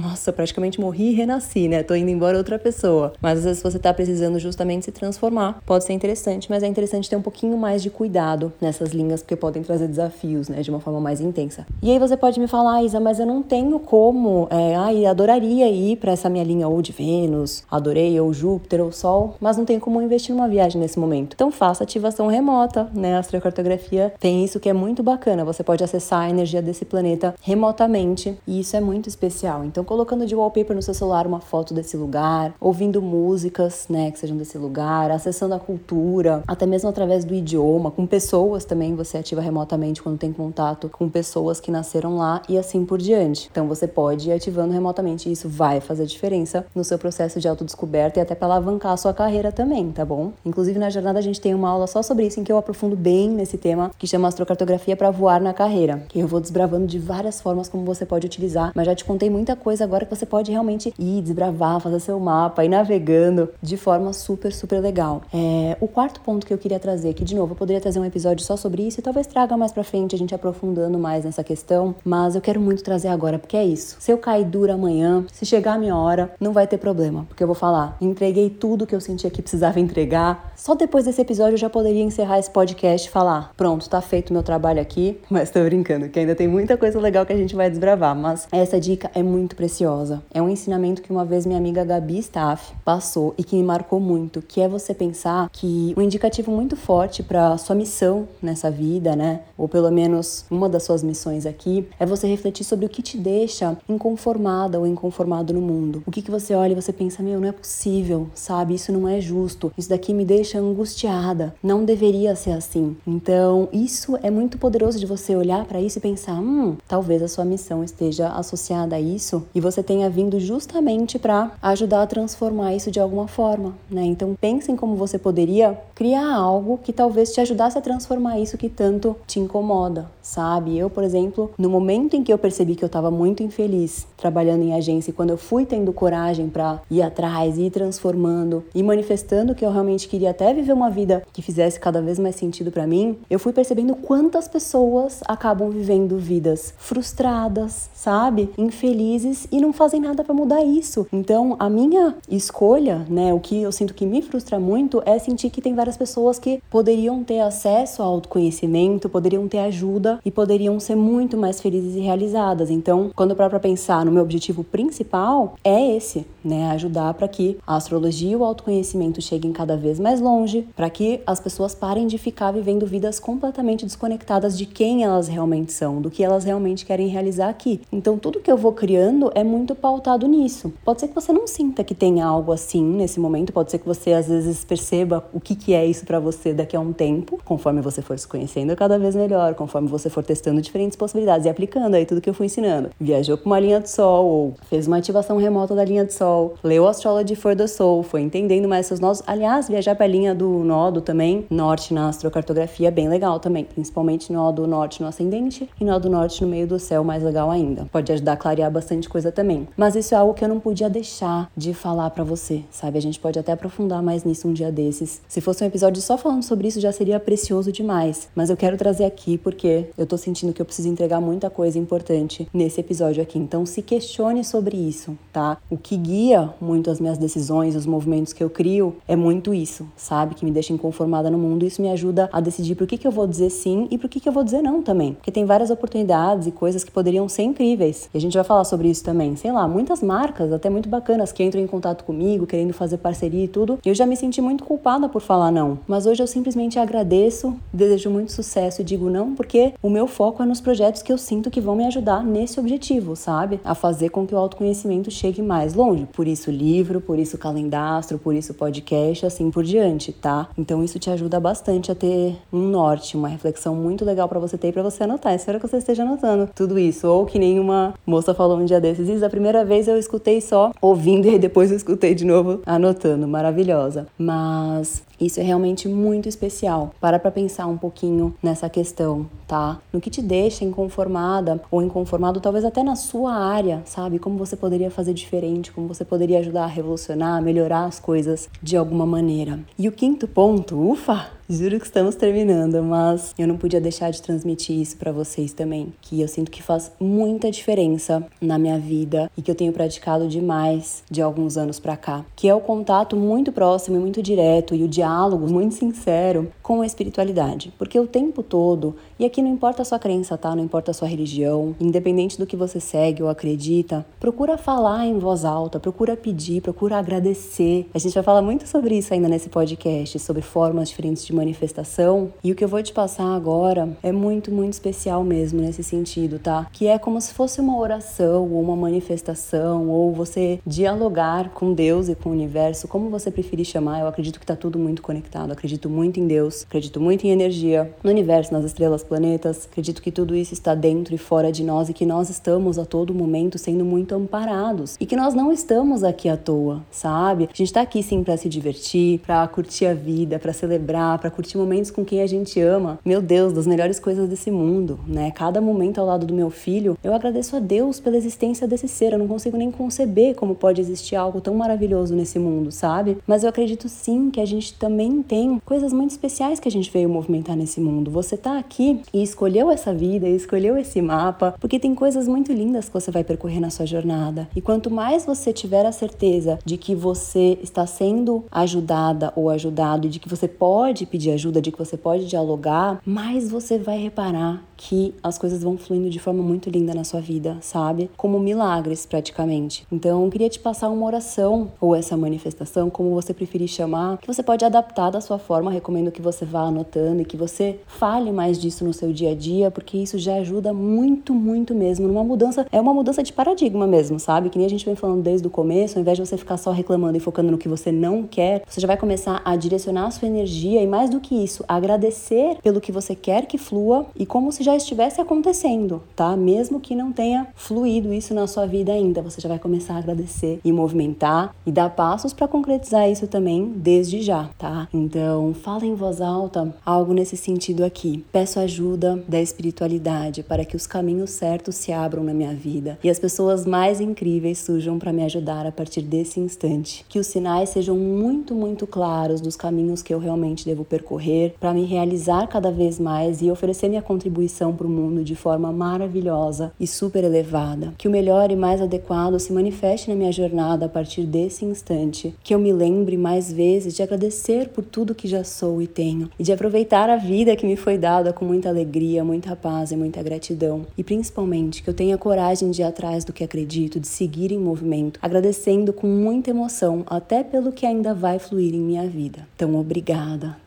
nossa, 0.00 0.32
praticamente 0.32 0.80
morri 0.80 1.10
e 1.10 1.14
renasci, 1.14 1.68
né? 1.68 1.82
Tô 1.82 1.94
indo 1.94 2.10
embora 2.10 2.36
outra 2.36 2.58
pessoa. 2.58 3.12
Mas 3.20 3.38
às 3.38 3.44
vezes 3.44 3.62
você 3.62 3.78
tá 3.78 3.92
precisando 3.92 4.38
justamente 4.38 4.86
se 4.86 4.92
transformar, 4.92 5.60
pode 5.66 5.84
ser 5.84 5.92
interessante, 5.92 6.48
mas 6.50 6.62
é 6.62 6.66
interessante 6.66 7.08
ter 7.08 7.16
um 7.16 7.22
pouquinho 7.22 7.56
mais 7.56 7.82
de 7.82 7.90
cuidado 7.90 8.52
nessas 8.60 8.90
linhas, 8.90 9.20
porque 9.22 9.36
podem 9.36 9.62
trazer 9.62 9.86
desafios, 9.86 10.48
né? 10.48 10.62
De 10.62 10.70
uma 10.70 10.80
forma 10.80 11.00
mais 11.00 11.20
intensa. 11.20 11.66
E 11.82 11.90
aí 11.90 11.98
você 11.98 12.16
pode 12.16 12.40
me 12.40 12.48
falar, 12.48 12.82
Isa, 12.82 12.98
mas 12.98 13.20
eu 13.20 13.26
não 13.26 13.42
tenho 13.42 13.78
como, 13.78 14.48
é, 14.50 14.74
ai, 14.74 15.04
adoraria 15.04 15.68
ir 15.68 15.96
para 15.96 16.12
essa 16.12 16.28
minha 16.28 16.44
linha 16.44 16.66
ou 16.66 16.80
de 16.80 16.92
Vênus, 16.92 17.64
adorei, 17.70 18.18
ou 18.20 18.32
Júpiter, 18.32 18.80
ou 18.80 18.92
Sol, 18.92 19.34
mas 19.40 19.56
não 19.56 19.64
tem 19.64 19.78
como 19.82 20.00
investir 20.00 20.34
numa 20.34 20.48
viagem 20.48 20.80
nesse 20.80 20.98
momento. 20.98 21.34
Então 21.34 21.50
faça 21.50 21.82
ativação 21.82 22.28
remota, 22.28 22.88
né? 22.94 23.16
A 23.16 23.18
astrocartografia 23.18 24.14
tem 24.18 24.44
isso 24.44 24.60
que 24.60 24.68
é 24.68 24.72
muito 24.72 25.02
bacana. 25.02 25.44
Você 25.44 25.62
pode 25.62 25.82
acessar 25.82 26.22
a 26.22 26.30
energia 26.30 26.62
desse 26.62 26.84
planeta 26.84 27.34
remotamente 27.42 28.38
e 28.46 28.60
isso 28.60 28.76
é 28.76 28.80
muito 28.80 29.08
especial. 29.08 29.64
Então 29.64 29.84
colocando 29.84 30.24
de 30.24 30.34
wallpaper 30.34 30.74
no 30.74 30.80
seu 30.80 30.94
celular 30.94 31.26
uma 31.26 31.40
foto 31.40 31.74
desse 31.74 31.96
lugar, 31.96 32.54
ouvindo 32.60 33.02
músicas, 33.02 33.86
né, 33.90 34.10
que 34.10 34.18
sejam 34.18 34.36
desse 34.36 34.56
lugar, 34.56 35.10
acessando 35.10 35.54
a 35.54 35.58
cultura, 35.58 36.42
até 36.46 36.64
mesmo 36.64 36.88
através 36.88 37.24
do 37.24 37.34
idioma, 37.34 37.90
com 37.90 38.06
pessoas 38.06 38.64
também 38.64 38.94
você 38.94 39.18
ativa 39.18 39.40
remotamente 39.40 40.02
quando 40.02 40.18
tem 40.18 40.32
contato 40.32 40.88
com 40.88 41.08
pessoas 41.08 41.58
que 41.58 41.70
nasceram 41.70 42.16
lá 42.16 42.40
e 42.48 42.56
assim 42.56 42.84
por 42.84 42.98
diante. 42.98 43.48
Então 43.50 43.66
você 43.66 43.88
pode 43.88 44.28
ir 44.28 44.32
ativando 44.32 44.72
remotamente 44.72 45.28
e 45.28 45.32
isso 45.32 45.48
vai 45.48 45.80
fazer 45.80 46.06
diferença 46.06 46.64
no 46.74 46.84
seu 46.84 46.98
processo 46.98 47.40
de 47.40 47.48
autodescoberta 47.48 48.20
e 48.20 48.22
até 48.22 48.34
para 48.34 48.46
alavancar 48.46 48.92
a 48.92 48.96
sua 48.96 49.12
carreira 49.12 49.50
também 49.50 49.61
também, 49.62 49.92
tá 49.92 50.04
bom? 50.04 50.32
Inclusive 50.44 50.76
na 50.76 50.90
jornada 50.90 51.20
a 51.20 51.22
gente 51.22 51.40
tem 51.40 51.54
uma 51.54 51.68
aula 51.68 51.86
só 51.86 52.02
sobre 52.02 52.26
isso 52.26 52.40
em 52.40 52.44
que 52.44 52.50
eu 52.50 52.58
aprofundo 52.58 52.96
bem 52.96 53.30
nesse 53.30 53.56
tema 53.56 53.92
que 53.96 54.08
chama 54.08 54.26
astrocartografia 54.26 54.96
para 54.96 55.08
voar 55.12 55.40
na 55.40 55.54
carreira, 55.54 56.04
que 56.08 56.18
eu 56.18 56.26
vou 56.26 56.40
desbravando 56.40 56.84
de 56.84 56.98
várias 56.98 57.40
formas 57.40 57.68
como 57.68 57.84
você 57.84 58.04
pode 58.04 58.26
utilizar, 58.26 58.72
mas 58.74 58.86
já 58.86 58.94
te 58.94 59.04
contei 59.04 59.30
muita 59.30 59.54
coisa 59.54 59.84
agora 59.84 60.04
que 60.04 60.14
você 60.14 60.26
pode 60.26 60.50
realmente 60.50 60.92
ir 60.98 61.22
desbravar, 61.22 61.78
fazer 61.78 62.00
seu 62.00 62.18
mapa, 62.18 62.64
ir 62.64 62.68
navegando 62.68 63.50
de 63.62 63.76
forma 63.76 64.12
super, 64.12 64.52
super 64.52 64.80
legal. 64.80 65.22
É, 65.32 65.76
o 65.80 65.86
quarto 65.86 66.20
ponto 66.22 66.44
que 66.44 66.52
eu 66.52 66.58
queria 66.58 66.80
trazer, 66.80 67.14
que 67.14 67.22
de 67.22 67.36
novo 67.36 67.52
eu 67.52 67.56
poderia 67.56 67.80
trazer 67.80 68.00
um 68.00 68.04
episódio 68.04 68.44
só 68.44 68.56
sobre 68.56 68.82
isso 68.82 68.98
e 68.98 69.02
talvez 69.02 69.28
traga 69.28 69.56
mais 69.56 69.70
para 69.70 69.84
frente 69.84 70.16
a 70.16 70.18
gente 70.18 70.34
aprofundando 70.34 70.98
mais 70.98 71.24
nessa 71.24 71.44
questão, 71.44 71.94
mas 72.04 72.34
eu 72.34 72.40
quero 72.40 72.60
muito 72.60 72.82
trazer 72.82 73.08
agora 73.08 73.38
porque 73.38 73.56
é 73.56 73.64
isso. 73.64 73.96
Se 74.00 74.10
eu 74.10 74.18
cair 74.18 74.44
dura 74.44 74.74
amanhã, 74.74 75.24
se 75.32 75.46
chegar 75.46 75.74
a 75.74 75.78
minha 75.78 75.96
hora, 75.96 76.32
não 76.40 76.52
vai 76.52 76.66
ter 76.66 76.78
problema, 76.78 77.24
porque 77.28 77.44
eu 77.44 77.46
vou 77.46 77.54
falar, 77.54 77.96
entreguei 78.00 78.50
tudo 78.50 78.88
que 78.88 78.94
eu 78.94 79.00
sentia 79.00 79.30
que 79.30 79.40
precisava 79.52 79.78
entregar. 79.78 80.52
Só 80.56 80.74
depois 80.74 81.04
desse 81.04 81.20
episódio 81.20 81.54
eu 81.54 81.58
já 81.58 81.68
poderia 81.68 82.02
encerrar 82.02 82.38
esse 82.38 82.50
podcast 82.50 83.06
e 83.06 83.10
falar: 83.10 83.52
pronto, 83.54 83.88
tá 83.88 84.00
feito 84.00 84.30
o 84.30 84.32
meu 84.32 84.42
trabalho 84.42 84.80
aqui. 84.80 85.18
Mas 85.28 85.50
tô 85.50 85.62
brincando, 85.62 86.08
que 86.08 86.18
ainda 86.18 86.34
tem 86.34 86.48
muita 86.48 86.76
coisa 86.76 86.98
legal 86.98 87.26
que 87.26 87.32
a 87.32 87.36
gente 87.36 87.54
vai 87.54 87.68
desbravar. 87.68 88.16
Mas 88.16 88.48
essa 88.50 88.80
dica 88.80 89.10
é 89.14 89.22
muito 89.22 89.54
preciosa. 89.54 90.22
É 90.32 90.40
um 90.40 90.48
ensinamento 90.48 91.02
que 91.02 91.12
uma 91.12 91.24
vez 91.24 91.44
minha 91.44 91.58
amiga 91.58 91.84
Gabi 91.84 92.18
Staff 92.18 92.72
passou 92.84 93.34
e 93.36 93.44
que 93.44 93.54
me 93.54 93.62
marcou 93.62 94.00
muito, 94.00 94.40
que 94.40 94.60
é 94.60 94.68
você 94.68 94.94
pensar 94.94 95.50
que 95.52 95.92
um 95.96 96.00
indicativo 96.00 96.50
muito 96.50 96.74
forte 96.74 97.22
para 97.22 97.58
sua 97.58 97.76
missão 97.76 98.26
nessa 98.40 98.70
vida, 98.70 99.14
né? 99.14 99.40
Ou 99.58 99.68
pelo 99.68 99.90
menos 99.90 100.46
uma 100.50 100.68
das 100.68 100.84
suas 100.84 101.02
missões 101.02 101.44
aqui, 101.44 101.86
é 102.00 102.06
você 102.06 102.26
refletir 102.26 102.64
sobre 102.64 102.86
o 102.86 102.88
que 102.88 103.02
te 103.02 103.18
deixa 103.18 103.76
inconformada 103.86 104.78
ou 104.78 104.86
inconformado 104.86 105.52
no 105.52 105.60
mundo. 105.60 106.02
O 106.06 106.10
que, 106.10 106.22
que 106.22 106.30
você 106.30 106.54
olha 106.54 106.72
e 106.72 106.74
você 106.74 106.92
pensa, 106.92 107.22
meu, 107.22 107.38
não 107.38 107.48
é 107.48 107.52
possível, 107.52 108.30
sabe? 108.34 108.74
Isso 108.74 108.90
não 108.90 109.06
é 109.06 109.20
justo 109.20 109.41
justo, 109.42 109.72
isso 109.76 109.88
daqui 109.88 110.14
me 110.14 110.24
deixa 110.24 110.58
angustiada, 110.58 111.54
não 111.62 111.84
deveria 111.84 112.36
ser 112.36 112.52
assim. 112.52 112.96
Então, 113.06 113.68
isso 113.72 114.16
é 114.22 114.30
muito 114.30 114.56
poderoso 114.56 114.98
de 114.98 115.06
você 115.06 115.34
olhar 115.34 115.64
para 115.64 115.80
isso 115.80 115.98
e 115.98 116.00
pensar: 116.00 116.34
hum, 116.34 116.76
talvez 116.86 117.22
a 117.22 117.28
sua 117.28 117.44
missão 117.44 117.82
esteja 117.82 118.28
associada 118.28 118.96
a 118.96 119.00
isso 119.00 119.44
e 119.54 119.60
você 119.60 119.82
tenha 119.82 120.08
vindo 120.08 120.38
justamente 120.38 121.18
para 121.18 121.52
ajudar 121.60 122.02
a 122.02 122.06
transformar 122.06 122.74
isso 122.74 122.90
de 122.90 123.00
alguma 123.00 123.26
forma, 123.26 123.74
né? 123.90 124.04
Então, 124.04 124.36
pense 124.40 124.70
em 124.70 124.76
como 124.76 124.94
você 124.94 125.18
poderia 125.18 125.78
criar 125.94 126.32
algo 126.34 126.78
que 126.82 126.92
talvez 126.92 127.32
te 127.32 127.40
ajudasse 127.40 127.76
a 127.78 127.80
transformar 127.80 128.38
isso 128.38 128.58
que 128.58 128.68
tanto 128.68 129.16
te 129.26 129.40
incomoda, 129.40 130.08
sabe? 130.20 130.78
Eu, 130.78 130.88
por 130.88 131.02
exemplo, 131.02 131.50
no 131.58 131.68
momento 131.68 132.14
em 132.14 132.22
que 132.22 132.32
eu 132.32 132.38
percebi 132.38 132.76
que 132.76 132.84
eu 132.84 132.86
estava 132.86 133.10
muito 133.10 133.42
infeliz 133.42 134.06
trabalhando 134.16 134.62
em 134.62 134.74
agência 134.74 135.10
e 135.10 135.14
quando 135.14 135.30
eu 135.30 135.36
fui 135.36 135.66
tendo 135.66 135.92
coragem 135.92 136.48
para 136.48 136.80
ir 136.90 137.02
atrás, 137.02 137.58
ir 137.58 137.70
transformando 137.70 138.64
e 138.74 138.82
manifestando 138.82 139.31
que 139.54 139.64
eu 139.64 139.72
realmente 139.72 140.08
queria 140.08 140.30
até 140.30 140.52
viver 140.52 140.74
uma 140.74 140.90
vida 140.90 141.22
que 141.32 141.40
fizesse 141.40 141.80
cada 141.80 142.02
vez 142.02 142.18
mais 142.18 142.36
sentido 142.36 142.70
para 142.70 142.86
mim, 142.86 143.16
eu 143.30 143.38
fui 143.38 143.50
percebendo 143.50 143.94
quantas 143.94 144.46
pessoas 144.46 145.20
acabam 145.26 145.70
vivendo 145.70 146.18
vidas 146.18 146.74
frustradas, 146.76 147.88
sabe? 147.94 148.50
Infelizes 148.58 149.48
e 149.50 149.58
não 149.58 149.72
fazem 149.72 150.02
nada 150.02 150.22
para 150.22 150.34
mudar 150.34 150.62
isso. 150.62 151.06
Então, 151.10 151.56
a 151.58 151.70
minha 151.70 152.14
escolha, 152.28 153.06
né, 153.08 153.32
o 153.32 153.40
que 153.40 153.62
eu 153.62 153.72
sinto 153.72 153.94
que 153.94 154.04
me 154.04 154.20
frustra 154.20 154.60
muito 154.60 155.02
é 155.06 155.18
sentir 155.18 155.48
que 155.48 155.62
tem 155.62 155.74
várias 155.74 155.96
pessoas 155.96 156.38
que 156.38 156.62
poderiam 156.68 157.24
ter 157.24 157.40
acesso 157.40 158.02
ao 158.02 158.12
autoconhecimento, 158.12 159.08
poderiam 159.08 159.48
ter 159.48 159.60
ajuda 159.60 160.20
e 160.26 160.30
poderiam 160.30 160.78
ser 160.78 160.94
muito 160.94 161.38
mais 161.38 161.58
felizes 161.58 161.96
e 161.96 162.00
realizadas. 162.00 162.68
Então, 162.68 163.10
quando 163.16 163.30
eu 163.30 163.36
paro 163.36 163.48
para 163.48 163.60
pensar 163.60 164.04
no 164.04 164.12
meu 164.12 164.22
objetivo 164.22 164.62
principal, 164.62 165.54
é 165.64 165.96
esse, 165.96 166.26
né, 166.44 166.70
ajudar 166.72 167.14
para 167.14 167.28
que 167.28 167.56
a 167.66 167.76
astrologia 167.76 168.32
e 168.32 168.36
o 168.36 168.44
autoconhecimento 168.44 169.21
cheguem 169.24 169.52
cada 169.52 169.76
vez 169.76 169.98
mais 169.98 170.20
longe, 170.20 170.66
para 170.74 170.90
que 170.90 171.20
as 171.26 171.40
pessoas 171.40 171.74
parem 171.74 172.06
de 172.06 172.18
ficar 172.18 172.52
vivendo 172.52 172.86
vidas 172.86 173.18
completamente 173.18 173.84
desconectadas 173.84 174.56
de 174.56 174.66
quem 174.66 175.04
elas 175.04 175.28
realmente 175.28 175.72
são, 175.72 176.00
do 176.00 176.10
que 176.10 176.22
elas 176.22 176.44
realmente 176.44 176.84
querem 176.84 177.08
realizar 177.08 177.48
aqui. 177.48 177.80
Então, 177.90 178.18
tudo 178.18 178.40
que 178.40 178.50
eu 178.50 178.56
vou 178.56 178.72
criando 178.72 179.30
é 179.34 179.44
muito 179.44 179.74
pautado 179.74 180.26
nisso. 180.26 180.72
Pode 180.84 181.00
ser 181.00 181.08
que 181.08 181.14
você 181.14 181.32
não 181.32 181.46
sinta 181.46 181.84
que 181.84 181.94
tenha 181.94 182.26
algo 182.26 182.52
assim 182.52 182.84
nesse 182.84 183.20
momento, 183.20 183.52
pode 183.52 183.70
ser 183.70 183.78
que 183.78 183.86
você 183.86 184.12
às 184.12 184.28
vezes 184.28 184.64
perceba 184.64 185.24
o 185.32 185.40
que, 185.40 185.54
que 185.54 185.74
é 185.74 185.84
isso 185.86 186.04
para 186.04 186.20
você 186.20 186.52
daqui 186.52 186.76
a 186.76 186.80
um 186.80 186.92
tempo, 186.92 187.38
conforme 187.44 187.80
você 187.80 188.02
for 188.02 188.18
se 188.18 188.26
conhecendo 188.26 188.74
cada 188.76 188.98
vez 188.98 189.14
melhor, 189.14 189.54
conforme 189.54 189.88
você 189.88 190.08
for 190.08 190.24
testando 190.24 190.60
diferentes 190.60 190.96
possibilidades 190.96 191.46
e 191.46 191.48
aplicando 191.48 191.94
aí 191.94 192.06
tudo 192.06 192.20
que 192.20 192.28
eu 192.28 192.34
fui 192.34 192.46
ensinando. 192.46 192.90
Viajou 193.00 193.36
para 193.36 193.46
uma 193.46 193.60
linha 193.60 193.80
de 193.80 193.90
sol, 193.90 194.26
ou 194.26 194.54
fez 194.68 194.86
uma 194.86 194.98
ativação 194.98 195.36
remota 195.36 195.74
da 195.74 195.84
linha 195.84 196.04
de 196.04 196.14
sol, 196.14 196.54
leu 196.62 196.86
Astrology 196.86 197.36
for 197.36 197.56
the 197.56 197.66
Soul, 197.66 198.02
foi 198.02 198.20
entendendo 198.20 198.68
mais 198.68 198.86
seus 198.86 199.00
nós 199.00 199.11
Aliás, 199.26 199.68
viajar 199.68 199.94
para 199.94 200.06
a 200.06 200.08
linha 200.08 200.34
do 200.34 200.48
nodo 200.64 201.00
também, 201.00 201.46
norte 201.50 201.92
na 201.92 202.08
astrocartografia, 202.08 202.88
é 202.88 202.90
bem 202.90 203.08
legal 203.08 203.38
também, 203.40 203.64
principalmente 203.64 204.32
nodo 204.32 204.66
norte 204.66 205.02
no 205.02 205.08
ascendente 205.08 205.68
e 205.80 205.84
nodo 205.84 206.08
norte 206.08 206.42
no 206.42 206.48
meio 206.48 206.66
do 206.66 206.78
céu, 206.78 207.04
mais 207.04 207.22
legal 207.22 207.50
ainda. 207.50 207.86
Pode 207.92 208.12
ajudar 208.12 208.32
a 208.32 208.36
clarear 208.36 208.70
bastante 208.70 209.08
coisa 209.08 209.30
também. 209.30 209.68
Mas 209.76 209.94
isso 209.94 210.14
é 210.14 210.18
algo 210.18 210.34
que 210.34 210.44
eu 210.44 210.48
não 210.48 210.60
podia 210.60 210.88
deixar 210.88 211.50
de 211.56 211.74
falar 211.74 212.10
para 212.10 212.24
você, 212.24 212.62
sabe? 212.70 212.98
A 212.98 213.02
gente 213.02 213.18
pode 213.18 213.38
até 213.38 213.52
aprofundar 213.52 214.02
mais 214.02 214.24
nisso 214.24 214.48
um 214.48 214.52
dia 214.52 214.70
desses. 214.70 215.20
Se 215.28 215.40
fosse 215.40 215.62
um 215.64 215.66
episódio 215.66 216.00
só 216.00 216.16
falando 216.16 216.42
sobre 216.42 216.68
isso, 216.68 216.80
já 216.80 216.92
seria 216.92 217.18
precioso 217.18 217.72
demais. 217.72 218.28
Mas 218.34 218.50
eu 218.50 218.56
quero 218.56 218.76
trazer 218.76 219.04
aqui 219.04 219.36
porque 219.36 219.86
eu 219.98 220.06
tô 220.06 220.16
sentindo 220.16 220.52
que 220.52 220.62
eu 220.62 220.66
preciso 220.66 220.88
entregar 220.88 221.20
muita 221.20 221.50
coisa 221.50 221.78
importante 221.78 222.48
nesse 222.52 222.80
episódio 222.80 223.22
aqui. 223.22 223.38
Então 223.38 223.66
se 223.66 223.82
questione 223.82 224.44
sobre 224.44 224.76
isso, 224.76 225.16
tá? 225.32 225.58
O 225.68 225.76
que 225.76 225.96
guia 225.96 226.50
muito 226.60 226.90
as 226.90 227.00
minhas 227.00 227.18
decisões, 227.18 227.74
os 227.74 227.86
movimentos 227.86 228.32
que 228.32 228.42
eu 228.42 228.50
crio 228.50 228.96
é 229.06 229.16
muito 229.16 229.52
isso, 229.52 229.86
sabe? 229.96 230.34
Que 230.34 230.44
me 230.44 230.50
deixa 230.50 230.72
inconformada 230.72 231.30
no 231.30 231.38
mundo. 231.38 231.64
Isso 231.64 231.82
me 231.82 231.90
ajuda 231.90 232.28
a 232.32 232.40
decidir 232.40 232.74
por 232.74 232.86
que, 232.86 232.96
que 232.96 233.06
eu 233.06 233.10
vou 233.10 233.26
dizer 233.26 233.50
sim 233.50 233.88
e 233.90 233.98
por 233.98 234.08
que, 234.08 234.20
que 234.20 234.28
eu 234.28 234.32
vou 234.32 234.44
dizer 234.44 234.62
não 234.62 234.82
também. 234.82 235.14
Porque 235.14 235.30
tem 235.30 235.44
várias 235.44 235.70
oportunidades 235.70 236.46
e 236.46 236.50
coisas 236.52 236.84
que 236.84 236.90
poderiam 236.90 237.28
ser 237.28 237.42
incríveis. 237.42 238.08
E 238.12 238.18
a 238.18 238.20
gente 238.20 238.34
vai 238.34 238.44
falar 238.44 238.64
sobre 238.64 238.88
isso 238.88 239.04
também. 239.04 239.36
Sei 239.36 239.50
lá, 239.52 239.66
muitas 239.66 240.02
marcas, 240.02 240.52
até 240.52 240.70
muito 240.70 240.88
bacanas, 240.88 241.32
que 241.32 241.42
entram 241.42 241.60
em 241.60 241.66
contato 241.66 242.04
comigo, 242.04 242.46
querendo 242.46 242.72
fazer 242.72 242.98
parceria 242.98 243.44
e 243.44 243.48
tudo. 243.48 243.78
E 243.84 243.88
eu 243.88 243.94
já 243.94 244.06
me 244.06 244.16
senti 244.16 244.40
muito 244.40 244.64
culpada 244.64 245.08
por 245.08 245.20
falar 245.20 245.50
não. 245.50 245.78
Mas 245.86 246.06
hoje 246.06 246.22
eu 246.22 246.26
simplesmente 246.26 246.78
agradeço, 246.78 247.56
desejo 247.72 248.10
muito 248.10 248.32
sucesso 248.32 248.80
e 248.80 248.84
digo 248.84 249.10
não, 249.10 249.34
porque 249.34 249.74
o 249.82 249.90
meu 249.90 250.06
foco 250.06 250.42
é 250.42 250.46
nos 250.46 250.60
projetos 250.60 251.02
que 251.02 251.12
eu 251.12 251.18
sinto 251.18 251.50
que 251.50 251.60
vão 251.60 251.74
me 251.74 251.84
ajudar 251.86 252.24
nesse 252.24 252.58
objetivo, 252.58 253.16
sabe? 253.16 253.60
A 253.64 253.74
fazer 253.74 254.10
com 254.10 254.26
que 254.26 254.34
o 254.34 254.38
autoconhecimento 254.38 255.10
chegue 255.10 255.42
mais 255.42 255.74
longe. 255.74 256.06
Por 256.12 256.26
isso, 256.26 256.50
livro, 256.50 257.00
por 257.00 257.18
isso, 257.18 257.36
calendastro, 257.38 258.18
por 258.18 258.34
isso, 258.34 258.54
podcast, 258.54 258.91
assim 259.26 259.50
por 259.50 259.64
diante, 259.64 260.12
tá? 260.12 260.48
Então, 260.56 260.82
isso 260.84 260.98
te 260.98 261.10
ajuda 261.10 261.40
bastante 261.40 261.90
a 261.90 261.94
ter 261.94 262.36
um 262.52 262.60
norte, 262.68 263.16
uma 263.16 263.28
reflexão 263.28 263.74
muito 263.74 264.04
legal 264.04 264.28
para 264.28 264.38
você 264.38 264.58
ter 264.58 264.68
e 264.68 264.72
pra 264.72 264.82
você 264.82 265.04
anotar. 265.04 265.34
Espero 265.34 265.58
que 265.58 265.66
você 265.66 265.78
esteja 265.78 266.02
anotando 266.02 266.48
tudo 266.54 266.78
isso. 266.78 267.06
Ou 267.06 267.24
que 267.26 267.38
nem 267.38 267.58
uma 267.58 267.94
moça 268.06 268.34
falou 268.34 268.58
um 268.58 268.64
dia 268.64 268.80
desses, 268.80 269.08
Isso, 269.08 269.24
a 269.24 269.30
primeira 269.30 269.64
vez 269.64 269.88
eu 269.88 269.96
escutei 269.98 270.40
só 270.40 270.72
ouvindo 270.80 271.26
e 271.28 271.38
depois 271.38 271.70
eu 271.70 271.76
escutei 271.76 272.14
de 272.14 272.24
novo 272.24 272.60
anotando. 272.66 273.26
Maravilhosa. 273.26 274.06
Mas 274.18 275.02
isso 275.26 275.40
é 275.40 275.42
realmente 275.42 275.88
muito 275.88 276.28
especial. 276.28 276.94
Para 277.00 277.18
para 277.18 277.30
pensar 277.30 277.66
um 277.66 277.76
pouquinho 277.76 278.34
nessa 278.42 278.68
questão, 278.68 279.26
tá? 279.46 279.78
No 279.92 280.00
que 280.00 280.10
te 280.10 280.22
deixa 280.22 280.64
inconformada 280.64 281.60
ou 281.70 281.82
inconformado, 281.82 282.40
talvez 282.40 282.64
até 282.64 282.82
na 282.82 282.96
sua 282.96 283.34
área, 283.34 283.82
sabe? 283.84 284.18
Como 284.18 284.38
você 284.38 284.56
poderia 284.56 284.90
fazer 284.90 285.14
diferente, 285.14 285.72
como 285.72 285.88
você 285.88 286.04
poderia 286.04 286.38
ajudar 286.38 286.64
a 286.64 286.68
revolucionar, 286.68 287.38
a 287.38 287.40
melhorar 287.40 287.84
as 287.84 287.98
coisas 288.00 288.48
de 288.62 288.76
alguma 288.76 289.06
maneira. 289.06 289.60
E 289.78 289.88
o 289.88 289.92
quinto 289.92 290.26
ponto, 290.26 290.78
ufa, 290.78 291.28
Juro 291.52 291.78
que 291.78 291.84
estamos 291.84 292.14
terminando, 292.14 292.82
mas 292.82 293.34
eu 293.38 293.46
não 293.46 293.58
podia 293.58 293.78
deixar 293.78 294.10
de 294.10 294.22
transmitir 294.22 294.80
isso 294.80 294.96
para 294.96 295.12
vocês 295.12 295.52
também, 295.52 295.92
que 296.00 296.18
eu 296.18 296.26
sinto 296.26 296.50
que 296.50 296.62
faz 296.62 296.90
muita 296.98 297.50
diferença 297.50 298.26
na 298.40 298.58
minha 298.58 298.78
vida 298.78 299.30
e 299.36 299.42
que 299.42 299.50
eu 299.50 299.54
tenho 299.54 299.70
praticado 299.70 300.26
demais 300.28 301.04
de 301.10 301.20
alguns 301.20 301.58
anos 301.58 301.78
para 301.78 301.94
cá, 301.94 302.24
que 302.34 302.48
é 302.48 302.54
o 302.54 302.60
contato 302.60 303.16
muito 303.16 303.52
próximo 303.52 303.98
e 303.98 304.00
muito 304.00 304.22
direto 304.22 304.74
e 304.74 304.82
o 304.82 304.88
diálogo 304.88 305.46
muito 305.46 305.74
sincero 305.74 306.50
com 306.62 306.80
a 306.80 306.86
espiritualidade, 306.86 307.70
porque 307.76 308.00
o 308.00 308.06
tempo 308.06 308.42
todo, 308.42 308.96
e 309.18 309.26
aqui 309.26 309.42
não 309.42 309.52
importa 309.52 309.82
a 309.82 309.84
sua 309.84 309.98
crença, 309.98 310.38
tá? 310.38 310.56
Não 310.56 310.64
importa 310.64 310.90
a 310.90 310.94
sua 310.94 311.06
religião, 311.06 311.76
independente 311.78 312.38
do 312.38 312.46
que 312.46 312.56
você 312.56 312.80
segue 312.80 313.22
ou 313.22 313.28
acredita, 313.28 314.06
procura 314.18 314.56
falar 314.56 315.04
em 315.04 315.18
voz 315.18 315.44
alta, 315.44 315.78
procura 315.78 316.16
pedir, 316.16 316.62
procura 316.62 316.96
agradecer. 316.96 317.90
A 317.92 317.98
gente 317.98 318.14
vai 318.14 318.22
falar 318.22 318.40
muito 318.40 318.66
sobre 318.66 318.96
isso 318.96 319.12
ainda 319.12 319.28
nesse 319.28 319.50
podcast, 319.50 320.18
sobre 320.18 320.40
formas 320.40 320.88
diferentes 320.88 321.26
de 321.26 321.41
manifestação. 321.42 322.32
E 322.42 322.52
o 322.52 322.54
que 322.54 322.64
eu 322.64 322.68
vou 322.68 322.82
te 322.82 322.92
passar 322.92 323.34
agora 323.34 323.88
é 324.02 324.12
muito, 324.12 324.50
muito 324.50 324.72
especial 324.72 325.24
mesmo 325.24 325.60
nesse 325.60 325.82
sentido, 325.82 326.38
tá? 326.38 326.66
Que 326.72 326.86
é 326.86 326.98
como 326.98 327.20
se 327.20 327.34
fosse 327.34 327.60
uma 327.60 327.76
oração 327.76 328.50
ou 328.50 328.62
uma 328.62 328.76
manifestação 328.76 329.88
ou 329.88 330.12
você 330.12 330.60
dialogar 330.66 331.50
com 331.50 331.74
Deus 331.74 332.08
e 332.08 332.14
com 332.14 332.30
o 332.30 332.32
universo, 332.32 332.88
como 332.88 333.10
você 333.10 333.30
preferir 333.30 333.66
chamar. 333.66 334.00
Eu 334.00 334.06
acredito 334.06 334.38
que 334.38 334.46
tá 334.46 334.56
tudo 334.56 334.78
muito 334.78 335.02
conectado. 335.02 335.52
Acredito 335.52 335.90
muito 335.90 336.20
em 336.20 336.26
Deus, 336.26 336.64
acredito 336.64 337.00
muito 337.00 337.26
em 337.26 337.30
energia, 337.30 337.92
no 338.02 338.10
universo, 338.10 338.52
nas 338.52 338.64
estrelas, 338.64 339.02
planetas. 339.02 339.66
Acredito 339.70 340.00
que 340.00 340.12
tudo 340.12 340.36
isso 340.36 340.54
está 340.54 340.74
dentro 340.74 341.14
e 341.14 341.18
fora 341.18 341.50
de 341.50 341.64
nós 341.64 341.88
e 341.88 341.92
que 341.92 342.06
nós 342.06 342.30
estamos 342.30 342.78
a 342.78 342.84
todo 342.84 343.14
momento 343.14 343.58
sendo 343.58 343.84
muito 343.84 344.14
amparados 344.14 344.96
e 345.00 345.06
que 345.06 345.16
nós 345.16 345.34
não 345.34 345.52
estamos 345.52 346.04
aqui 346.04 346.28
à 346.28 346.36
toa, 346.36 346.82
sabe? 346.90 347.48
A 347.52 347.56
gente 347.56 347.72
tá 347.72 347.80
aqui 347.80 348.02
sim 348.02 348.22
para 348.22 348.36
se 348.36 348.48
divertir, 348.48 349.18
para 349.20 349.46
curtir 349.48 349.86
a 349.86 349.94
vida, 349.94 350.38
para 350.38 350.52
celebrar, 350.52 351.18
para 351.22 351.30
curtir 351.30 351.56
momentos 351.56 351.92
com 351.92 352.04
quem 352.04 352.20
a 352.20 352.26
gente 352.26 352.60
ama. 352.60 352.98
Meu 353.04 353.22
Deus, 353.22 353.52
das 353.52 353.64
melhores 353.64 354.00
coisas 354.00 354.28
desse 354.28 354.50
mundo, 354.50 354.98
né? 355.06 355.30
Cada 355.30 355.60
momento 355.60 356.00
ao 356.00 356.06
lado 356.06 356.26
do 356.26 356.34
meu 356.34 356.50
filho, 356.50 356.98
eu 357.02 357.14
agradeço 357.14 357.54
a 357.54 357.60
Deus 357.60 358.00
pela 358.00 358.16
existência 358.16 358.66
desse 358.66 358.88
ser. 358.88 359.12
Eu 359.12 359.20
não 359.20 359.28
consigo 359.28 359.56
nem 359.56 359.70
conceber 359.70 360.34
como 360.34 360.56
pode 360.56 360.80
existir 360.80 361.14
algo 361.14 361.40
tão 361.40 361.54
maravilhoso 361.54 362.12
nesse 362.16 362.40
mundo, 362.40 362.72
sabe? 362.72 363.18
Mas 363.24 363.44
eu 363.44 363.48
acredito 363.48 363.88
sim 363.88 364.32
que 364.32 364.40
a 364.40 364.44
gente 364.44 364.74
também 364.74 365.22
tem 365.22 365.62
coisas 365.64 365.92
muito 365.92 366.10
especiais 366.10 366.58
que 366.58 366.66
a 366.66 366.72
gente 366.72 366.90
veio 366.90 367.08
movimentar 367.08 367.56
nesse 367.56 367.80
mundo. 367.80 368.10
Você 368.10 368.36
tá 368.36 368.58
aqui 368.58 369.00
e 369.14 369.22
escolheu 369.22 369.70
essa 369.70 369.94
vida, 369.94 370.28
e 370.28 370.34
escolheu 370.34 370.76
esse 370.76 371.00
mapa, 371.00 371.54
porque 371.60 371.78
tem 371.78 371.94
coisas 371.94 372.26
muito 372.26 372.52
lindas 372.52 372.88
que 372.88 372.94
você 372.94 373.12
vai 373.12 373.22
percorrer 373.22 373.60
na 373.60 373.70
sua 373.70 373.86
jornada. 373.86 374.48
E 374.56 374.60
quanto 374.60 374.90
mais 374.90 375.24
você 375.24 375.52
tiver 375.52 375.86
a 375.86 375.92
certeza 375.92 376.58
de 376.64 376.76
que 376.76 376.96
você 376.96 377.56
está 377.62 377.86
sendo 377.86 378.44
ajudada 378.50 379.32
ou 379.36 379.48
ajudado 379.50 380.08
e 380.08 380.10
de 380.10 380.18
que 380.18 380.28
você 380.28 380.48
pode 380.48 381.06
pedir 381.12 381.30
ajuda, 381.30 381.60
de 381.60 381.70
que 381.70 381.78
você 381.78 381.96
pode 381.96 382.26
dialogar, 382.26 382.98
mais 383.04 383.50
você 383.50 383.78
vai 383.78 383.98
reparar 383.98 384.62
que 384.78 385.14
as 385.22 385.38
coisas 385.38 385.62
vão 385.62 385.76
fluindo 385.76 386.10
de 386.10 386.18
forma 386.18 386.42
muito 386.42 386.70
linda 386.70 386.94
na 386.94 387.04
sua 387.04 387.20
vida, 387.20 387.58
sabe? 387.60 388.10
Como 388.16 388.40
milagres, 388.40 389.06
praticamente. 389.06 389.86
Então, 389.92 390.24
eu 390.24 390.30
queria 390.30 390.48
te 390.48 390.58
passar 390.58 390.88
uma 390.88 391.06
oração 391.06 391.70
ou 391.80 391.94
essa 391.94 392.16
manifestação, 392.16 392.90
como 392.90 393.14
você 393.14 393.32
preferir 393.32 393.68
chamar, 393.68 394.18
que 394.18 394.26
você 394.26 394.42
pode 394.42 394.64
adaptar 394.64 395.10
da 395.10 395.20
sua 395.20 395.38
forma. 395.38 395.70
Recomendo 395.70 396.10
que 396.10 396.22
você 396.22 396.44
vá 396.44 396.62
anotando 396.62 397.20
e 397.22 397.24
que 397.24 397.36
você 397.36 397.78
fale 397.86 398.32
mais 398.32 398.58
disso 398.58 398.84
no 398.84 398.92
seu 398.92 399.12
dia 399.12 399.30
a 399.30 399.34
dia, 399.34 399.70
porque 399.70 399.98
isso 399.98 400.18
já 400.18 400.36
ajuda 400.36 400.72
muito, 400.72 401.34
muito 401.34 401.74
mesmo 401.74 402.08
numa 402.08 402.24
mudança. 402.24 402.66
É 402.72 402.80
uma 402.80 402.94
mudança 402.94 403.22
de 403.22 403.32
paradigma 403.32 403.86
mesmo, 403.86 404.18
sabe? 404.18 404.48
Que 404.48 404.58
nem 404.58 404.66
a 404.66 404.70
gente 404.70 404.84
vem 404.84 404.96
falando 404.96 405.22
desde 405.22 405.46
o 405.46 405.50
começo, 405.50 405.98
ao 405.98 406.00
invés 406.00 406.16
de 406.16 406.26
você 406.26 406.36
ficar 406.36 406.56
só 406.56 406.72
reclamando 406.72 407.16
e 407.16 407.20
focando 407.20 407.50
no 407.52 407.58
que 407.58 407.68
você 407.68 407.92
não 407.92 408.22
quer, 408.24 408.62
você 408.66 408.80
já 408.80 408.88
vai 408.88 408.96
começar 408.96 409.42
a 409.44 409.54
direcionar 409.54 410.06
a 410.06 410.10
sua 410.10 410.26
energia 410.26 410.82
e 410.82 410.86
mais 410.86 411.01
do 411.10 411.20
que 411.20 411.34
isso, 411.34 411.64
agradecer 411.68 412.56
pelo 412.62 412.80
que 412.80 412.92
você 412.92 413.14
quer 413.14 413.46
que 413.46 413.58
flua 413.58 414.06
e 414.16 414.26
como 414.26 414.52
se 414.52 414.62
já 414.62 414.76
estivesse 414.76 415.20
acontecendo, 415.20 416.02
tá? 416.14 416.36
Mesmo 416.36 416.80
que 416.80 416.94
não 416.94 417.12
tenha 417.12 417.46
fluído 417.54 418.12
isso 418.12 418.34
na 418.34 418.46
sua 418.46 418.66
vida 418.66 418.92
ainda, 418.92 419.22
você 419.22 419.40
já 419.40 419.48
vai 419.48 419.58
começar 419.58 419.94
a 419.94 419.98
agradecer 419.98 420.60
e 420.64 420.72
movimentar 420.72 421.54
e 421.66 421.72
dar 421.72 421.90
passos 421.90 422.32
para 422.32 422.48
concretizar 422.48 423.08
isso 423.10 423.26
também 423.26 423.72
desde 423.76 424.22
já, 424.22 424.50
tá? 424.58 424.88
Então, 424.92 425.54
fala 425.54 425.86
em 425.86 425.94
voz 425.94 426.20
alta 426.20 426.74
algo 426.84 427.12
nesse 427.12 427.36
sentido 427.36 427.84
aqui. 427.84 428.24
Peço 428.32 428.58
ajuda 428.58 429.22
da 429.28 429.40
espiritualidade 429.40 430.42
para 430.42 430.64
que 430.64 430.76
os 430.76 430.86
caminhos 430.86 431.30
certos 431.30 431.76
se 431.76 431.92
abram 431.92 432.24
na 432.24 432.34
minha 432.34 432.54
vida 432.54 432.98
e 433.02 433.10
as 433.10 433.18
pessoas 433.18 433.66
mais 433.66 434.00
incríveis 434.00 434.58
surjam 434.58 434.98
para 434.98 435.12
me 435.12 435.24
ajudar 435.24 435.66
a 435.66 435.72
partir 435.72 436.02
desse 436.02 436.40
instante. 436.40 437.04
Que 437.08 437.18
os 437.18 437.26
sinais 437.26 437.70
sejam 437.70 437.96
muito, 437.96 438.54
muito 438.54 438.86
claros 438.86 439.40
dos 439.40 439.56
caminhos 439.56 440.02
que 440.02 440.12
eu 440.12 440.18
realmente 440.18 440.64
devo 440.64 440.84
percorrer 440.92 441.54
para 441.58 441.72
me 441.72 441.86
realizar 441.86 442.46
cada 442.48 442.70
vez 442.70 442.98
mais 442.98 443.40
e 443.40 443.50
oferecer 443.50 443.88
minha 443.88 444.02
contribuição 444.02 444.76
para 444.76 444.86
o 444.86 444.90
mundo 444.90 445.24
de 445.24 445.34
forma 445.34 445.72
maravilhosa 445.72 446.70
e 446.78 446.86
super 446.86 447.24
elevada. 447.24 447.94
Que 447.96 448.06
o 448.06 448.10
melhor 448.10 448.50
e 448.50 448.56
mais 448.56 448.82
adequado 448.82 449.40
se 449.40 449.54
manifeste 449.54 450.10
na 450.10 450.16
minha 450.16 450.30
jornada 450.30 450.84
a 450.84 450.88
partir 450.90 451.22
desse 451.22 451.64
instante. 451.64 452.34
Que 452.44 452.54
eu 452.54 452.58
me 452.58 452.74
lembre 452.74 453.16
mais 453.16 453.50
vezes 453.50 453.94
de 453.94 454.02
agradecer 454.02 454.68
por 454.68 454.84
tudo 454.84 455.14
que 455.14 455.26
já 455.26 455.42
sou 455.42 455.80
e 455.80 455.86
tenho 455.86 456.28
e 456.38 456.42
de 456.42 456.52
aproveitar 456.52 457.08
a 457.08 457.16
vida 457.16 457.56
que 457.56 457.64
me 457.64 457.76
foi 457.76 457.96
dada 457.96 458.30
com 458.30 458.44
muita 458.44 458.68
alegria, 458.68 459.24
muita 459.24 459.56
paz 459.56 459.92
e 459.92 459.96
muita 459.96 460.22
gratidão. 460.22 460.84
E 460.98 461.02
principalmente 461.02 461.82
que 461.82 461.88
eu 461.88 461.94
tenha 461.94 462.18
coragem 462.18 462.70
de 462.70 462.82
ir 462.82 462.84
atrás 462.84 463.24
do 463.24 463.32
que 463.32 463.42
acredito, 463.42 463.98
de 463.98 464.08
seguir 464.08 464.52
em 464.52 464.58
movimento, 464.58 465.18
agradecendo 465.22 465.90
com 465.90 466.06
muita 466.06 466.50
emoção 466.50 467.02
até 467.06 467.42
pelo 467.42 467.72
que 467.72 467.86
ainda 467.86 468.12
vai 468.12 468.38
fluir 468.38 468.74
em 468.74 468.80
minha 468.80 469.06
vida. 469.06 469.48
Então, 469.56 469.74
obrigada, 469.74 470.58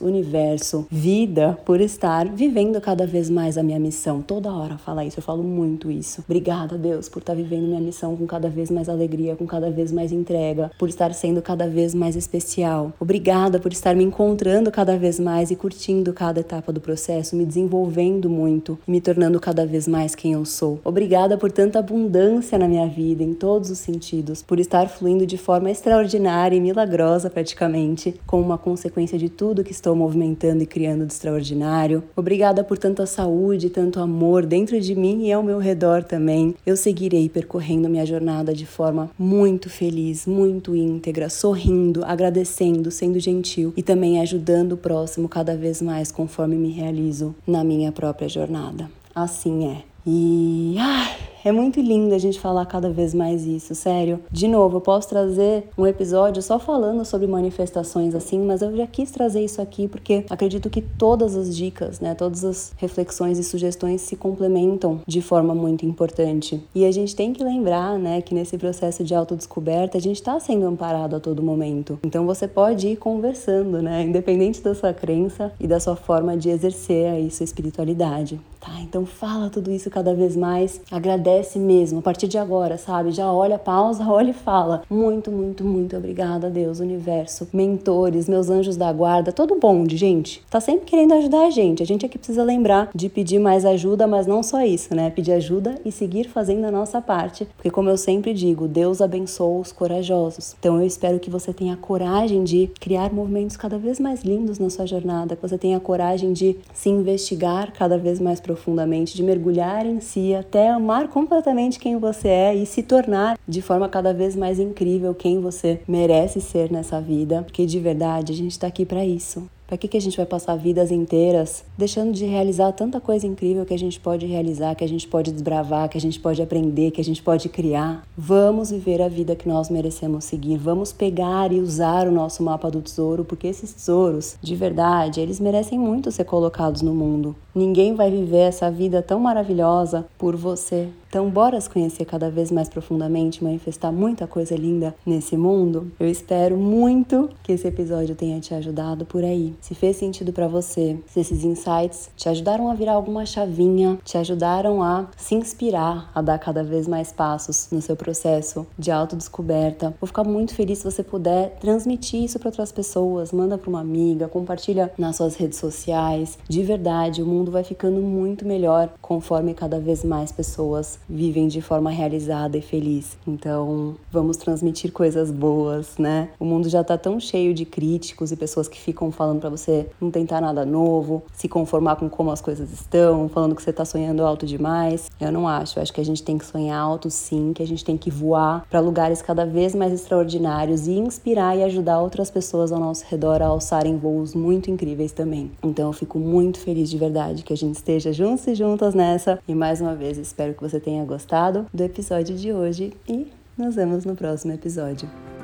universo, 0.00 0.86
vida, 0.90 1.58
por 1.64 1.80
estar 1.80 2.28
vivendo 2.28 2.80
cada 2.80 3.06
vez 3.06 3.28
mais 3.30 3.56
a 3.58 3.62
minha 3.62 3.78
missão. 3.78 4.22
Toda 4.22 4.52
hora 4.52 4.78
fala 4.78 5.04
isso, 5.04 5.18
eu 5.18 5.22
falo 5.22 5.42
muito 5.42 5.90
isso. 5.90 6.22
Obrigada, 6.26 6.76
Deus, 6.76 7.08
por 7.08 7.20
estar 7.20 7.34
vivendo 7.34 7.66
minha 7.66 7.80
missão 7.80 8.16
com 8.16 8.26
cada 8.26 8.48
vez 8.48 8.70
mais 8.70 8.88
alegria, 8.88 9.36
com 9.36 9.46
cada 9.46 9.70
vez 9.70 9.92
mais 9.92 10.12
entrega, 10.12 10.70
por 10.78 10.88
estar 10.88 11.12
sendo 11.12 11.42
cada 11.42 11.68
vez 11.68 11.94
mais 11.94 12.16
especial. 12.16 12.92
Obrigada 13.00 13.58
por 13.58 13.72
estar 13.72 13.94
me 13.94 14.04
encontrando 14.04 14.70
cada 14.70 14.96
vez 14.96 15.18
mais 15.18 15.50
e 15.50 15.56
curtindo 15.56 16.12
cada 16.12 16.40
etapa 16.40 16.72
do 16.72 16.80
processo, 16.80 17.36
me 17.36 17.44
desenvolvendo 17.44 18.28
muito 18.28 18.78
me 18.86 19.00
tornando 19.00 19.38
cada 19.38 19.66
vez 19.66 19.86
mais 19.86 20.14
quem 20.14 20.32
eu 20.32 20.44
sou. 20.44 20.80
Obrigada 20.84 21.36
por 21.36 21.52
tanta 21.52 21.78
abundância 21.78 22.58
na 22.58 22.66
minha 22.66 22.86
vida, 22.86 23.22
em 23.22 23.34
todos 23.34 23.70
os 23.70 23.78
sentidos, 23.78 24.42
por 24.42 24.58
estar 24.58 24.88
fluindo 24.88 25.26
de 25.26 25.36
forma 25.36 25.70
extraordinária 25.70 26.56
e 26.56 26.60
milagrosa 26.60 27.30
praticamente, 27.30 28.14
como 28.26 28.42
uma 28.42 28.58
consequência 28.58 29.18
de 29.18 29.28
tudo 29.28 29.47
que 29.64 29.72
estou 29.72 29.94
movimentando 29.94 30.62
e 30.62 30.66
criando 30.66 31.06
de 31.06 31.12
extraordinário. 31.12 32.02
Obrigada 32.16 32.62
por 32.62 32.78
tanta 32.78 33.06
saúde, 33.06 33.70
tanto 33.70 34.00
amor 34.00 34.46
dentro 34.46 34.80
de 34.80 34.94
mim 34.94 35.26
e 35.26 35.32
ao 35.32 35.42
meu 35.42 35.58
redor 35.58 36.02
também. 36.04 36.54
Eu 36.64 36.76
seguirei 36.76 37.28
percorrendo 37.28 37.88
minha 37.88 38.06
jornada 38.06 38.52
de 38.52 38.66
forma 38.66 39.10
muito 39.18 39.68
feliz, 39.68 40.26
muito 40.26 40.74
íntegra, 40.74 41.28
sorrindo, 41.28 42.04
agradecendo, 42.04 42.90
sendo 42.90 43.18
gentil 43.18 43.72
e 43.76 43.82
também 43.82 44.20
ajudando 44.20 44.72
o 44.72 44.76
próximo 44.76 45.28
cada 45.28 45.56
vez 45.56 45.82
mais 45.82 46.12
conforme 46.12 46.56
me 46.56 46.70
realizo 46.70 47.34
na 47.46 47.64
minha 47.64 47.92
própria 47.92 48.28
jornada. 48.28 48.90
Assim 49.14 49.66
é. 49.68 49.82
E 50.06 50.76
ai, 50.78 51.16
é 51.44 51.52
muito 51.52 51.80
lindo 51.80 52.14
a 52.14 52.18
gente 52.18 52.40
falar 52.40 52.66
cada 52.66 52.90
vez 52.90 53.14
mais 53.14 53.46
isso, 53.46 53.74
sério. 53.74 54.20
De 54.30 54.48
novo, 54.48 54.78
eu 54.78 54.80
posso 54.80 55.08
trazer 55.08 55.68
um 55.76 55.86
episódio 55.86 56.42
só 56.42 56.58
falando 56.58 57.04
sobre 57.04 57.26
manifestações 57.26 58.14
assim, 58.14 58.40
mas 58.40 58.62
eu 58.62 58.76
já 58.76 58.86
quis 58.86 59.10
trazer 59.10 59.44
isso 59.44 59.60
aqui 59.62 59.88
porque 59.88 60.24
acredito 60.28 60.70
que 60.70 60.82
todas 60.82 61.36
as 61.36 61.54
dicas, 61.54 62.00
né, 62.00 62.14
todas 62.14 62.44
as 62.44 62.72
reflexões 62.76 63.38
e 63.38 63.44
sugestões 63.44 64.00
se 64.00 64.16
complementam 64.16 65.00
de 65.06 65.22
forma 65.22 65.54
muito 65.54 65.86
importante. 65.86 66.62
E 66.74 66.84
a 66.84 66.92
gente 66.92 67.14
tem 67.14 67.32
que 67.32 67.42
lembrar, 67.42 67.98
né, 67.98 68.20
que 68.20 68.34
nesse 68.34 68.58
processo 68.58 69.04
de 69.04 69.14
autodescoberta 69.14 69.98
a 69.98 70.00
gente 70.00 70.16
está 70.16 70.38
sendo 70.40 70.66
amparado 70.66 71.16
a 71.16 71.20
todo 71.20 71.42
momento. 71.42 71.98
Então 72.02 72.26
você 72.26 72.48
pode 72.48 72.88
ir 72.88 72.96
conversando, 72.96 73.80
né, 73.80 74.02
independente 74.02 74.60
da 74.60 74.74
sua 74.74 74.92
crença 74.92 75.52
e 75.60 75.66
da 75.66 75.78
sua 75.80 75.96
forma 75.96 76.36
de 76.36 76.50
exercer 76.50 77.10
aí 77.10 77.30
sua 77.30 77.44
espiritualidade. 77.44 78.40
Tá, 78.60 78.80
então 78.80 79.06
fala 79.06 79.48
tudo 79.48 79.70
isso 79.70 79.88
cada 79.88 80.12
vez 80.14 80.34
mais, 80.34 80.80
agradece 80.90 81.28
mesmo, 81.58 81.98
a 81.98 82.02
partir 82.02 82.28
de 82.28 82.38
agora, 82.38 82.78
sabe? 82.78 83.10
Já 83.10 83.32
olha, 83.32 83.58
pausa, 83.58 84.04
olha 84.08 84.30
e 84.30 84.34
fala. 84.34 84.82
Muito, 84.90 85.30
muito, 85.30 85.64
muito 85.64 85.96
obrigada, 85.96 86.50
Deus, 86.50 86.80
universo, 86.80 87.48
mentores, 87.52 88.28
meus 88.28 88.50
anjos 88.50 88.76
da 88.76 88.92
guarda, 88.92 89.32
todo 89.32 89.58
bonde, 89.58 89.96
gente. 89.96 90.42
Tá 90.50 90.60
sempre 90.60 90.86
querendo 90.86 91.14
ajudar 91.14 91.46
a 91.46 91.50
gente. 91.50 91.82
A 91.82 91.86
gente 91.86 92.04
aqui 92.04 92.18
precisa 92.18 92.42
lembrar 92.42 92.90
de 92.94 93.08
pedir 93.08 93.38
mais 93.38 93.64
ajuda, 93.64 94.06
mas 94.06 94.26
não 94.26 94.42
só 94.42 94.64
isso, 94.64 94.94
né? 94.94 95.10
Pedir 95.10 95.32
ajuda 95.32 95.76
e 95.84 95.92
seguir 95.92 96.28
fazendo 96.28 96.64
a 96.64 96.70
nossa 96.70 97.00
parte, 97.00 97.46
porque 97.56 97.70
como 97.70 97.90
eu 97.90 97.96
sempre 97.96 98.32
digo, 98.32 98.66
Deus 98.66 99.00
abençoa 99.00 99.60
os 99.60 99.72
corajosos. 99.72 100.54
Então 100.58 100.80
eu 100.80 100.86
espero 100.86 101.18
que 101.18 101.30
você 101.30 101.52
tenha 101.52 101.76
coragem 101.76 102.44
de 102.44 102.70
criar 102.80 103.12
movimentos 103.12 103.56
cada 103.56 103.78
vez 103.78 103.98
mais 104.00 104.22
lindos 104.22 104.58
na 104.58 104.70
sua 104.70 104.86
jornada, 104.86 105.36
que 105.36 105.42
você 105.42 105.58
tenha 105.58 105.80
coragem 105.80 106.32
de 106.32 106.56
se 106.72 106.88
investigar 106.88 107.72
cada 107.72 107.98
vez 107.98 108.20
mais 108.20 108.40
profundamente, 108.40 109.16
de 109.16 109.22
mergulhar 109.22 109.86
em 109.86 110.00
si 110.00 110.34
até 110.34 110.68
amar 110.68 111.08
completamente 111.18 111.80
quem 111.80 111.98
você 111.98 112.28
é 112.28 112.54
e 112.54 112.64
se 112.64 112.80
tornar 112.80 113.36
de 113.46 113.60
forma 113.60 113.88
cada 113.88 114.14
vez 114.14 114.36
mais 114.36 114.60
incrível 114.60 115.12
quem 115.12 115.40
você 115.40 115.80
merece 115.88 116.40
ser 116.40 116.70
nessa 116.70 117.00
vida, 117.00 117.42
porque 117.42 117.66
de 117.66 117.80
verdade 117.80 118.32
a 118.32 118.36
gente 118.36 118.52
está 118.52 118.68
aqui 118.68 118.86
para 118.86 119.04
isso. 119.04 119.50
Para 119.68 119.76
que, 119.76 119.86
que 119.86 119.98
a 119.98 120.00
gente 120.00 120.16
vai 120.16 120.24
passar 120.24 120.56
vidas 120.56 120.90
inteiras 120.90 121.62
deixando 121.76 122.10
de 122.10 122.24
realizar 122.24 122.72
tanta 122.72 122.98
coisa 123.00 123.26
incrível 123.26 123.66
que 123.66 123.74
a 123.74 123.78
gente 123.78 124.00
pode 124.00 124.24
realizar, 124.24 124.74
que 124.74 124.82
a 124.82 124.88
gente 124.88 125.06
pode 125.06 125.30
desbravar, 125.30 125.90
que 125.90 125.98
a 125.98 126.00
gente 126.00 126.18
pode 126.18 126.40
aprender, 126.40 126.90
que 126.90 127.02
a 127.02 127.04
gente 127.04 127.22
pode 127.22 127.50
criar? 127.50 128.02
Vamos 128.16 128.70
viver 128.70 129.02
a 129.02 129.08
vida 129.08 129.36
que 129.36 129.46
nós 129.46 129.68
merecemos 129.68 130.24
seguir. 130.24 130.56
Vamos 130.56 130.90
pegar 130.90 131.52
e 131.52 131.60
usar 131.60 132.08
o 132.08 132.10
nosso 132.10 132.42
mapa 132.42 132.70
do 132.70 132.80
tesouro, 132.80 133.26
porque 133.26 133.46
esses 133.46 133.74
tesouros, 133.74 134.38
de 134.40 134.56
verdade, 134.56 135.20
eles 135.20 135.38
merecem 135.38 135.78
muito 135.78 136.10
ser 136.10 136.24
colocados 136.24 136.80
no 136.80 136.94
mundo. 136.94 137.36
Ninguém 137.54 137.94
vai 137.94 138.10
viver 138.10 138.48
essa 138.48 138.70
vida 138.70 139.02
tão 139.02 139.20
maravilhosa 139.20 140.06
por 140.16 140.34
você. 140.34 140.88
Então, 141.08 141.30
bora 141.30 141.58
se 141.58 141.70
conhecer 141.70 142.04
cada 142.04 142.30
vez 142.30 142.50
mais 142.50 142.68
profundamente, 142.68 143.42
manifestar 143.42 143.90
muita 143.90 144.26
coisa 144.26 144.54
linda 144.54 144.94
nesse 145.06 145.36
mundo. 145.38 145.90
Eu 145.98 146.06
espero 146.06 146.56
muito 146.56 147.30
que 147.42 147.52
esse 147.52 147.66
episódio 147.66 148.14
tenha 148.14 148.38
te 148.40 148.52
ajudado 148.52 149.06
por 149.06 149.24
aí. 149.24 149.54
Se 149.60 149.74
fez 149.74 149.96
sentido 149.96 150.32
para 150.32 150.48
você, 150.48 150.98
se 151.06 151.20
esses 151.20 151.44
insights 151.44 152.10
te 152.16 152.28
ajudaram 152.28 152.70
a 152.70 152.74
virar 152.74 152.92
alguma 152.92 153.26
chavinha, 153.26 153.98
te 154.04 154.16
ajudaram 154.16 154.82
a 154.82 155.08
se 155.16 155.34
inspirar 155.34 156.10
a 156.14 156.22
dar 156.22 156.38
cada 156.38 156.62
vez 156.62 156.86
mais 156.86 157.12
passos 157.12 157.68
no 157.70 157.82
seu 157.82 157.96
processo 157.96 158.66
de 158.78 158.90
autodescoberta, 158.90 159.94
vou 160.00 160.06
ficar 160.06 160.24
muito 160.24 160.54
feliz 160.54 160.78
se 160.78 160.84
você 160.84 161.02
puder 161.02 161.56
transmitir 161.60 162.22
isso 162.22 162.38
para 162.38 162.48
outras 162.48 162.72
pessoas, 162.72 163.32
manda 163.32 163.58
para 163.58 163.68
uma 163.68 163.80
amiga, 163.80 164.28
compartilha 164.28 164.92
nas 164.96 165.16
suas 165.16 165.36
redes 165.36 165.58
sociais. 165.58 166.38
De 166.48 166.62
verdade, 166.62 167.22
o 167.22 167.26
mundo 167.26 167.50
vai 167.50 167.64
ficando 167.64 168.00
muito 168.00 168.46
melhor 168.46 168.90
conforme 169.00 169.54
cada 169.54 169.80
vez 169.80 170.04
mais 170.04 170.32
pessoas 170.32 170.98
vivem 171.08 171.48
de 171.48 171.60
forma 171.60 171.90
realizada 171.90 172.56
e 172.56 172.62
feliz. 172.62 173.16
Então, 173.26 173.96
vamos 174.10 174.36
transmitir 174.36 174.92
coisas 174.92 175.30
boas, 175.30 175.98
né? 175.98 176.30
O 176.38 176.44
mundo 176.44 176.68
já 176.68 176.84
tá 176.84 176.96
tão 176.96 177.18
cheio 177.18 177.52
de 177.52 177.64
críticos 177.64 178.32
e 178.32 178.36
pessoas 178.36 178.68
que 178.68 178.78
ficam 178.78 179.10
falando 179.10 179.40
para 179.40 179.47
você 179.48 179.88
não 180.00 180.10
tentar 180.10 180.40
nada 180.40 180.64
novo, 180.64 181.22
se 181.32 181.48
conformar 181.48 181.96
com 181.96 182.08
como 182.08 182.30
as 182.30 182.40
coisas 182.40 182.72
estão, 182.72 183.28
falando 183.28 183.54
que 183.54 183.62
você 183.62 183.72
tá 183.72 183.84
sonhando 183.84 184.24
alto 184.24 184.46
demais. 184.46 185.10
Eu 185.20 185.32
não 185.32 185.46
acho. 185.46 185.78
Eu 185.78 185.82
acho 185.82 185.92
que 185.92 186.00
a 186.00 186.04
gente 186.04 186.22
tem 186.22 186.38
que 186.38 186.44
sonhar 186.44 186.78
alto 186.78 187.10
sim, 187.10 187.52
que 187.52 187.62
a 187.62 187.66
gente 187.66 187.84
tem 187.84 187.96
que 187.96 188.10
voar 188.10 188.66
para 188.68 188.80
lugares 188.80 189.22
cada 189.22 189.44
vez 189.44 189.74
mais 189.74 189.92
extraordinários 189.92 190.86
e 190.86 190.92
inspirar 190.92 191.56
e 191.56 191.62
ajudar 191.64 192.00
outras 192.00 192.30
pessoas 192.30 192.72
ao 192.72 192.78
nosso 192.78 193.04
redor 193.08 193.42
a 193.42 193.46
alçarem 193.46 193.96
voos 193.96 194.34
muito 194.34 194.70
incríveis 194.70 195.12
também. 195.12 195.50
Então, 195.62 195.88
eu 195.88 195.92
fico 195.92 196.18
muito 196.18 196.58
feliz 196.58 196.90
de 196.90 196.98
verdade 196.98 197.42
que 197.42 197.52
a 197.52 197.56
gente 197.56 197.76
esteja 197.76 198.12
juntos 198.12 198.46
e 198.46 198.54
juntas 198.54 198.94
nessa. 198.94 199.38
E 199.46 199.54
mais 199.54 199.80
uma 199.80 199.94
vez, 199.94 200.18
espero 200.18 200.54
que 200.54 200.62
você 200.62 200.80
tenha 200.80 201.04
gostado 201.04 201.66
do 201.72 201.82
episódio 201.82 202.36
de 202.36 202.52
hoje 202.52 202.92
e 203.08 203.26
nos 203.56 203.74
vemos 203.74 204.04
no 204.04 204.14
próximo 204.14 204.52
episódio. 204.52 205.37